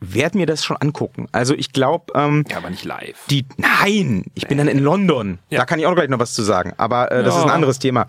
werde 0.00 0.38
mir 0.38 0.46
das 0.46 0.64
schon 0.64 0.76
angucken. 0.76 1.26
Also 1.32 1.54
ich 1.54 1.72
glaube, 1.72 2.12
ähm, 2.14 2.44
Ja, 2.48 2.58
aber 2.58 2.70
nicht 2.70 2.84
live. 2.84 3.18
die, 3.30 3.44
nein, 3.56 4.24
ich 4.34 4.46
bin 4.46 4.58
dann 4.58 4.68
in 4.68 4.78
London. 4.78 5.40
Ja. 5.50 5.58
Da 5.58 5.64
kann 5.66 5.78
ich 5.80 5.86
auch 5.86 5.94
gleich 5.94 6.08
noch 6.08 6.20
was 6.20 6.34
zu 6.34 6.42
sagen. 6.42 6.72
Aber 6.76 7.10
äh, 7.10 7.22
das 7.24 7.34
Ja. 7.34 7.40
ist 7.40 7.46
ein 7.46 7.50
anderes 7.52 7.78
Thema. 7.78 8.06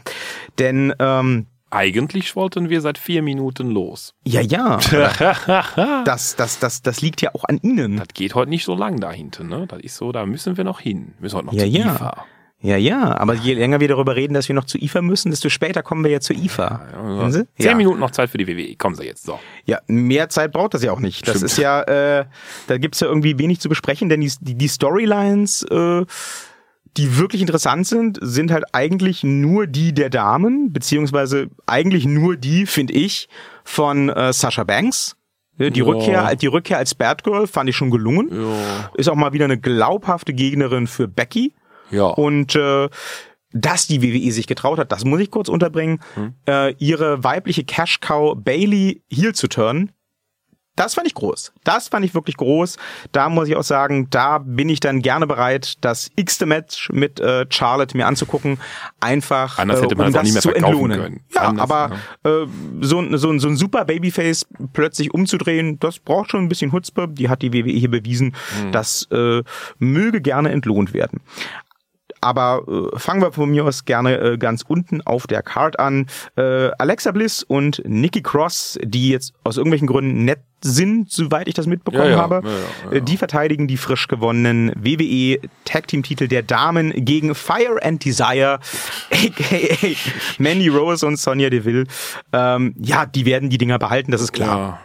Denn, 0.60 0.94
ähm, 1.00 1.48
Eigentlich 1.72 2.36
wollten 2.36 2.70
wir 2.70 2.82
seit 2.82 2.98
vier 2.98 3.22
Minuten 3.22 3.70
los. 3.70 4.16
ja, 4.26 4.42
ja, 4.42 4.78
das 4.78 4.86
das, 6.06 6.36
das, 6.36 6.58
das, 6.60 6.82
das 6.82 7.02
liegt 7.02 7.22
ja 7.22 7.30
auch 7.36 7.44
an 7.44 7.60
Ihnen. 7.62 8.02
geht 8.16 8.34
heute 8.34 8.50
nicht 8.50 8.66
so 8.66 8.74
lang 8.76 9.00
da 9.00 9.12
hinten, 9.12 9.50
ne? 9.50 9.68
Das 9.68 9.80
ist 9.82 9.96
so, 9.96 10.12
da 10.12 10.26
müssen 10.26 10.58
wir 10.58 10.64
noch 10.64 10.80
hin. 10.80 11.14
Wir 11.18 11.24
müssen 11.24 11.36
heute 11.38 11.46
noch 11.48 11.54
Ja, 11.54 11.66
zu 11.66 11.68
ja. 11.70 11.94
IFA. 11.96 12.26
Ja, 12.62 12.76
ja, 12.76 13.18
aber 13.18 13.36
je 13.36 13.54
länger 13.54 13.80
wir 13.80 13.88
darüber 13.88 14.18
reden, 14.18 14.34
dass 14.34 14.50
wir 14.50 14.56
noch 14.56 14.66
zu 14.66 14.78
IFA 14.78 15.02
müssen, 15.02 15.30
desto 15.32 15.48
später 15.48 15.82
kommen 15.82 16.04
wir 16.04 16.12
ja 16.12 16.20
zu 16.20 16.34
IFA. 16.34 16.82
Wissen 17.20 17.32
Sie? 17.32 17.48
Zehn 17.58 17.72
ja. 17.72 17.76
Minuten 17.76 18.00
noch 18.02 18.12
Zeit 18.12 18.30
für 18.30 18.38
die 18.38 18.48
WWE. 18.48 18.76
Kommen 18.76 18.96
Sie 18.96 19.06
jetzt. 19.06 19.24
So. 19.24 19.40
Ja, 19.66 19.80
mehr 19.88 20.28
Zeit 20.28 20.52
braucht 20.52 20.74
das 20.74 20.84
ja 20.84 20.92
auch 20.92 21.00
nicht. 21.00 21.26
Das 21.26 21.38
Stimmt. 21.38 21.52
ist 21.52 21.58
ja, 21.58 21.82
äh, 21.84 22.26
da 22.68 22.78
gibt's 22.78 23.00
ja 23.00 23.08
irgendwie 23.08 23.40
wenig 23.40 23.62
zu 23.62 23.70
besprechen, 23.70 24.10
denn 24.10 24.20
die, 24.20 24.32
die, 24.42 24.56
die 24.56 24.68
Storylines, 24.68 25.64
äh, 25.72 26.06
die 26.98 27.18
wirklich 27.18 27.42
interessant 27.42 27.88
sind, 27.88 28.20
sind 28.22 28.52
halt 28.52 28.66
eigentlich 28.74 29.24
nur 29.24 29.66
die 29.66 29.94
der 29.94 30.10
Damen, 30.10 30.74
beziehungsweise 30.74 31.48
eigentlich 31.66 32.06
nur 32.06 32.36
die, 32.36 32.66
finde 32.66 32.94
ich, 32.94 33.30
von 33.64 34.10
äh, 34.10 34.34
Sasha 34.34 34.66
Banks. 34.66 35.16
Die 35.60 35.80
Ja. 35.80 35.86
Rückkehr, 35.86 36.36
die 36.36 36.48
Rückkehr 36.48 36.78
als 36.78 36.96
Bad 36.96 37.24
Girl 37.24 37.46
fand 37.46 37.70
ich 37.70 37.76
schon 37.76 37.90
gelungen. 37.92 38.30
Ja. 38.32 38.92
Ist 38.96 39.10
auch 39.10 39.16
mal 39.16 39.34
wieder 39.34 39.46
eine 39.46 39.58
glaubhafte 39.60 40.34
Gegnerin 40.34 40.88
für 40.88 41.08
Becky. 41.08 41.54
Ja. 41.92 42.06
Und 42.06 42.56
äh, 42.56 42.90
dass 43.52 43.88
die 43.88 44.02
WWE 44.04 44.32
sich 44.32 44.46
getraut 44.48 44.78
hat, 44.80 44.92
das 44.92 45.06
muss 45.06 45.20
ich 45.22 45.32
kurz 45.32 45.50
unterbringen, 45.50 46.00
äh, 46.48 46.74
ihre 46.76 47.24
weibliche 47.24 47.64
Cash 47.64 48.00
Cow 48.00 48.36
Bailey 48.38 49.02
heel 49.10 49.34
zu 49.34 49.48
turnen, 49.48 49.92
das 50.76 50.94
fand 50.94 51.08
ich 51.08 51.14
groß. 51.14 51.52
Das 51.66 51.90
fand 51.90 52.06
ich 52.06 52.14
wirklich 52.14 52.38
groß. 52.38 52.78
Da 53.12 53.28
muss 53.28 53.50
ich 53.50 53.58
auch 53.58 53.64
sagen, 53.64 54.08
da 54.12 54.38
bin 54.38 54.70
ich 54.70 54.80
dann 54.80 55.02
gerne 55.02 55.28
bereit, 55.28 55.74
das 55.82 56.10
x-te 56.16 56.46
Match 56.46 56.90
mit 56.94 57.20
äh, 57.20 57.46
Charlotte 57.50 57.98
mir 57.98 58.08
anzugucken. 58.08 58.60
Einfach, 59.02 59.60
Anders 59.60 59.82
hätte 59.82 59.98
man 59.98 60.08
um 60.08 60.14
das 60.14 60.32
mehr 60.32 60.42
zu 60.42 60.54
entlohnen. 60.54 60.98
können. 61.02 61.20
Ja, 61.36 61.42
Anders, 61.42 61.70
aber 61.70 61.98
äh, 62.24 62.46
so, 62.80 63.00
ein- 63.02 63.18
so, 63.18 63.38
so 63.40 63.50
ein 63.50 63.58
super 63.58 63.84
Babyface 63.84 64.46
plötzlich 64.72 65.14
umzudrehen, 65.14 65.80
das 65.80 66.00
braucht 66.00 66.32
schon 66.32 66.44
ein 66.46 66.50
bisschen 66.50 66.72
Hutzpe. 66.72 67.10
Die 67.10 67.28
hat 67.28 67.42
die 67.42 67.52
WWE 67.52 67.72
hier 67.72 67.92
bewiesen. 67.92 68.34
Hm. 68.62 68.72
Das 68.72 69.06
äh, 69.12 69.44
möge 69.80 70.22
gerne 70.22 70.50
entlohnt 70.52 70.94
werden. 70.94 71.20
Aber 72.22 72.64
äh, 72.94 72.98
fangen 73.00 73.22
wir 73.22 73.32
von 73.32 73.50
mir 73.50 73.66
aus 73.66 73.86
gerne 73.86 74.18
äh, 74.20 74.38
ganz 74.38 74.64
unten 74.68 75.02
auf 75.02 75.28
der 75.28 75.42
Card 75.42 75.80
an. 75.80 76.08
Äh, 76.36 76.70
Alexa 76.78 77.12
Bliss 77.12 77.44
und 77.44 77.82
Nikki 77.86 78.22
Cross, 78.22 78.78
die 78.84 79.10
jetzt 79.10 79.34
aus 79.44 79.58
irgendwelchen 79.58 79.88
Gründen 79.88 80.26
nett 80.26 80.40
sind, 80.62 81.10
soweit 81.10 81.48
ich 81.48 81.54
das 81.54 81.68
mitbekommen 81.68 82.04
Ja, 82.06 82.10
ja, 82.12 82.18
habe. 82.18 82.42
ja. 82.86 82.92
Äh, 82.98 83.02
Die 83.02 83.16
verteidigen 83.16 83.68
die 83.68 83.78
frisch 83.78 84.08
gewonnenen 84.10 84.74
WWE 84.76 85.40
Tag 85.64 85.88
Team 85.88 86.04
Titel 86.04 86.28
der 86.28 86.44
Damen 86.44 86.92
gegen 87.06 87.34
Fire 87.34 87.80
and 87.82 88.04
Desire, 88.04 88.60
aka 89.12 89.88
Mandy 90.38 90.68
Rose 90.68 91.06
und 91.08 91.18
Sonja 91.18 91.50
Deville. 91.50 91.86
Ähm, 92.34 92.76
ja, 92.78 93.06
die 93.06 93.26
werden 93.26 93.50
die 93.50 93.58
Dinger 93.58 93.80
behalten, 93.80 94.12
das 94.12 94.22
ist 94.22 94.34
klar. 94.34 94.80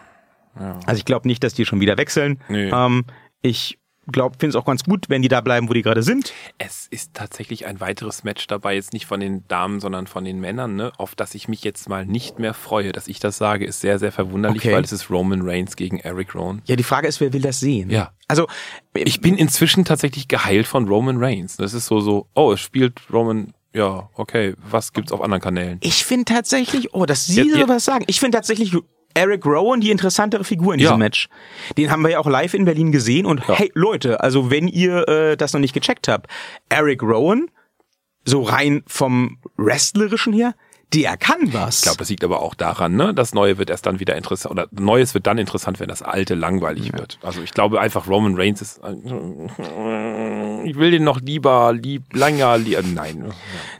Also 0.86 0.98
ich 0.98 1.04
glaube 1.04 1.26
nicht, 1.26 1.42
dass 1.42 1.54
die 1.54 1.64
schon 1.66 1.80
wieder 1.80 1.98
wechseln. 1.98 2.38
Nee. 2.48 2.70
Ähm, 2.72 3.04
ich 3.42 3.78
finde 4.12 4.48
es 4.48 4.56
auch 4.56 4.64
ganz 4.64 4.84
gut, 4.84 5.08
wenn 5.08 5.22
die 5.22 5.28
da 5.28 5.40
bleiben, 5.40 5.68
wo 5.68 5.72
die 5.72 5.82
gerade 5.82 6.02
sind. 6.02 6.32
Es 6.58 6.86
ist 6.90 7.14
tatsächlich 7.14 7.66
ein 7.66 7.80
weiteres 7.80 8.24
Match 8.24 8.46
dabei, 8.46 8.74
jetzt 8.74 8.92
nicht 8.92 9.06
von 9.06 9.20
den 9.20 9.46
Damen, 9.48 9.80
sondern 9.80 10.06
von 10.06 10.24
den 10.24 10.40
Männern, 10.40 10.76
ne? 10.76 10.92
auf 10.98 11.14
das 11.14 11.34
ich 11.34 11.48
mich 11.48 11.64
jetzt 11.64 11.88
mal 11.88 12.04
nicht 12.06 12.38
mehr 12.38 12.54
freue. 12.54 12.92
Dass 12.92 13.08
ich 13.08 13.18
das 13.20 13.36
sage, 13.38 13.64
ist 13.66 13.80
sehr, 13.80 13.98
sehr 13.98 14.12
verwunderlich, 14.12 14.62
Okay. 14.62 14.74
weil 14.74 14.84
es 14.84 14.92
ist 14.92 15.10
Roman 15.10 15.42
Reigns 15.42 15.76
gegen 15.76 15.98
Eric 16.00 16.34
Rowan. 16.34 16.62
Ja, 16.66 16.76
die 16.76 16.82
Frage 16.82 17.08
ist, 17.08 17.20
wer 17.20 17.32
will 17.32 17.42
das 17.42 17.60
sehen? 17.60 17.90
Ja. 17.90 18.12
Also 18.28 18.46
Ich 18.94 19.20
bin 19.20 19.36
inzwischen 19.36 19.84
tatsächlich 19.84 20.28
geheilt 20.28 20.66
von 20.66 20.86
Roman 20.88 21.16
Reigns. 21.22 21.56
Das 21.56 21.74
ist 21.74 21.86
so, 21.86 22.00
so, 22.00 22.26
oh, 22.34 22.52
es 22.52 22.60
spielt 22.60 23.00
Roman, 23.12 23.52
ja, 23.72 24.08
okay, 24.14 24.54
was 24.70 24.92
gibt's 24.92 25.10
auf 25.12 25.20
anderen 25.20 25.42
Kanälen? 25.42 25.78
Ich 25.82 26.04
finde 26.04 26.26
tatsächlich, 26.26 26.94
oh, 26.94 27.06
dass 27.06 27.26
Sie 27.26 27.42
Ja, 27.42 27.56
ja. 27.58 27.66
sowas 27.66 27.84
sagen. 27.84 28.04
Ich 28.06 28.20
finde 28.20 28.36
tatsächlich 28.38 28.76
Eric 29.14 29.46
Rowan 29.46 29.80
die 29.80 29.90
interessantere 29.90 30.44
Figur 30.44 30.74
in 30.74 30.78
diesem 30.78 30.92
Ja. 30.94 30.98
Match. 30.98 31.28
Den 31.76 31.90
haben 31.90 32.02
wir 32.02 32.10
ja 32.10 32.18
auch 32.18 32.26
live 32.26 32.54
in 32.54 32.64
Berlin 32.64 32.90
gesehen 32.92 33.26
und 33.26 33.40
Ja. 33.46 33.54
hey 33.54 33.70
Leute, 33.74 34.20
also 34.20 34.50
wenn 34.50 34.66
ihr 34.68 35.08
äh, 35.08 35.36
das 35.36 35.52
noch 35.52 35.60
nicht 35.60 35.72
gecheckt 35.74 36.08
habt, 36.08 36.26
Eric 36.68 37.02
Rowan, 37.02 37.48
so 38.24 38.42
rein 38.42 38.82
vom 38.86 39.38
Wrestlerischen 39.56 40.32
her, 40.32 40.54
der 40.92 41.16
kann 41.16 41.52
was. 41.52 41.78
Ich 41.78 41.82
glaube, 41.82 41.98
das 41.98 42.08
liegt 42.08 42.24
aber 42.24 42.40
auch 42.40 42.54
daran, 42.54 42.96
ne? 42.96 43.14
Das 43.14 43.34
Neue 43.34 43.58
wird 43.58 43.70
erst 43.70 43.86
dann 43.86 44.00
wieder 44.00 44.16
interessant, 44.16 44.52
oder 44.52 44.68
Neues 44.70 45.14
wird 45.14 45.26
dann 45.26 45.38
interessant, 45.38 45.80
wenn 45.80 45.88
das 45.88 46.02
Alte 46.02 46.34
langweilig 46.34 46.92
wird. 46.92 47.18
Also 47.22 47.42
ich 47.42 47.52
glaube 47.52 47.80
einfach, 47.80 48.08
Roman 48.08 48.36
Reigns 48.36 48.62
ist, 48.62 48.80
ich 50.64 50.76
will 50.76 50.90
den 50.90 51.04
noch 51.04 51.20
lieber, 51.20 51.72
lieb, 51.72 52.14
länger, 52.14 52.58
lieb, 52.58 52.80
nein. 52.94 53.32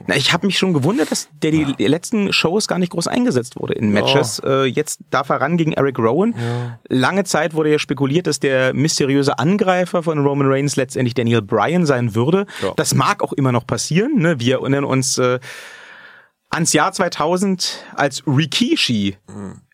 Na, 0.07 0.15
ich 0.15 0.33
habe 0.33 0.45
mich 0.45 0.57
schon 0.57 0.73
gewundert, 0.73 1.11
dass 1.11 1.29
der 1.41 1.51
die 1.51 1.87
letzten 1.87 2.33
Shows 2.33 2.67
gar 2.67 2.79
nicht 2.79 2.91
groß 2.91 3.07
eingesetzt 3.07 3.59
wurde 3.59 3.73
in 3.73 3.91
Matches. 3.91 4.39
Äh, 4.39 4.65
jetzt 4.65 4.99
darf 5.09 5.29
er 5.29 5.41
ran 5.41 5.57
gegen 5.57 5.73
Eric 5.73 5.99
Rowan. 5.99 6.35
Lange 6.87 7.23
Zeit 7.23 7.53
wurde 7.53 7.71
ja 7.71 7.79
spekuliert, 7.79 8.27
dass 8.27 8.39
der 8.39 8.73
mysteriöse 8.73 9.39
Angreifer 9.39 10.03
von 10.03 10.19
Roman 10.19 10.47
Reigns 10.47 10.75
letztendlich 10.75 11.13
Daniel 11.13 11.41
Bryan 11.41 11.85
sein 11.85 12.15
würde. 12.15 12.45
Ja. 12.61 12.73
Das 12.75 12.93
mag 12.93 13.23
auch 13.23 13.33
immer 13.33 13.51
noch 13.51 13.65
passieren. 13.67 14.17
Ne? 14.17 14.39
Wir 14.39 14.55
erinnern 14.55 14.83
uns 14.83 15.17
äh, 15.17 15.39
ans 16.55 16.73
Jahr 16.73 16.91
2000, 16.91 17.85
als 17.95 18.23
Rikishi 18.25 19.17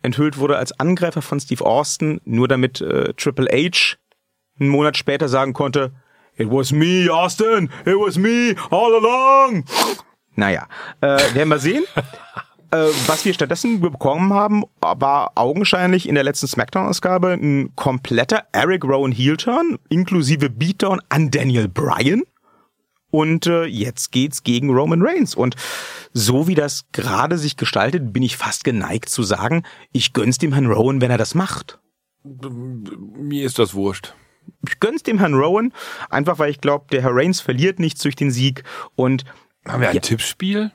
enthüllt 0.02 0.38
wurde 0.38 0.58
als 0.58 0.78
Angreifer 0.80 1.22
von 1.22 1.40
Steve 1.40 1.64
Austin, 1.64 2.20
nur 2.26 2.48
damit 2.48 2.82
äh, 2.82 3.14
Triple 3.14 3.48
H 3.52 3.98
einen 4.60 4.70
Monat 4.70 4.98
später 4.98 5.30
sagen 5.30 5.54
konnte, 5.54 5.92
It 6.38 6.50
was 6.50 6.72
me, 6.72 7.08
Austin. 7.12 7.70
It 7.86 7.96
was 7.96 8.18
me 8.18 8.56
all 8.72 8.96
along. 8.96 9.66
Naja, 10.36 10.68
äh, 11.02 11.20
werden 11.36 11.50
wir 11.50 11.60
sehen. 11.60 11.84
äh, 12.72 12.88
was 13.06 13.26
wir 13.26 13.34
stattdessen 13.34 13.82
bekommen 13.82 14.34
haben, 14.34 14.64
war 14.80 15.34
augenscheinlich 15.36 16.08
in 16.08 16.16
der 16.16 16.24
letzten 16.24 16.48
Smackdown-Ausgabe 16.48 17.34
ein 17.34 17.76
kompletter 17.76 18.46
Eric 18.54 18.86
Rowan 18.86 19.12
Heel-Turn, 19.12 19.78
inklusive 19.90 20.50
Beatdown 20.50 21.02
an 21.10 21.30
Daniel 21.30 21.68
Bryan. 21.68 22.24
Und 23.12 23.46
äh, 23.46 23.66
jetzt 23.66 24.12
geht's 24.12 24.44
gegen 24.44 24.70
Roman 24.72 25.02
Reigns. 25.02 25.36
Und 25.36 25.56
so 26.14 26.48
wie 26.48 26.56
das 26.56 26.86
gerade 26.94 27.38
sich 27.38 27.58
gestaltet, 27.58 28.12
bin 28.14 28.24
ich 28.24 28.38
fast 28.38 28.64
geneigt 28.64 29.10
zu 29.10 29.22
sagen, 29.24 29.64
ich 29.92 30.14
gönn's 30.14 30.38
dem 30.38 30.54
Herrn 30.54 30.66
Rowan, 30.72 31.02
wenn 31.02 31.12
er 31.12 31.18
das 31.18 31.36
macht. 31.36 31.80
Mir 32.24 33.46
ist 33.46 33.60
das 33.60 33.74
wurscht. 33.74 34.14
Ich 34.68 34.80
gönn's 34.80 35.04
dem 35.04 35.20
Herrn 35.20 35.34
Rowan, 35.34 35.74
einfach 36.10 36.40
weil 36.40 36.50
ich 36.50 36.62
glaube, 36.62 36.86
der 36.92 37.02
Herr 37.02 37.16
Reigns 37.16 37.42
verliert 37.42 37.80
nichts 37.80 38.02
durch 38.02 38.16
den 38.16 38.32
Sieg 38.32 38.64
und 38.96 39.24
Haben 39.68 39.82
wir 39.82 39.90
ein 39.90 39.96
Ja. 39.96 40.02
Tippspiel? 40.02 40.72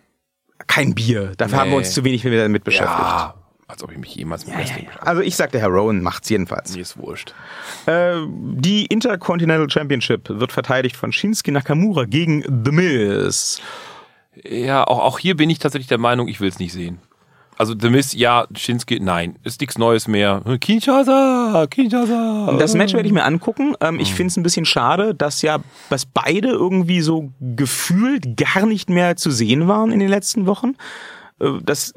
kein 0.66 0.94
Bier. 0.94 1.32
Dafür 1.36 1.58
haben 1.58 1.70
wir 1.70 1.76
uns 1.76 1.88
Nee. 1.88 1.94
zu 1.94 2.04
wenig 2.04 2.22
damit 2.22 2.64
beschäftigt. 2.64 2.98
Ja, 2.98 3.34
als 3.68 3.82
ob 3.82 3.90
ich 3.90 3.98
mich 3.98 4.14
jemals 4.14 4.46
mit 4.46 4.56
Wrestling 4.56 4.86
beschäftige. 4.86 5.06
Also 5.06 5.22
ich 5.22 5.36
sag, 5.36 5.50
der 5.52 5.60
Herr 5.60 5.68
Rowan 5.68 6.00
macht's 6.00 6.28
jedenfalls. 6.28 6.74
Mir 6.74 6.82
ist 6.82 6.96
wurscht. 6.98 7.34
Äh, 7.86 8.20
die 8.28 8.86
Intercontinental 8.86 9.68
Championship 9.68 10.28
wird 10.28 10.52
verteidigt 10.52 10.96
von 10.96 11.12
Shinsuke 11.12 11.52
Nakamura 11.52 12.04
gegen 12.04 12.42
The 12.64 12.70
Miz. 12.70 13.60
Ja, 14.44 14.84
auch, 14.84 15.00
auch 15.00 15.18
hier 15.18 15.36
bin 15.36 15.50
ich 15.50 15.58
tatsächlich 15.58 15.88
der 15.88 15.98
Meinung, 15.98 16.28
ich 16.28 16.40
will 16.40 16.48
es 16.48 16.58
nicht 16.58 16.72
sehen. 16.72 16.98
Also 17.58 17.74
The 17.78 17.88
Miz, 17.88 18.12
ja, 18.12 18.46
Shinsuke, 18.54 19.02
nein. 19.02 19.36
Ist 19.42 19.60
nichts 19.60 19.78
Neues 19.78 20.08
mehr. 20.08 20.42
Kinshasa, 20.60 21.66
Kinshasa. 21.70 22.54
Das 22.58 22.74
Match 22.74 22.92
werde 22.92 23.08
ich 23.08 23.14
mir 23.14 23.24
angucken. 23.24 23.74
Ähm, 23.80 23.98
ich 23.98 24.12
finde 24.14 24.30
es 24.30 24.36
ein 24.36 24.42
bisschen 24.42 24.66
schade, 24.66 25.14
dass 25.14 25.40
ja, 25.42 25.58
dass 25.88 26.04
beide 26.04 26.50
irgendwie 26.50 27.00
so 27.00 27.32
gefühlt 27.40 28.36
gar 28.36 28.66
nicht 28.66 28.90
mehr 28.90 29.16
zu 29.16 29.30
sehen 29.30 29.68
waren 29.68 29.90
in 29.90 30.00
den 30.00 30.08
letzten 30.08 30.46
Wochen. 30.46 30.76
Äh, 31.40 31.60
Das 31.62 31.92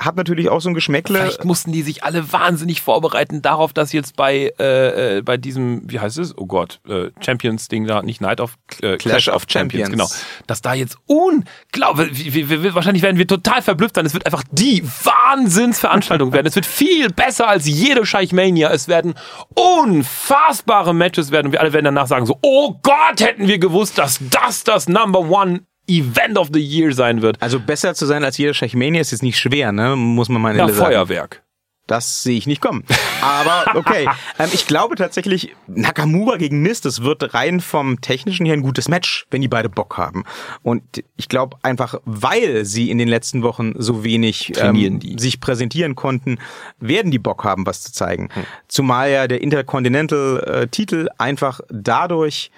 hat 0.00 0.16
natürlich 0.16 0.48
auch 0.48 0.60
so 0.60 0.68
ein 0.68 0.74
Geschmäckle. 0.74 1.18
Vielleicht 1.18 1.44
mussten 1.44 1.72
die 1.72 1.82
sich 1.82 2.04
alle 2.04 2.32
wahnsinnig 2.32 2.80
vorbereiten 2.80 3.42
darauf, 3.42 3.72
dass 3.72 3.92
jetzt 3.92 4.16
bei 4.16 4.52
äh, 4.58 5.18
äh, 5.18 5.22
bei 5.22 5.36
diesem, 5.36 5.82
wie 5.90 6.00
heißt 6.00 6.18
es? 6.18 6.36
Oh 6.36 6.46
Gott, 6.46 6.80
äh, 6.88 7.10
Champions 7.20 7.68
Ding 7.68 7.86
da, 7.86 8.02
nicht 8.02 8.20
Night 8.20 8.40
of 8.40 8.54
äh, 8.82 8.96
Clash, 8.96 9.28
of 9.28 9.44
Champions, 9.48 9.88
Champions. 9.88 9.90
genau. 9.90 10.42
Dass 10.46 10.62
da 10.62 10.74
jetzt 10.74 10.96
unglaublich, 11.06 12.34
wir, 12.34 12.48
wir, 12.48 12.62
wir, 12.62 12.74
wahrscheinlich 12.74 13.02
werden 13.02 13.18
wir 13.18 13.26
total 13.26 13.62
verblüfft 13.62 13.96
sein. 13.96 14.06
Es 14.06 14.14
wird 14.14 14.26
einfach 14.26 14.44
die 14.50 14.82
Wahnsinnsveranstaltung 14.84 16.32
werden. 16.32 16.46
Es 16.46 16.54
wird 16.54 16.66
viel 16.66 17.08
besser 17.10 17.48
als 17.48 17.66
jede 17.66 18.06
Scheichmania. 18.06 18.70
Es 18.70 18.88
werden 18.88 19.14
unfassbare 19.54 20.94
Matches 20.94 21.30
werden 21.30 21.46
und 21.46 21.52
wir 21.52 21.60
alle 21.60 21.72
werden 21.72 21.84
danach 21.84 22.06
sagen 22.06 22.26
so, 22.26 22.38
oh 22.42 22.74
Gott, 22.82 23.20
hätten 23.20 23.46
wir 23.48 23.58
gewusst, 23.58 23.98
dass 23.98 24.20
das 24.30 24.64
das 24.64 24.88
Number 24.88 25.20
One 25.20 25.60
Event 25.88 26.38
of 26.38 26.50
the 26.52 26.60
Year 26.60 26.92
sein 26.92 27.22
wird. 27.22 27.40
Also 27.40 27.58
besser 27.58 27.94
zu 27.94 28.06
sein 28.06 28.24
als 28.24 28.38
jeder 28.38 28.54
Schachmania 28.54 29.00
ist 29.00 29.10
jetzt 29.10 29.22
nicht 29.22 29.38
schwer, 29.38 29.72
ne? 29.72 29.96
Muss 29.96 30.28
man 30.28 30.42
mal 30.42 30.54
Ja, 30.54 30.62
ehrlich 30.62 30.76
sagen. 30.76 30.92
Feuerwerk. 30.92 31.42
Das 31.88 32.22
sehe 32.22 32.36
ich 32.36 32.46
nicht 32.46 32.60
kommen. 32.60 32.84
Aber 33.22 33.74
okay. 33.74 34.06
ähm, 34.38 34.50
ich 34.52 34.66
glaube 34.66 34.94
tatsächlich, 34.94 35.56
Nakamura 35.66 36.36
gegen 36.36 36.60
Miz, 36.60 36.82
das 36.82 37.02
wird 37.02 37.32
rein 37.32 37.60
vom 37.60 38.02
technischen 38.02 38.44
her 38.44 38.52
ein 38.52 38.62
gutes 38.62 38.88
Match, 38.88 39.26
wenn 39.30 39.40
die 39.40 39.48
beide 39.48 39.70
Bock 39.70 39.96
haben. 39.96 40.24
Und 40.62 40.82
ich 41.16 41.30
glaube 41.30 41.56
einfach, 41.62 41.94
weil 42.04 42.66
sie 42.66 42.90
in 42.90 42.98
den 42.98 43.08
letzten 43.08 43.42
Wochen 43.42 43.72
so 43.78 44.04
wenig 44.04 44.52
ähm, 44.60 45.00
sich 45.18 45.40
präsentieren 45.40 45.94
konnten, 45.94 46.38
werden 46.78 47.10
die 47.10 47.18
Bock 47.18 47.42
haben, 47.42 47.64
was 47.64 47.82
zu 47.82 47.92
zeigen. 47.92 48.28
Zumal 48.68 49.10
ja 49.10 49.26
der 49.26 49.40
Intercontinental-Titel 49.40 51.08
einfach 51.16 51.60
dadurch 51.70 52.50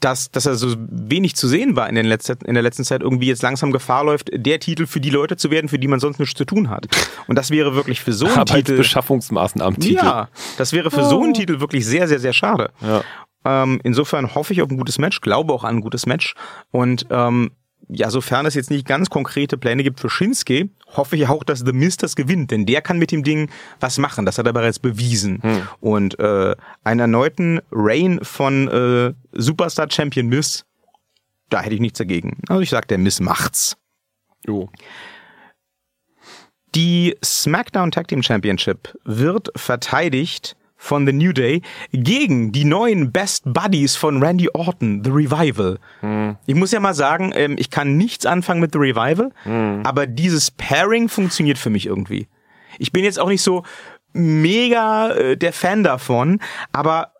dass, 0.00 0.30
dass 0.30 0.46
er 0.46 0.56
so 0.56 0.74
wenig 0.78 1.36
zu 1.36 1.48
sehen 1.48 1.74
war 1.74 1.88
in, 1.88 1.94
den 1.94 2.06
letzten, 2.06 2.44
in 2.44 2.54
der 2.54 2.62
letzten 2.62 2.84
Zeit, 2.84 3.02
irgendwie 3.02 3.28
jetzt 3.28 3.42
langsam 3.42 3.72
Gefahr 3.72 4.04
läuft, 4.04 4.30
der 4.32 4.60
Titel 4.60 4.86
für 4.86 5.00
die 5.00 5.10
Leute 5.10 5.36
zu 5.36 5.50
werden, 5.50 5.68
für 5.68 5.78
die 5.78 5.88
man 5.88 6.00
sonst 6.00 6.18
nichts 6.18 6.36
zu 6.36 6.44
tun 6.44 6.68
hat. 6.68 6.86
Und 7.26 7.36
das 7.36 7.50
wäre 7.50 7.74
wirklich 7.74 8.00
für 8.00 8.12
so 8.12 8.26
einen 8.26 8.44
Titel. 8.44 8.72
Arbeitsbeschaffungsmaßnahmen 8.72 9.80
Titel. 9.80 10.04
Ja, 10.04 10.28
das 10.58 10.72
wäre 10.72 10.90
für 10.90 11.04
so 11.04 11.22
einen 11.22 11.34
Titel 11.34 11.60
wirklich 11.60 11.86
sehr, 11.86 12.08
sehr, 12.08 12.18
sehr 12.18 12.34
schade. 12.34 12.70
Ja. 12.80 13.02
Ähm, 13.44 13.80
insofern 13.84 14.34
hoffe 14.34 14.52
ich 14.52 14.60
auf 14.60 14.70
ein 14.70 14.76
gutes 14.76 14.98
Match, 14.98 15.20
glaube 15.20 15.52
auch 15.52 15.64
an 15.64 15.76
ein 15.76 15.80
gutes 15.80 16.04
Match. 16.04 16.34
Und 16.72 17.06
ähm, 17.10 17.52
ja, 17.88 18.10
sofern 18.10 18.46
es 18.46 18.54
jetzt 18.54 18.70
nicht 18.70 18.86
ganz 18.86 19.10
konkrete 19.10 19.56
Pläne 19.56 19.82
gibt 19.82 20.00
für 20.00 20.10
Shinsuke, 20.10 20.68
hoffe 20.94 21.16
ich 21.16 21.28
auch, 21.28 21.44
dass 21.44 21.60
The 21.60 21.72
Miz 21.72 21.96
das 21.96 22.16
gewinnt, 22.16 22.50
denn 22.50 22.66
der 22.66 22.82
kann 22.82 22.98
mit 22.98 23.12
dem 23.12 23.22
Ding 23.22 23.50
was 23.80 23.98
machen. 23.98 24.26
Das 24.26 24.38
hat 24.38 24.46
er 24.46 24.52
bereits 24.52 24.78
bewiesen. 24.78 25.40
Und 25.80 26.18
äh, 26.18 26.54
einen 26.84 27.00
erneuten 27.00 27.60
Reign 27.70 28.20
von 28.22 28.68
äh, 28.68 29.12
Superstar 29.32 29.90
Champion 29.90 30.26
Miz 30.28 30.64
da 31.48 31.60
hätte 31.62 31.74
ich 31.74 31.80
nichts 31.80 31.98
dagegen. 31.98 32.38
Also 32.48 32.62
ich 32.62 32.70
sag, 32.70 32.88
der 32.88 32.98
Miss 32.98 33.20
macht's. 33.20 33.76
Jo. 34.46 34.68
Die 36.74 37.16
SmackDown 37.24 37.90
Tag 37.90 38.08
Team 38.08 38.22
Championship 38.22 38.94
wird 39.04 39.50
verteidigt 39.56 40.56
von 40.76 41.06
The 41.06 41.12
New 41.12 41.32
Day 41.32 41.62
gegen 41.92 42.52
die 42.52 42.64
neuen 42.64 43.10
Best 43.12 43.44
Buddies 43.46 43.96
von 43.96 44.22
Randy 44.22 44.48
Orton, 44.52 45.02
The 45.04 45.10
Revival. 45.10 45.78
Ich 46.46 46.54
muss 46.54 46.72
ja 46.72 46.80
mal 46.80 46.94
sagen, 46.94 47.32
ähm, 47.34 47.56
ich 47.58 47.70
kann 47.70 47.96
nichts 47.96 48.26
anfangen 48.26 48.60
mit 48.60 48.72
The 48.72 48.78
Revival, 48.78 49.32
aber 49.84 50.06
dieses 50.06 50.50
Pairing 50.50 51.08
funktioniert 51.08 51.58
für 51.58 51.70
mich 51.70 51.86
irgendwie. 51.86 52.28
Ich 52.78 52.92
bin 52.92 53.04
jetzt 53.04 53.18
auch 53.18 53.28
nicht 53.28 53.42
so 53.42 53.62
mega 54.12 55.10
äh, 55.10 55.36
der 55.36 55.52
Fan 55.52 55.82
davon, 55.82 56.40
aber 56.72 57.12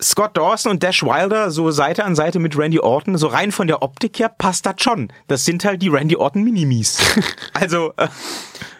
Scott 0.00 0.36
Dawson 0.36 0.72
und 0.72 0.82
Dash 0.82 1.02
Wilder 1.02 1.50
so 1.50 1.70
Seite 1.70 2.04
an 2.04 2.14
Seite 2.14 2.38
mit 2.38 2.56
Randy 2.56 2.78
Orton, 2.78 3.18
so 3.18 3.26
rein 3.26 3.50
von 3.50 3.66
der 3.66 3.82
Optik 3.82 4.18
her 4.20 4.28
passt 4.28 4.64
das 4.66 4.76
schon. 4.78 5.12
Das 5.26 5.44
sind 5.44 5.64
halt 5.64 5.82
die 5.82 5.88
Randy 5.88 6.16
Orton 6.16 6.44
Minimis. 6.44 6.98
also 7.52 7.92
äh, 7.96 8.08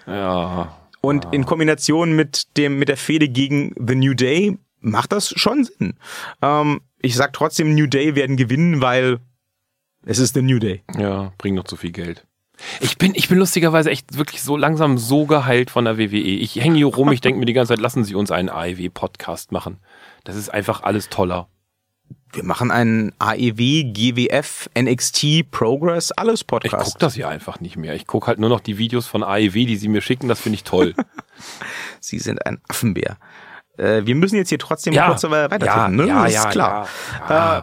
Ja. 0.06 0.76
Und 1.08 1.32
in 1.32 1.46
Kombination 1.46 2.14
mit 2.14 2.56
dem 2.56 2.78
mit 2.78 2.88
der 2.88 2.96
Fehde 2.96 3.28
gegen 3.28 3.74
The 3.78 3.94
New 3.94 4.14
Day 4.14 4.58
macht 4.80 5.12
das 5.12 5.30
schon 5.36 5.64
Sinn. 5.64 5.94
Ähm, 6.42 6.80
ich 7.00 7.16
sag 7.16 7.32
trotzdem, 7.32 7.74
New 7.74 7.86
Day 7.86 8.14
werden 8.14 8.36
gewinnen, 8.36 8.80
weil 8.80 9.18
es 10.04 10.18
ist 10.18 10.34
The 10.34 10.42
New 10.42 10.58
Day. 10.58 10.82
Ja, 10.96 11.32
bringt 11.38 11.56
noch 11.56 11.64
zu 11.64 11.76
viel 11.76 11.92
Geld. 11.92 12.26
Ich 12.80 12.98
bin, 12.98 13.14
ich 13.14 13.28
bin 13.28 13.38
lustigerweise 13.38 13.90
echt 13.90 14.16
wirklich 14.16 14.42
so 14.42 14.56
langsam 14.56 14.98
so 14.98 15.26
geheilt 15.26 15.70
von 15.70 15.84
der 15.84 15.96
WWE. 15.96 16.16
Ich 16.16 16.56
hänge 16.56 16.76
hier 16.76 16.86
rum, 16.86 17.12
ich 17.12 17.20
denke 17.20 17.38
mir 17.38 17.46
die 17.46 17.52
ganze 17.52 17.72
Zeit, 17.72 17.80
lassen 17.80 18.04
Sie 18.04 18.14
uns 18.14 18.30
einen 18.30 18.48
AEW-Podcast 18.48 19.52
machen. 19.52 19.78
Das 20.24 20.36
ist 20.36 20.48
einfach 20.48 20.82
alles 20.82 21.08
toller. 21.08 21.48
Wir 22.32 22.44
machen 22.44 22.70
einen 22.70 23.12
AEW, 23.18 23.92
GWF, 23.92 24.68
NXT, 24.78 25.50
Progress, 25.50 26.12
alles 26.12 26.40
Ich 26.42 26.46
Podcast. 26.46 26.92
guck 26.92 26.98
das 27.00 27.16
ja 27.16 27.28
einfach 27.28 27.60
nicht 27.60 27.76
mehr. 27.76 27.94
Ich 27.94 28.06
guck 28.06 28.26
halt 28.26 28.38
nur 28.38 28.50
noch 28.50 28.60
die 28.60 28.76
Videos 28.78 29.06
von 29.06 29.22
AEW, 29.22 29.52
die 29.66 29.76
Sie 29.76 29.88
mir 29.88 30.02
schicken, 30.02 30.28
das 30.28 30.40
finde 30.40 30.56
ich 30.56 30.64
toll. 30.64 30.94
Sie 32.00 32.18
sind 32.18 32.44
ein 32.46 32.60
Affenbär. 32.68 33.16
Äh, 33.78 34.02
wir 34.04 34.14
müssen 34.14 34.36
jetzt 34.36 34.50
hier 34.50 34.58
trotzdem 34.58 34.92
Ja. 34.92 35.06
kurz 35.08 35.22
weiter 35.24 35.64
Ja, 35.64 35.88
ne? 35.88 36.06
ja, 36.06 36.24
das 36.24 36.34
ja, 36.34 36.42
ist 36.44 36.50
klar. 36.50 36.88
ja. 37.20 37.28
Ja. 37.30 37.58
Äh, 37.58 37.62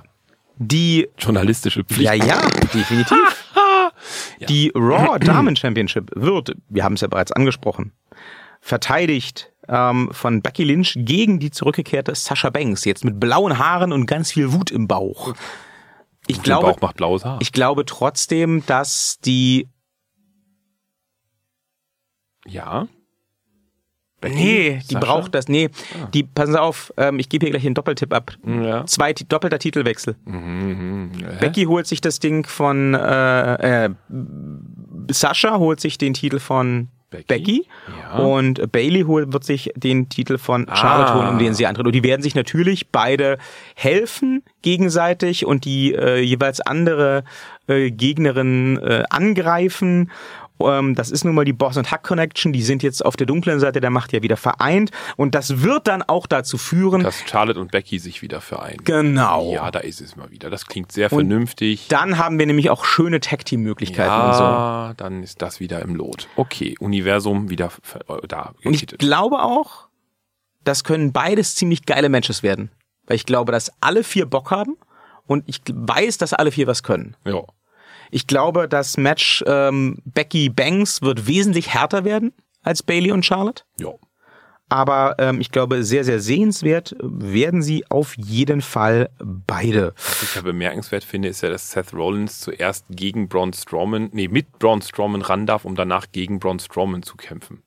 die 0.57 1.09
Journalistische 1.17 1.83
Pflicht. 1.83 2.01
Ja, 2.03 2.13
ja, 2.13 2.41
definitiv. 2.73 3.17
Die 4.49 4.71
Raw 4.75 5.17
Damen 5.19 5.55
Championship 5.55 6.11
wird, 6.15 6.55
wir 6.69 6.83
haben 6.83 6.93
es 6.93 7.01
ja 7.01 7.07
bereits 7.07 7.31
angesprochen, 7.31 7.91
verteidigt 8.61 9.51
ähm, 9.67 10.09
von 10.11 10.41
Becky 10.41 10.63
Lynch 10.63 10.93
gegen 10.97 11.39
die 11.39 11.51
zurückgekehrte 11.51 12.13
Sasha 12.15 12.49
Banks, 12.49 12.85
jetzt 12.85 13.03
mit 13.05 13.19
blauen 13.19 13.57
Haaren 13.59 13.91
und 13.91 14.05
ganz 14.05 14.31
viel 14.31 14.51
Wut 14.53 14.71
im 14.71 14.87
Bauch. 14.87 15.33
Ich 16.27 16.37
Der 16.37 16.43
glaube, 16.43 16.79
Bauch 16.79 16.93
blaues 16.93 17.23
Haar. 17.25 17.37
ich 17.41 17.51
glaube 17.51 17.85
trotzdem, 17.85 18.63
dass 18.65 19.19
die 19.23 19.67
ja. 22.47 22.87
Becky? 24.21 24.35
Nee, 24.35 24.81
die 24.89 24.93
Sascha? 24.93 24.99
braucht 25.05 25.35
das. 25.35 25.47
Nee, 25.47 25.69
Ah. 25.93 26.07
die, 26.13 26.23
passen 26.23 26.53
Sie 26.53 26.61
auf, 26.61 26.93
ähm, 26.97 27.19
ich 27.19 27.29
gebe 27.29 27.45
hier 27.45 27.51
gleich 27.51 27.65
einen 27.65 27.75
Doppeltipp 27.75 28.13
ab. 28.13 28.31
Ja. 28.45 28.85
Zwei, 28.85 29.13
doppelter 29.13 29.59
Titelwechsel. 29.59 30.15
Mhm. 30.25 31.11
Hä? 31.19 31.37
Becky 31.39 31.63
holt 31.65 31.85
sich 31.85 32.01
das 32.01 32.19
Ding 32.19 32.47
von 32.47 32.93
äh, 32.95 33.85
äh, 33.85 33.89
Sascha 35.11 35.57
holt 35.59 35.79
sich 35.79 35.97
den 35.97 36.13
Titel 36.15 36.39
von 36.39 36.89
Becky? 37.09 37.25
Becky, 37.27 37.67
Ja. 38.01 38.17
und 38.17 38.71
Bailey 38.71 39.07
wird 39.07 39.43
sich 39.43 39.71
den 39.75 40.09
Titel 40.09 40.37
von 40.37 40.65
Charlotte 40.73 41.11
Ah. 41.11 41.15
holen, 41.15 41.27
um 41.29 41.39
den 41.39 41.53
sie 41.53 41.65
antritt. 41.67 41.85
Und 41.85 41.93
die 41.93 42.03
werden 42.03 42.21
sich 42.21 42.35
natürlich 42.35 42.89
beide 42.91 43.37
helfen 43.75 44.43
gegenseitig 44.61 45.45
und 45.45 45.65
die 45.65 45.93
äh, 45.93 46.19
jeweils 46.19 46.61
andere 46.61 47.23
äh, 47.67 47.91
Gegnerin 47.91 48.77
äh, 48.77 49.03
angreifen. 49.09 50.11
Ähm, 50.59 50.95
das 50.95 51.11
ist 51.11 51.25
nun 51.25 51.35
mal 51.35 51.45
die 51.45 51.53
Boss 51.53 51.77
und 51.77 51.91
Hack 51.91 52.03
Connection. 52.03 52.53
Die 52.53 52.63
sind 52.63 52.83
jetzt 52.83 53.05
auf 53.05 53.15
der 53.15 53.27
dunklen 53.27 53.59
Seite 53.59 53.81
der 53.81 53.89
Macht 53.89 54.13
ja 54.13 54.21
wieder 54.23 54.37
vereint 54.37 54.91
und 55.17 55.35
das 55.35 55.61
wird 55.61 55.87
dann 55.87 56.01
auch 56.01 56.27
dazu 56.27 56.57
führen. 56.57 57.03
Dass 57.03 57.23
Charlotte 57.27 57.59
und 57.59 57.71
Becky 57.71 57.99
sich 57.99 58.21
wieder 58.21 58.41
vereinen. 58.41 58.77
genau. 58.83 59.51
Ja, 59.53 59.71
da 59.71 59.79
ist 59.79 60.01
es 60.01 60.15
mal 60.15 60.31
wieder. 60.31 60.49
Das 60.49 60.65
klingt 60.65 60.91
sehr 60.91 61.09
vernünftig. 61.09 61.87
Dann 61.89 62.17
haben 62.17 62.39
wir 62.39 62.45
nämlich 62.45 62.69
auch 62.69 62.85
schöne 62.85 63.19
Tag 63.19 63.45
Team 63.45 63.61
Möglichkeiten 63.61 64.27
und 64.27 64.33
so. 64.33 64.43
Ja, 64.43 64.93
dann 64.97 65.23
ist 65.23 65.41
das 65.41 65.59
wieder 65.59 65.81
im 65.81 65.95
Lot. 65.95 66.27
Okay, 66.35 66.75
Universum 66.79 67.49
wieder 67.49 67.71
äh, 68.07 68.27
da 68.27 68.53
Und 68.63 68.73
ich 68.73 68.85
glaube 68.87 69.41
auch, 69.43 69.87
das 70.63 70.83
können 70.83 71.11
beides 71.11 71.55
ziemlich 71.55 71.85
geile 71.85 72.09
Matches 72.09 72.43
werden. 72.43 72.71
Weil 73.07 73.17
ich 73.17 73.25
glaube, 73.25 73.51
dass 73.51 73.71
alle 73.81 74.03
vier 74.03 74.25
Bock 74.25 74.51
haben 74.51 74.77
und 75.27 75.43
ich 75.47 75.61
weiß, 75.71 76.17
dass 76.17 76.33
alle 76.33 76.51
vier 76.51 76.67
was 76.67 76.81
können. 76.83 77.15
Ja. 77.25 77.43
Ich 78.11 78.27
glaube, 78.27 78.67
das 78.67 78.97
Match 78.97 79.43
ähm, 79.47 79.99
Becky 80.05 80.49
Banks 80.49 81.01
wird 81.01 81.27
wesentlich 81.27 81.73
härter 81.73 82.05
werden 82.05 82.33
als 82.63 82.83
Bailey 82.83 83.11
und 83.11 83.25
Charlotte. 83.25 83.63
Ja. 83.79 83.89
Aber 84.67 85.15
ähm, 85.19 85.41
ich 85.41 85.51
glaube, 85.51 85.83
sehr, 85.83 86.03
sehr 86.03 86.19
sehenswert 86.19 86.95
werden 86.99 87.61
sie 87.61 87.85
auf 87.91 88.17
jeden 88.17 88.61
Fall 88.61 89.09
beide. 89.19 89.93
Was 89.95 90.23
ich 90.23 90.35
ja 90.35 90.41
bemerkenswert 90.41 91.03
finde, 91.03 91.27
ist 91.27 91.41
ja, 91.41 91.49
dass 91.49 91.69
Seth 91.71 91.93
Rollins 91.93 92.39
zuerst 92.39 92.85
gegen 92.89 93.27
Braun 93.27 93.53
Strowman, 93.53 94.09
nee, 94.11 94.27
mit 94.27 94.57
Braun 94.57 94.81
Strowman 94.81 95.21
ran 95.21 95.45
darf, 95.45 95.65
um 95.65 95.75
danach 95.75 96.07
gegen 96.11 96.39
Braun 96.39 96.57
Strowman 96.59 97.03
zu 97.03 97.15
kämpfen. 97.15 97.61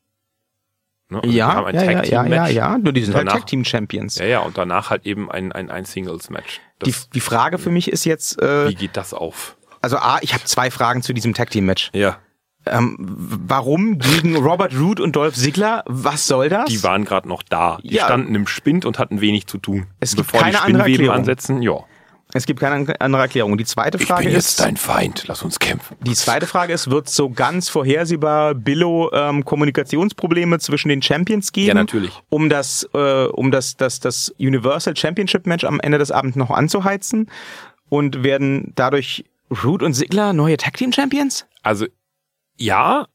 Ne? 1.11 1.23
Also 1.23 1.35
Ja, 1.37 1.55
haben 1.55 1.67
ein 1.67 1.75
ja, 1.77 1.83
ja, 1.85 2.03
ja, 2.03 2.27
ja, 2.27 2.49
ja. 2.49 2.79
Nur 2.79 2.93
die 2.93 3.05
sind 3.05 3.15
halt 3.15 3.29
Danach- 3.29 3.39
Tag 3.41 3.47
Team 3.47 3.65
Champions. 3.65 4.17
Ja, 4.19 4.27
ja, 4.27 4.41
und 4.41 4.59
danach 4.59 4.91
halt 4.91 5.07
eben 5.07 5.31
ein, 5.31 5.53
ein, 5.53 5.71
ein 5.71 5.85
Singles-Match. 5.85 6.61
Die, 6.85 6.91
Das- 6.91 7.09
die 7.11 7.21
Frage 7.21 7.59
für 7.59 7.71
mich 7.71 7.91
ist 7.93 8.05
jetzt, 8.07 8.43
äh, 8.43 8.69
Wie 8.71 8.75
geht 8.75 8.97
das 8.97 9.15
auf? 9.15 9.57
Also 9.83 9.97
A, 9.99 10.19
ich 10.23 10.35
habe 10.35 10.45
zwei 10.45 10.71
Fragen 10.71 11.03
zu 11.03 11.13
diesem 11.13 11.35
Tag 11.35 11.51
Team 11.51 11.67
Match. 11.67 11.91
Ja. 11.93 12.19
Ähm, 12.67 12.97
warum 12.99 13.99
gegen 13.99 14.37
Robert 14.37 14.75
Root 14.79 15.01
und 15.01 15.17
Dolph 15.17 15.35
Ziggler? 15.37 15.83
Was 15.87 16.27
soll 16.27 16.49
das? 16.51 16.67
Die 16.69 16.83
waren 16.83 17.05
gerade 17.05 17.27
noch 17.29 17.43
da. 17.43 17.79
Die 17.83 17.95
Ja. 17.95 18.05
standen 18.05 18.35
im 18.35 18.47
Spind 18.47 18.85
und 18.85 18.99
hatten 18.99 19.21
wenig 19.21 19.47
zu 19.47 19.59
tun. 19.59 19.87
Es 20.01 20.15
gibt 20.17 20.27
Bevor 20.27 20.41
keine 20.41 20.53
die 20.53 20.59
andere 20.59 20.83
Spinnweben 20.83 20.93
Erklärung. 21.07 21.17
ansetzen, 21.17 21.63
ja. 21.63 21.79
es 22.35 22.45
gibt 22.45 22.61
keine 22.61 23.01
andere 23.01 23.23
Erklärung. 23.23 23.57
Die 23.57 23.65
zweite 23.65 23.99
Frage 23.99 24.29
ist, 24.29 24.61
Feind. 24.77 25.25
Lass 25.29 25.43
uns 25.43 25.59
kämpfen. 25.59 25.97
die 26.01 26.13
zweite 26.13 26.47
Frage 26.47 26.75
ist, 26.75 26.91
wird 26.91 27.09
so 27.09 27.31
ganz 27.31 27.71
vorhersehbar 27.71 28.55
Billo 28.55 29.11
ähm, 29.15 29.47
Kommunikationsprobleme 29.47 30.59
zwischen 30.59 30.91
den 30.91 31.01
Champions 31.01 31.53
geben? 31.53 31.69
Ja, 31.69 31.75
natürlich. 31.75 32.13
Um 32.29 32.51
das, 32.51 32.87
äh, 32.93 33.25
um 33.29 33.51
das, 33.51 33.79
das, 33.79 34.01
das 34.01 34.29
Universal 34.39 34.95
Championship 34.95 35.47
Match 35.47 35.65
am 35.65 35.81
Ende 35.81 35.97
des 35.97 36.11
Abends 36.11 36.37
noch 36.37 36.51
anzuheizen 36.51 37.31
und 37.89 38.23
werden 38.25 38.73
dadurch 38.75 39.25
Root 39.51 39.83
und 39.83 39.95
Ziggler 39.95 40.33
neue 40.33 40.57
Tag 40.57 40.77
Team 40.77 40.93
Champions? 40.93 41.47
Also, 41.63 41.87
ja, 42.57 43.07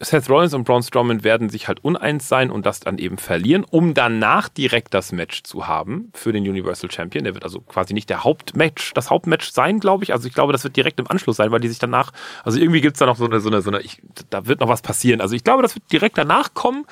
Seth 0.00 0.30
Rollins 0.30 0.54
und 0.54 0.64
Braun 0.64 0.82
Strowman 0.82 1.24
werden 1.24 1.48
sich 1.48 1.66
halt 1.66 1.82
uneins 1.82 2.28
sein 2.28 2.50
und 2.50 2.66
das 2.66 2.78
dann 2.78 2.98
eben 2.98 3.18
verlieren, 3.18 3.64
um 3.68 3.94
danach 3.94 4.48
direkt 4.48 4.94
das 4.94 5.10
Match 5.10 5.42
zu 5.42 5.66
haben 5.66 6.10
für 6.14 6.32
den 6.32 6.48
Universal 6.48 6.90
Champion. 6.90 7.24
Der 7.24 7.34
wird 7.34 7.42
also 7.42 7.60
quasi 7.60 7.94
nicht 7.94 8.08
der 8.08 8.22
Hauptmatch, 8.22 8.94
das 8.94 9.10
Hauptmatch 9.10 9.50
sein, 9.50 9.80
glaube 9.80 10.04
ich. 10.04 10.12
Also 10.12 10.28
ich 10.28 10.34
glaube, 10.34 10.52
das 10.52 10.62
wird 10.62 10.76
direkt 10.76 11.00
im 11.00 11.08
Anschluss 11.08 11.36
sein, 11.36 11.50
weil 11.50 11.60
die 11.60 11.68
sich 11.68 11.80
danach, 11.80 12.12
also 12.44 12.60
irgendwie 12.60 12.80
gibt's 12.80 13.00
da 13.00 13.06
noch 13.06 13.16
so 13.16 13.24
eine, 13.24 13.40
so 13.40 13.48
eine, 13.48 13.60
so 13.60 13.70
eine, 13.70 13.80
ich, 13.80 14.00
da 14.30 14.46
wird 14.46 14.60
noch 14.60 14.68
was 14.68 14.82
passieren. 14.82 15.20
Also 15.20 15.34
ich 15.34 15.42
glaube, 15.42 15.62
das 15.62 15.74
wird 15.74 15.90
direkt 15.90 16.16
danach 16.16 16.54
kommen 16.54 16.84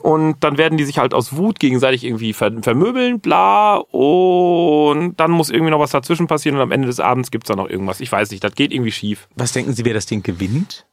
und 0.00 0.44
dann 0.44 0.56
werden 0.56 0.78
die 0.78 0.84
sich 0.84 0.98
halt 0.98 1.12
aus 1.12 1.36
Wut 1.36 1.58
gegenseitig 1.58 2.04
irgendwie 2.04 2.32
ver 2.32 2.52
vermöbeln, 2.62 3.18
bla, 3.20 3.76
und 3.76 5.16
dann 5.16 5.30
muss 5.32 5.50
irgendwie 5.50 5.70
noch 5.70 5.80
was 5.80 5.90
dazwischen 5.90 6.28
passieren 6.28 6.56
und 6.56 6.62
am 6.62 6.72
Ende 6.72 6.86
des 6.86 7.00
Abends 7.00 7.30
gibt's 7.30 7.48
da 7.48 7.56
noch 7.56 7.68
irgendwas. 7.68 8.00
Ich 8.00 8.12
weiß 8.12 8.30
nicht, 8.30 8.44
das 8.44 8.54
geht 8.54 8.72
irgendwie 8.72 8.92
schief. 8.92 9.28
Was 9.34 9.52
denken 9.52 9.72
Sie, 9.72 9.84
wer 9.84 9.94
das 9.94 10.06
Ding 10.06 10.22
gewinnt? 10.22 10.86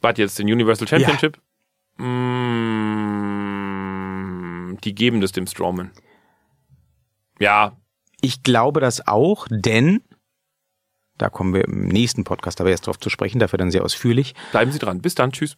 Was 0.00 0.16
jetzt 0.18 0.38
den 0.38 0.46
Universal 0.50 0.88
Championship? 0.88 1.38
Mm, 3.40 4.76
die 4.84 4.94
geben 4.94 5.20
das 5.20 5.32
dem 5.32 5.46
Strowman. 5.46 5.90
Ja, 7.38 7.76
Ich 8.22 8.42
glaube 8.42 8.80
das 8.80 9.06
auch, 9.06 9.46
denn 9.50 10.02
da 11.16 11.28
kommen 11.30 11.54
wir 11.54 11.64
im 11.66 11.88
nächsten 11.88 12.24
Podcast 12.24 12.60
aber 12.60 12.70
erst 12.70 12.86
drauf 12.86 12.98
zu 13.00 13.08
sprechen, 13.10 13.38
dafür 13.38 13.58
dann 13.58 13.70
sehr 13.70 13.82
ausführlich. 13.84 14.34
bleiben 14.52 14.72
Sie 14.72 14.78
dran. 14.78 15.00
Bis 15.00 15.14
dann, 15.14 15.32
tschüss. 15.32 15.56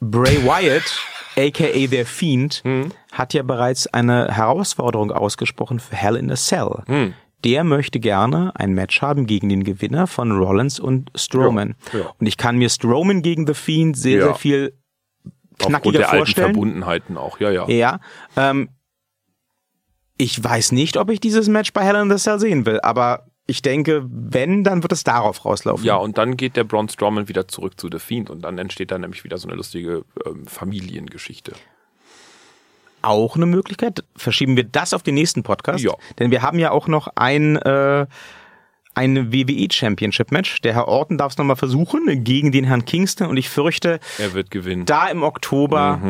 Bray 0.00 0.42
Wyatt, 0.44 1.00
aka 1.36 1.86
der 1.88 2.06
Fiend, 2.06 2.62
Hm. 2.64 2.90
hat 3.12 3.34
ja 3.34 3.42
bereits 3.42 3.86
eine 3.88 4.28
Herausforderung 4.34 5.10
ausgesprochen 5.12 5.78
für 5.80 5.94
Hell 5.96 6.16
in 6.16 6.30
a 6.30 6.36
Cell. 6.36 6.82
Hm. 6.86 7.14
Der 7.46 7.64
möchte 7.64 8.00
gerne 8.00 8.52
ein 8.56 8.72
Match 8.74 9.00
haben 9.02 9.26
gegen 9.26 9.48
den 9.48 9.62
Gewinner 9.64 10.06
von 10.06 10.32
Rollins 10.32 10.80
und 10.80 11.10
Strowman. 11.14 11.76
Ja, 11.92 11.98
ja. 12.00 12.14
Und 12.18 12.26
ich 12.26 12.36
kann 12.36 12.58
mir 12.58 12.68
Strowman 12.68 13.22
gegen 13.22 13.46
The 13.46 13.54
Fiend 13.54 13.96
sehr, 13.96 14.18
Ja. 14.18 14.24
sehr 14.26 14.34
viel 14.34 14.78
Aufgrund 15.52 15.70
knackiger 15.76 15.98
der 16.00 16.10
alten. 16.10 16.32
Verbundenheiten 16.32 17.16
auch. 17.16 17.38
Ja, 17.40 17.50
ja. 17.50 17.68
Ja. 17.68 18.00
Ähm, 18.36 18.68
ich 20.18 20.42
weiß 20.42 20.72
nicht, 20.72 20.96
ob 20.96 21.08
ich 21.10 21.20
dieses 21.20 21.48
Match 21.48 21.72
bei 21.72 21.82
Hell 21.84 21.96
in 21.96 22.10
a 22.10 22.16
Cell 22.16 22.38
sehen 22.40 22.66
will, 22.66 22.80
aber 22.80 23.26
ich 23.46 23.62
denke, 23.62 24.04
wenn, 24.10 24.64
dann 24.64 24.82
wird 24.82 24.92
es 24.92 25.04
darauf 25.04 25.44
rauslaufen. 25.44 25.84
Ja, 25.86 25.96
und 25.96 26.18
dann 26.18 26.36
geht 26.36 26.56
der 26.56 26.64
Braun 26.64 26.88
Strowman 26.88 27.28
wieder 27.28 27.46
zurück 27.46 27.78
zu 27.80 27.88
The 27.92 28.00
Fiend 28.00 28.28
und 28.28 28.42
dann 28.42 28.58
entsteht 28.58 28.90
da 28.90 28.98
nämlich 28.98 29.22
wieder 29.22 29.38
so 29.38 29.46
eine 29.46 29.56
lustige 29.56 30.04
ähm, 30.26 30.46
Familiengeschichte. 30.46 31.52
Auch 33.06 33.36
eine 33.36 33.46
Möglichkeit. 33.46 34.04
Verschieben 34.16 34.56
wir 34.56 34.64
das 34.64 34.92
auf 34.94 35.02
den 35.02 35.14
nächsten 35.14 35.42
Podcast. 35.42 35.82
Ja. 35.84 35.92
Denn 36.18 36.30
wir 36.30 36.42
haben 36.42 36.58
ja 36.58 36.70
auch 36.70 36.88
noch 36.88 37.08
ein, 37.16 37.56
äh, 37.56 38.06
ein 38.94 39.30
WWE 39.30 39.68
Championship 39.70 40.32
Match. 40.32 40.62
Der 40.62 40.72
Herr 40.72 40.88
Orton 40.88 41.18
darf 41.18 41.32
es 41.32 41.36
nochmal 41.38 41.56
versuchen 41.56 42.24
gegen 42.24 42.50
den 42.50 42.64
Herrn 42.64 42.86
Kingston 42.86 43.28
und 43.28 43.36
ich 43.36 43.50
fürchte, 43.50 44.00
Er 44.18 44.32
wird 44.32 44.50
gewinnen. 44.50 44.86
da 44.86 45.08
im 45.08 45.22
Oktober 45.22 46.00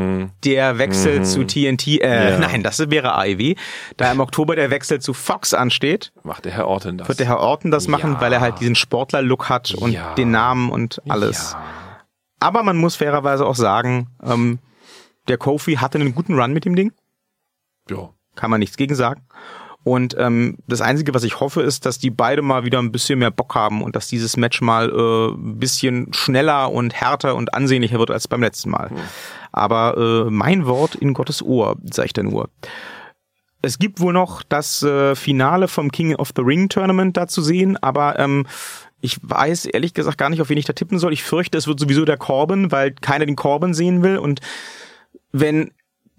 der 0.44 0.78
Wechsel 0.78 1.24
zu 1.24 1.42
TNT, 1.44 2.00
äh, 2.00 2.30
Ja. 2.30 2.38
nein, 2.48 2.62
das 2.62 2.78
wäre 2.88 3.14
AEW, 3.16 3.54
da 3.96 4.12
im 4.12 4.20
Oktober 4.20 4.54
der 4.54 4.70
Wechsel 4.70 5.00
zu 5.00 5.14
Fox 5.14 5.52
ansteht, 5.52 6.12
Macht 6.22 6.44
der 6.44 6.52
Herr 6.52 6.68
Orton 6.68 6.98
das. 6.98 7.08
wird 7.08 7.18
der 7.18 7.26
Herr 7.26 7.40
Orton 7.40 7.72
das 7.72 7.88
machen, 7.88 8.12
Ja. 8.14 8.20
weil 8.20 8.32
er 8.32 8.40
halt 8.40 8.60
diesen 8.60 8.76
Sportler-Look 8.76 9.48
hat 9.48 9.74
und 9.74 9.90
Ja. 9.90 10.14
den 10.14 10.30
Namen 10.30 10.70
und 10.70 11.02
alles. 11.08 11.56
Aber 12.38 12.62
man 12.62 12.76
muss 12.76 12.94
fairerweise 12.96 13.44
auch 13.46 13.56
sagen, 13.56 14.08
ähm, 14.22 14.60
der 15.28 15.38
Kofi 15.38 15.74
hatte 15.74 15.98
einen 15.98 16.14
guten 16.14 16.38
Run 16.38 16.52
mit 16.52 16.64
dem 16.64 16.76
Ding. 16.76 16.92
ja. 17.90 18.10
Kann 18.34 18.50
man 18.50 18.60
nichts 18.60 18.76
gegen 18.76 18.94
sagen. 18.94 19.22
Und 19.82 20.14
ähm, 20.18 20.58
das 20.66 20.80
Einzige, 20.80 21.14
was 21.14 21.22
ich 21.22 21.40
hoffe, 21.40 21.62
ist, 21.62 21.86
dass 21.86 21.98
die 21.98 22.10
beide 22.10 22.42
mal 22.42 22.64
wieder 22.64 22.80
ein 22.80 22.92
bisschen 22.92 23.20
mehr 23.20 23.30
Bock 23.30 23.54
haben 23.54 23.82
und 23.82 23.96
dass 23.96 24.08
dieses 24.08 24.36
Match 24.36 24.60
mal 24.60 24.90
äh, 24.90 25.32
ein 25.32 25.58
bisschen 25.58 26.12
schneller 26.12 26.70
und 26.70 26.92
härter 26.92 27.34
und 27.36 27.54
ansehnlicher 27.54 27.98
wird 27.98 28.10
als 28.10 28.28
beim 28.28 28.42
letzten 28.42 28.70
Mal. 28.70 28.90
Aber 29.52 29.96
äh, 29.96 30.30
mein 30.30 30.66
Wort 30.66 30.96
in 30.96 31.14
Gottes 31.14 31.40
Ohr, 31.40 31.76
sag 31.84 32.06
ich 32.06 32.12
da 32.12 32.24
nur. 32.24 32.50
Es 33.62 33.78
gibt 33.78 34.00
wohl 34.00 34.12
noch 34.12 34.42
das 34.42 34.82
äh, 34.82 35.14
Finale 35.14 35.68
vom 35.68 35.90
King 35.92 36.16
of 36.16 36.32
the 36.34 36.42
Ring 36.42 36.68
Tournament 36.68 37.16
da 37.16 37.28
zu 37.28 37.40
sehen, 37.40 37.76
aber 37.80 38.18
ähm, 38.18 38.44
ich 39.00 39.18
weiß 39.22 39.66
ehrlich 39.66 39.94
gesagt 39.94 40.18
gar 40.18 40.30
nicht, 40.30 40.40
auf 40.40 40.48
wen 40.48 40.58
ich 40.58 40.64
da 40.64 40.72
tippen 40.72 40.98
soll. 40.98 41.12
Ich 41.12 41.22
fürchte, 41.22 41.56
es 41.56 41.68
wird 41.68 41.78
sowieso 41.78 42.04
der 42.04 42.16
Corbin, 42.16 42.72
weil 42.72 42.90
keiner 42.90 43.24
den 43.24 43.36
Corbin 43.36 43.72
sehen 43.72 44.02
will. 44.02 44.18
Und 44.18 44.40
wenn 45.40 45.70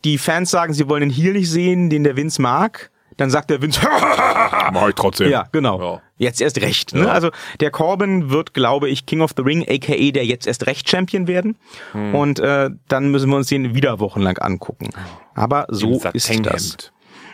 die 0.03 0.18
Fans 0.18 0.51
sagen, 0.51 0.74
sie 0.74 0.88
wollen 0.89 1.01
den 1.01 1.09
Heel 1.09 1.34
nicht 1.34 1.49
sehen, 1.49 1.89
den 1.89 2.03
der 2.03 2.15
Vince 2.15 2.41
mag, 2.41 2.91
dann 3.18 3.30
sagt 3.32 3.49
der 3.49 3.61
Vince, 3.61 3.82
Mach 4.74 4.89
ich 4.89 4.95
trotzdem. 4.95 5.30
ja, 5.30 5.47
genau. 5.51 5.82
Ja. 5.82 6.01
Jetzt 6.18 6.41
erst 6.41 6.61
recht. 6.61 6.93
Ne? 6.93 7.05
Ja. 7.05 7.07
Also 7.11 7.30
der 7.59 7.72
Corbin 7.72 8.30
wird, 8.30 8.53
glaube 8.53 8.89
ich, 8.89 9.05
King 9.05 9.22
of 9.22 9.32
the 9.36 9.43
Ring, 9.43 9.65
aka 9.68 10.11
der 10.11 10.26
jetzt 10.26 10.47
erst 10.47 10.68
recht 10.68 10.89
Champion 10.89 11.28
werden. 11.28 11.57
Hm. 11.93 12.15
Und 12.15 12.39
äh, 12.39 12.70
dann 12.88 13.09
müssen 13.09 13.30
wir 13.30 13.38
uns 13.38 13.47
den 13.47 13.76
wieder 13.76 13.99
wochenlang 13.99 14.38
angucken. 14.38 14.89
Aber 15.34 15.65
so 15.70 15.99
ist 16.13 16.45
das. 16.45 16.91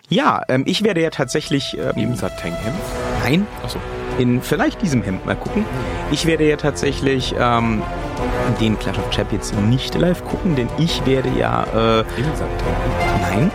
Ja, 0.10 0.42
ähm, 0.48 0.64
ich 0.68 0.84
werde 0.84 1.02
ja 1.02 1.10
tatsächlich 1.10 1.78
ähm, 1.78 1.94
Im 1.96 2.16
Satinghemd? 2.16 2.76
nein, 3.24 3.48
Achso. 3.64 3.80
in 4.18 4.42
vielleicht 4.42 4.82
diesem 4.82 5.02
Hemd 5.02 5.26
mal 5.26 5.36
gucken. 5.36 5.66
Ich 6.12 6.26
werde 6.26 6.48
ja 6.48 6.58
tatsächlich 6.58 7.34
ähm, 7.40 7.82
den 8.60 8.78
Clash 8.80 8.98
of 8.98 9.12
Champions 9.14 9.54
nicht 9.54 9.96
live 9.96 10.24
gucken, 10.26 10.56
denn 10.56 10.68
ich 10.78 11.06
werde 11.06 11.30
ja 11.30 11.64
äh, 11.76 12.00
Im. 12.02 12.06
Nein. 13.22 13.52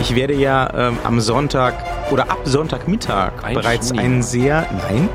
Ich 0.00 0.14
werde 0.14 0.34
ja 0.34 0.70
ähm, 0.74 0.98
am 1.04 1.20
Sonntag 1.20 1.74
oder 2.10 2.30
ab 2.30 2.38
Sonntagmittag 2.44 3.32
Ein 3.42 3.54
bereits 3.54 3.90
Schnee. 3.90 3.98
einen 4.00 4.22
sehr, 4.22 4.66
nein, 4.88 5.08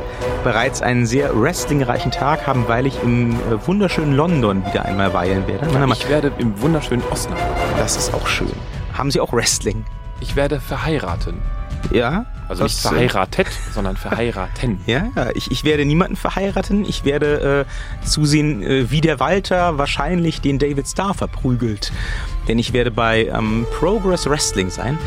bereits 0.44 0.82
einen 0.82 1.06
sehr 1.08 1.32
wrestlingreichen 1.40 2.12
Tag 2.12 2.46
haben, 2.46 2.66
weil 2.68 2.86
ich 2.86 3.02
im 3.02 3.32
äh, 3.32 3.36
wunderschönen 3.66 4.14
London 4.16 4.64
wieder 4.66 4.86
einmal 4.86 5.14
weilen 5.14 5.48
werde. 5.48 5.66
Mal, 5.68 5.92
Ich 5.92 6.08
werde 6.08 6.32
im 6.38 6.62
wunderschönen 6.62 7.04
Osnabrück. 7.12 7.46
das 7.78 7.96
ist 7.98 8.14
auch 8.14 8.28
schön. 8.28 8.52
Haben 8.94 9.10
Sie 9.12 9.20
auch 9.20 9.34
Wrestling? 9.34 9.86
Ich 10.22 10.36
werde 10.36 10.60
verheiraten. 10.60 11.42
Ja? 11.92 12.26
Also 12.48 12.64
nicht 12.64 12.78
Das, 12.78 12.86
äh, 12.86 12.90
verheiratet, 12.90 13.48
sondern 13.74 13.98
verheiraten. 13.98 14.80
Ja, 14.86 15.08
ja, 15.16 15.30
ich, 15.34 15.52
ich 15.52 15.64
werde 15.64 15.86
niemanden 15.86 16.16
verheiraten. 16.16 16.86
Ich 16.86 17.06
werde 17.06 17.66
äh, 17.66 18.06
zusehen, 18.06 18.62
äh, 18.62 18.92
wie 18.92 19.02
der 19.02 19.20
Walter 19.20 19.78
wahrscheinlich 19.78 20.42
den 20.42 20.60
David 20.60 20.88
Starr 20.88 21.14
verprügelt. 21.14 21.92
Denn 22.48 22.60
ich 22.60 22.74
werde 22.74 22.92
bei 22.92 23.26
ähm, 23.26 23.66
Progress 23.80 24.30
Wrestling 24.30 24.70
sein. 24.70 24.98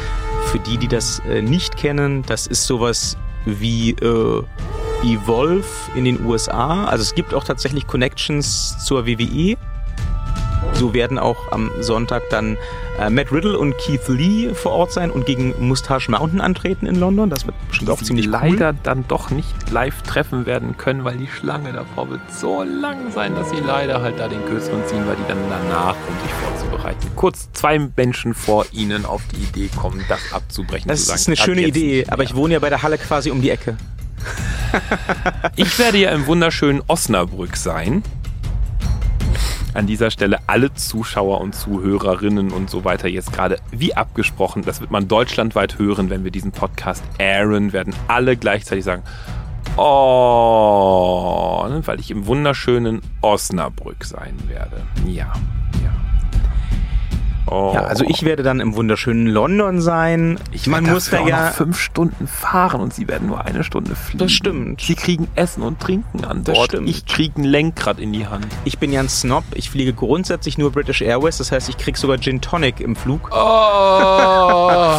Für 0.46 0.58
die, 0.58 0.78
die 0.78 0.88
das 0.88 1.20
äh, 1.28 1.42
nicht 1.42 1.76
kennen, 1.76 2.22
das 2.26 2.46
ist 2.46 2.66
sowas 2.66 3.16
wie 3.44 3.90
äh, 3.90 4.42
Evolve 5.04 5.66
in 5.94 6.04
den 6.04 6.24
USA. 6.24 6.84
Also 6.84 7.02
es 7.02 7.14
gibt 7.14 7.34
auch 7.34 7.44
tatsächlich 7.44 7.86
Connections 7.86 8.84
zur 8.84 9.06
WWE. 9.06 9.56
So 10.72 10.92
werden 10.92 11.18
auch 11.18 11.52
am 11.52 11.70
Sonntag 11.80 12.22
dann 12.30 12.56
äh, 12.99 13.11
Matt 13.11 13.32
Riddle 13.32 13.59
und 13.59 13.76
Keith 13.78 14.09
Lee 14.09 14.55
vor 14.55 14.72
Ort 14.72 14.92
sein 14.92 15.11
und 15.11 15.26
gegen 15.26 15.55
Mustache 15.66 16.11
Mountain 16.11 16.40
antreten 16.40 16.86
in 16.86 16.96
London. 16.96 17.30
Das 17.30 17.46
wird 17.46 17.57
bestimmt 17.68 17.90
auch 17.90 18.03
ziemlich 18.03 18.26
cool. 18.26 18.32
leider 18.32 18.72
dann 18.72 19.05
doch 19.09 19.30
nicht 19.30 19.49
live 19.70 20.03
treffen 20.03 20.46
werden 20.46 20.76
können, 20.76 21.05
weil 21.05 21.16
die 21.16 21.26
Schlange 21.26 21.72
davor 21.72 22.11
wird 22.11 22.20
so 22.32 22.62
lang 22.62 23.11
sein, 23.12 23.34
dass 23.34 23.51
sie 23.51 23.61
leider 23.61 24.03
halt 24.03 24.18
da 24.18 24.28
den 24.28 24.44
kürzeren 24.46 24.84
ziehen, 24.86 25.07
weil 25.07 25.16
die 25.16 25.28
dann 25.28 25.38
danach, 25.49 25.96
um 26.09 26.14
sich 26.22 26.32
vorzubereiten, 26.32 27.09
kurz 27.16 27.53
zwei 27.53 27.78
Menschen 27.96 28.34
vor 28.34 28.66
ihnen 28.72 29.05
auf 29.05 29.22
die 29.32 29.42
Idee 29.42 29.70
kommen, 29.76 30.05
das 30.09 30.32
abzubrechen. 30.32 30.88
Das 30.88 31.07
sagen, 31.07 31.16
ist 31.16 31.28
eine 31.28 31.36
schöne 31.36 31.62
Idee, 31.62 32.07
aber 32.09 32.22
ich 32.22 32.34
wohne 32.34 32.55
ja 32.55 32.61
bei 32.61 32.68
der 32.68 32.82
Halle 32.82 32.99
quasi 32.99 33.30
um 33.30 33.40
die 33.40 33.51
Ecke. 33.51 33.76
Ich 35.57 35.78
werde 35.78 35.99
ja 35.99 36.11
im 36.11 36.26
wunderschönen 36.26 36.82
Osnabrück 36.88 37.57
sein. 37.57 38.03
An 39.78 39.86
dieser 39.86 40.10
Stelle 40.10 40.40
alle 40.48 40.74
Zuschauer 40.74 41.40
und 41.40 41.54
Zuhörerinnen 41.54 42.50
und 42.50 42.68
so 42.68 42.82
weiter 42.84 43.06
jetzt 43.06 43.32
gerade 43.32 43.60
wie 43.70 43.94
abgesprochen, 43.94 44.64
das 44.64 44.80
wird 44.80 44.90
man 44.90 45.06
deutschlandweit 45.06 45.78
hören, 45.78 46.10
wenn 46.10 46.24
wir 46.24 46.32
diesen 46.32 46.50
Podcast 46.50 47.04
airen, 47.18 47.72
werden 47.72 47.94
alle 48.08 48.36
gleichzeitig 48.36 48.84
sagen, 48.84 49.04
oh, 49.76 51.64
ne, 51.68 51.80
weil 51.84 52.00
ich 52.00 52.10
im 52.10 52.26
wunderschönen 52.26 53.02
Osnabrück 53.20 54.04
sein 54.04 54.34
werde. 54.48 54.82
Ja, 55.06 55.32
ja. 55.84 56.07
Oh. 57.51 57.72
Ja, 57.74 57.84
also 57.84 58.05
ich 58.07 58.24
werde 58.24 58.42
dann 58.42 58.61
im 58.61 58.74
wunderschönen 58.76 59.26
London 59.26 59.80
sein. 59.80 60.38
Ich 60.53 60.66
Man 60.66 60.84
muss 60.84 61.11
da 61.11 61.20
ja. 61.26 61.46
noch 61.46 61.53
fünf 61.55 61.78
Stunden 61.80 62.26
fahren 62.26 62.80
und 62.80 62.92
sie 62.94 63.09
werden 63.09 63.28
nur 63.28 63.44
eine 63.44 63.64
Stunde 63.64 63.94
fliegen. 63.96 64.18
Das 64.18 64.32
stimmt. 64.32 64.80
Sie 64.80 64.94
kriegen 64.94 65.28
Essen 65.34 65.62
und 65.62 65.80
Trinken 65.80 66.24
an 66.24 66.44
Das 66.44 66.55
Bord. 66.55 66.68
stimmt. 66.70 66.88
Ich 66.88 67.07
kriege 67.07 67.40
ein 67.40 67.44
Lenkrad 67.44 67.99
in 68.01 68.12
die 68.12 68.26
Hand. 68.26 68.46
Ich 68.64 68.78
bin 68.78 68.92
ja 68.92 69.01
ein 69.01 69.09
Snob. 69.09 69.44
Ich 69.55 69.70
fliege 69.70 69.92
grundsätzlich 69.94 70.59
nur 70.59 70.72
British 70.72 71.01
Airways. 71.03 71.38
Das 71.38 71.51
heißt, 71.53 71.68
ich 71.68 71.78
krieg 71.78 71.96
sogar 71.96 72.18
Gin 72.18 72.40
Tonic 72.40 72.80
im 72.80 72.96
Flug. 72.96 73.30
Oh. 73.32 74.99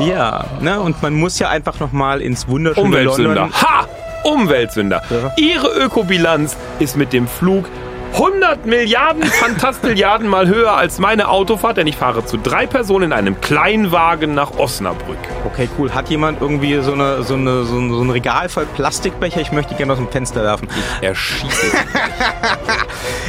Ja, 0.00 0.46
ne? 0.60 0.80
Und 0.80 1.00
man 1.02 1.14
muss 1.14 1.38
ja 1.38 1.48
einfach 1.48 1.78
noch 1.78 1.92
mal 1.92 2.20
ins 2.20 2.48
wunderschöne 2.48 2.86
Umweltsünder. 2.86 3.34
London. 3.34 3.52
Ha! 3.62 3.86
Umweltsünder. 4.24 5.02
Ja. 5.10 5.32
Ihre 5.36 5.68
Ökobilanz 5.84 6.56
ist 6.80 6.96
mit 6.96 7.12
dem 7.12 7.28
Flug 7.28 7.66
100 8.12 8.66
Milliarden 8.66 9.22
Fantastilliarden 9.24 10.28
mal 10.28 10.46
höher 10.46 10.72
als 10.76 10.98
meine 10.98 11.28
Autofahrt, 11.28 11.78
denn 11.78 11.86
ich 11.86 11.96
fahre 11.96 12.24
zu 12.26 12.36
drei 12.36 12.66
Personen 12.66 13.04
in 13.06 13.12
einem 13.12 13.40
Kleinwagen 13.40 14.34
nach 14.34 14.58
Osnabrück. 14.58 15.16
Okay, 15.46 15.68
cool. 15.78 15.92
Hat 15.94 16.10
jemand 16.10 16.40
irgendwie 16.40 16.80
so, 16.82 16.92
eine, 16.92 17.22
so, 17.22 17.34
eine, 17.34 17.64
so, 17.64 17.78
ein, 17.78 17.90
so 17.92 18.02
ein 18.02 18.10
Regal 18.10 18.48
voll 18.48 18.66
Plastikbecher? 18.66 19.40
Ich 19.40 19.50
möchte 19.50 19.72
die 19.72 19.78
gerne 19.78 19.92
aus 19.94 19.98
dem 19.98 20.08
Fenster 20.08 20.42
werfen. 20.42 20.68
Erschieße 21.00 21.70
sie. 21.70 21.76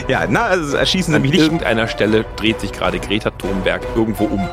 Ja, 0.09 0.25
na, 0.27 0.43
also 0.47 0.75
erschießen 0.75 1.13
Sie 1.13 1.15
An 1.15 1.21
mich 1.21 1.31
nicht. 1.31 1.39
irgendeiner 1.41 1.87
Stelle 1.87 2.25
dreht 2.35 2.59
sich 2.59 2.73
gerade 2.73 2.99
Greta 2.99 3.29
Thunberg 3.31 3.81
irgendwo 3.95 4.25
um. 4.25 4.49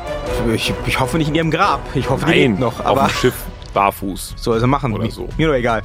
Ich, 0.55 0.73
ich 0.85 0.99
hoffe 0.99 1.17
nicht 1.17 1.27
in 1.27 1.35
ihrem 1.35 1.51
Grab. 1.51 1.81
Ich 1.93 2.09
hoffe, 2.09 2.25
die 2.25 2.31
Nein, 2.31 2.51
lebt 2.51 2.59
noch. 2.61 2.79
auf 2.79 2.85
Aber 2.85 3.01
dem 3.07 3.09
Schiff, 3.09 3.33
barfuß. 3.73 4.33
soll 4.37 4.59
sie 4.59 4.67
machen. 4.67 4.93
Oder 4.93 5.05
Mir- 5.05 5.11
so. 5.11 5.29
Mir 5.37 5.47
doch 5.47 5.53
egal. 5.55 5.81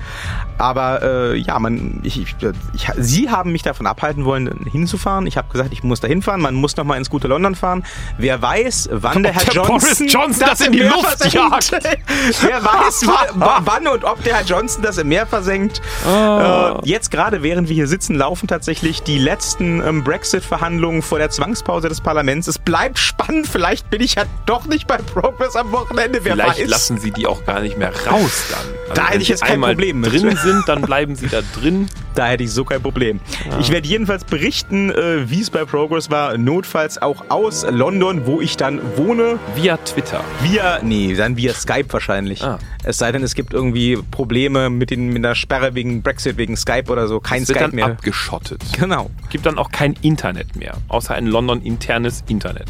Aber 0.58 1.02
äh, 1.02 1.36
ja, 1.36 1.58
man, 1.58 2.00
ich, 2.02 2.20
ich, 2.20 2.34
ich, 2.74 2.88
Sie 2.96 3.30
haben 3.30 3.52
mich 3.52 3.62
davon 3.62 3.86
abhalten 3.86 4.24
wollen, 4.24 4.64
hinzufahren. 4.70 5.26
Ich 5.26 5.36
habe 5.36 5.48
gesagt, 5.52 5.72
ich 5.72 5.82
muss 5.82 6.00
da 6.00 6.08
hinfahren. 6.08 6.40
Man 6.40 6.54
muss 6.54 6.76
noch 6.76 6.84
mal 6.84 6.96
ins 6.96 7.10
gute 7.10 7.28
London 7.28 7.54
fahren. 7.54 7.84
Wer 8.18 8.40
weiß, 8.40 8.88
wann 8.92 9.22
der 9.22 9.32
Herr 9.32 9.44
der 9.44 9.54
Johnson, 9.54 9.78
Boris 9.78 10.12
Johnson 10.12 10.46
das 10.48 10.60
in 10.60 10.72
die 10.72 10.80
Luft 10.82 11.18
versenkt. 11.18 11.72
Wer 12.42 12.64
weiß, 12.64 13.06
wa- 13.06 13.26
wa- 13.34 13.60
wann 13.64 13.86
und 13.86 14.04
ob 14.04 14.22
der 14.24 14.36
Herr 14.36 14.44
Johnson 14.44 14.82
das 14.82 14.98
im 14.98 15.08
Meer 15.08 15.26
versenkt. 15.26 15.80
Ah. 16.06 16.78
Äh, 16.82 16.88
jetzt 16.88 17.10
gerade, 17.10 17.42
während 17.42 17.68
wir 17.68 17.74
hier 17.74 17.86
sitzen, 17.88 18.14
laufen 18.16 18.46
tatsächlich 18.48 19.02
die 19.02 19.18
letzten 19.18 19.82
ähm, 19.86 20.04
Brexit-Verhandlungen 20.04 21.02
vor 21.02 21.18
der 21.18 21.30
Zwangspause 21.30 21.88
des 21.88 22.00
Parlaments. 22.00 22.46
Es 22.48 22.58
bleibt 22.58 22.98
spannend. 22.98 23.46
Vielleicht 23.46 23.90
bin 23.90 24.00
ich 24.00 24.14
ja 24.14 24.22
doch 24.46 24.64
nicht 24.66 24.86
bei 24.86 24.96
Progress 24.98 25.54
am 25.56 25.70
Wochenende. 25.72 26.20
Wer 26.24 26.32
Vielleicht 26.32 26.60
weiß. 26.60 26.68
lassen 26.68 26.98
sie 26.98 27.10
die 27.10 27.26
auch 27.26 27.44
gar 27.44 27.60
nicht 27.60 27.75
mehr 27.76 27.92
raus 28.06 28.44
dann. 28.50 28.60
Also 28.88 28.94
Da 28.94 29.08
hätte 29.08 29.22
ich 29.22 29.28
jetzt 29.28 29.42
kein 29.42 29.54
einmal 29.54 29.74
Problem 29.74 30.00
mit. 30.00 30.12
drin 30.12 30.36
sind, 30.42 30.62
dann 30.68 30.82
bleiben 30.82 31.16
sie 31.16 31.26
da 31.28 31.40
drin. 31.58 31.86
Da 32.14 32.28
hätte 32.28 32.44
ich 32.44 32.52
so 32.52 32.64
kein 32.64 32.80
Problem. 32.80 33.20
Ich 33.60 33.70
werde 33.70 33.86
jedenfalls 33.86 34.24
berichten, 34.24 34.90
äh, 34.90 35.28
wie 35.28 35.40
es 35.42 35.50
bei 35.50 35.64
Progress 35.64 36.08
war, 36.10 36.38
notfalls 36.38 37.00
auch 37.02 37.24
aus 37.28 37.66
London, 37.68 38.26
wo 38.26 38.40
ich 38.40 38.56
dann 38.56 38.80
wohne, 38.96 39.38
Via 39.54 39.76
Twitter. 39.78 40.22
via, 40.40 40.78
nee, 40.82 41.14
dann 41.14 41.36
via 41.36 41.52
Skype 41.52 41.86
wahrscheinlich. 41.92 42.42
Ah. 42.42 42.58
Es 42.84 42.98
sei 42.98 43.10
denn, 43.12 43.22
es 43.22 43.34
gibt 43.34 43.52
irgendwie 43.52 43.98
Probleme 44.10 44.70
mit, 44.70 44.90
den, 44.90 45.12
mit 45.12 45.24
der 45.24 45.34
Sperre 45.34 45.74
wegen 45.74 46.02
Brexit, 46.02 46.36
wegen 46.38 46.56
Skype 46.56 46.90
oder 46.90 47.08
so. 47.08 47.20
Kein 47.20 47.42
Es 47.42 47.48
wird 47.48 47.58
Skype 47.58 47.70
dann 47.70 47.76
mehr. 47.76 47.86
abgeschottet. 47.86 48.62
Genau. 48.78 49.10
Gibt 49.30 49.44
dann 49.44 49.58
auch 49.58 49.70
kein 49.72 49.94
Internet 50.02 50.56
mehr, 50.56 50.74
außer 50.88 51.14
ein 51.14 51.26
London 51.26 51.60
internes 51.62 52.22
Internet. 52.28 52.68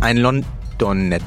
Ein 0.00 0.16
London-Net. 0.18 1.22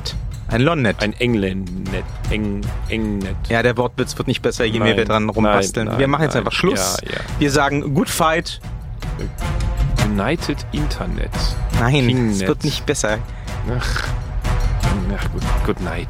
Ein 0.52 0.62
Lon-Net. 0.62 0.96
Ein 1.00 1.14
Englandnet. 1.14 2.04
Eng, 2.32 2.62
Engnet. 2.90 3.36
Ja, 3.50 3.62
der 3.62 3.78
Wortwitz 3.78 4.18
wird 4.18 4.28
nicht 4.28 4.42
besser, 4.42 4.66
je 4.66 4.80
mehr 4.80 4.90
Nein, 4.90 4.98
wir 4.98 5.06
dran 5.06 5.30
rumbasteln. 5.30 5.88
nein, 5.88 6.00
wir 6.00 6.08
machen 6.08 6.24
jetzt 6.24 6.34
nein. 6.34 6.42
einfach 6.42 6.54
Schluss. 6.54 6.98
Ja, 7.04 7.12
ja. 7.12 7.20
Wir 7.38 7.52
sagen 7.52 7.94
Good 7.94 8.10
Fight. 8.10 8.60
United 10.06 10.58
Internet. 10.72 11.30
Nein, 11.80 12.30
es 12.32 12.40
wird 12.42 12.64
nicht 12.64 12.86
besser. 12.86 13.20
Ach, 13.78 14.08
ach 15.16 15.32
gut, 15.32 15.44
good 15.66 15.82
night. 15.82 16.08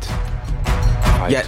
Zeit. 1.19 1.31
Ja, 1.31 1.39
äh, 1.39 1.43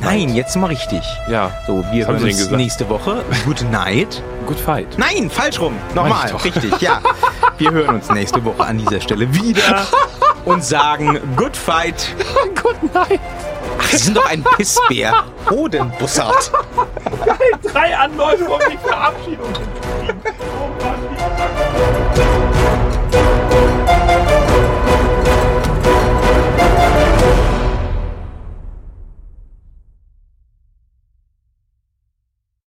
nein, 0.00 0.34
jetzt 0.34 0.56
mal 0.56 0.66
richtig. 0.66 1.02
Ja. 1.28 1.50
So, 1.66 1.84
wir 1.90 2.06
hören 2.06 2.22
uns 2.22 2.50
nächste 2.50 2.88
Woche. 2.88 3.24
Good 3.44 3.64
night. 3.70 4.22
Good 4.46 4.58
fight. 4.58 4.98
Nein, 4.98 5.30
falsch 5.30 5.60
rum. 5.60 5.74
Nochmal. 5.94 6.30
Richtig, 6.44 6.80
ja. 6.80 7.00
Wir 7.58 7.70
hören 7.70 7.96
uns 7.96 8.10
nächste 8.10 8.44
Woche 8.44 8.64
an 8.64 8.78
dieser 8.78 9.00
Stelle 9.00 9.32
wieder 9.34 9.86
und 10.44 10.64
sagen 10.64 11.18
Good 11.36 11.56
fight. 11.56 12.08
Good 12.62 12.94
night. 12.94 13.20
Ach, 13.78 13.84
Sie 13.90 13.96
sind 13.98 14.16
doch 14.16 14.26
ein 14.26 14.42
Pissbär. 14.56 15.24
Hodenbussard. 15.50 16.50
Geil, 17.24 17.36
drei 17.62 17.96
Anläufe, 17.96 18.44
um 18.44 18.60
die 18.70 18.78
Verabschiedung 18.78 19.54
zu 19.54 19.60
kriegen. 19.60 20.20
Oh 20.58 20.84
Mann. 20.84 20.98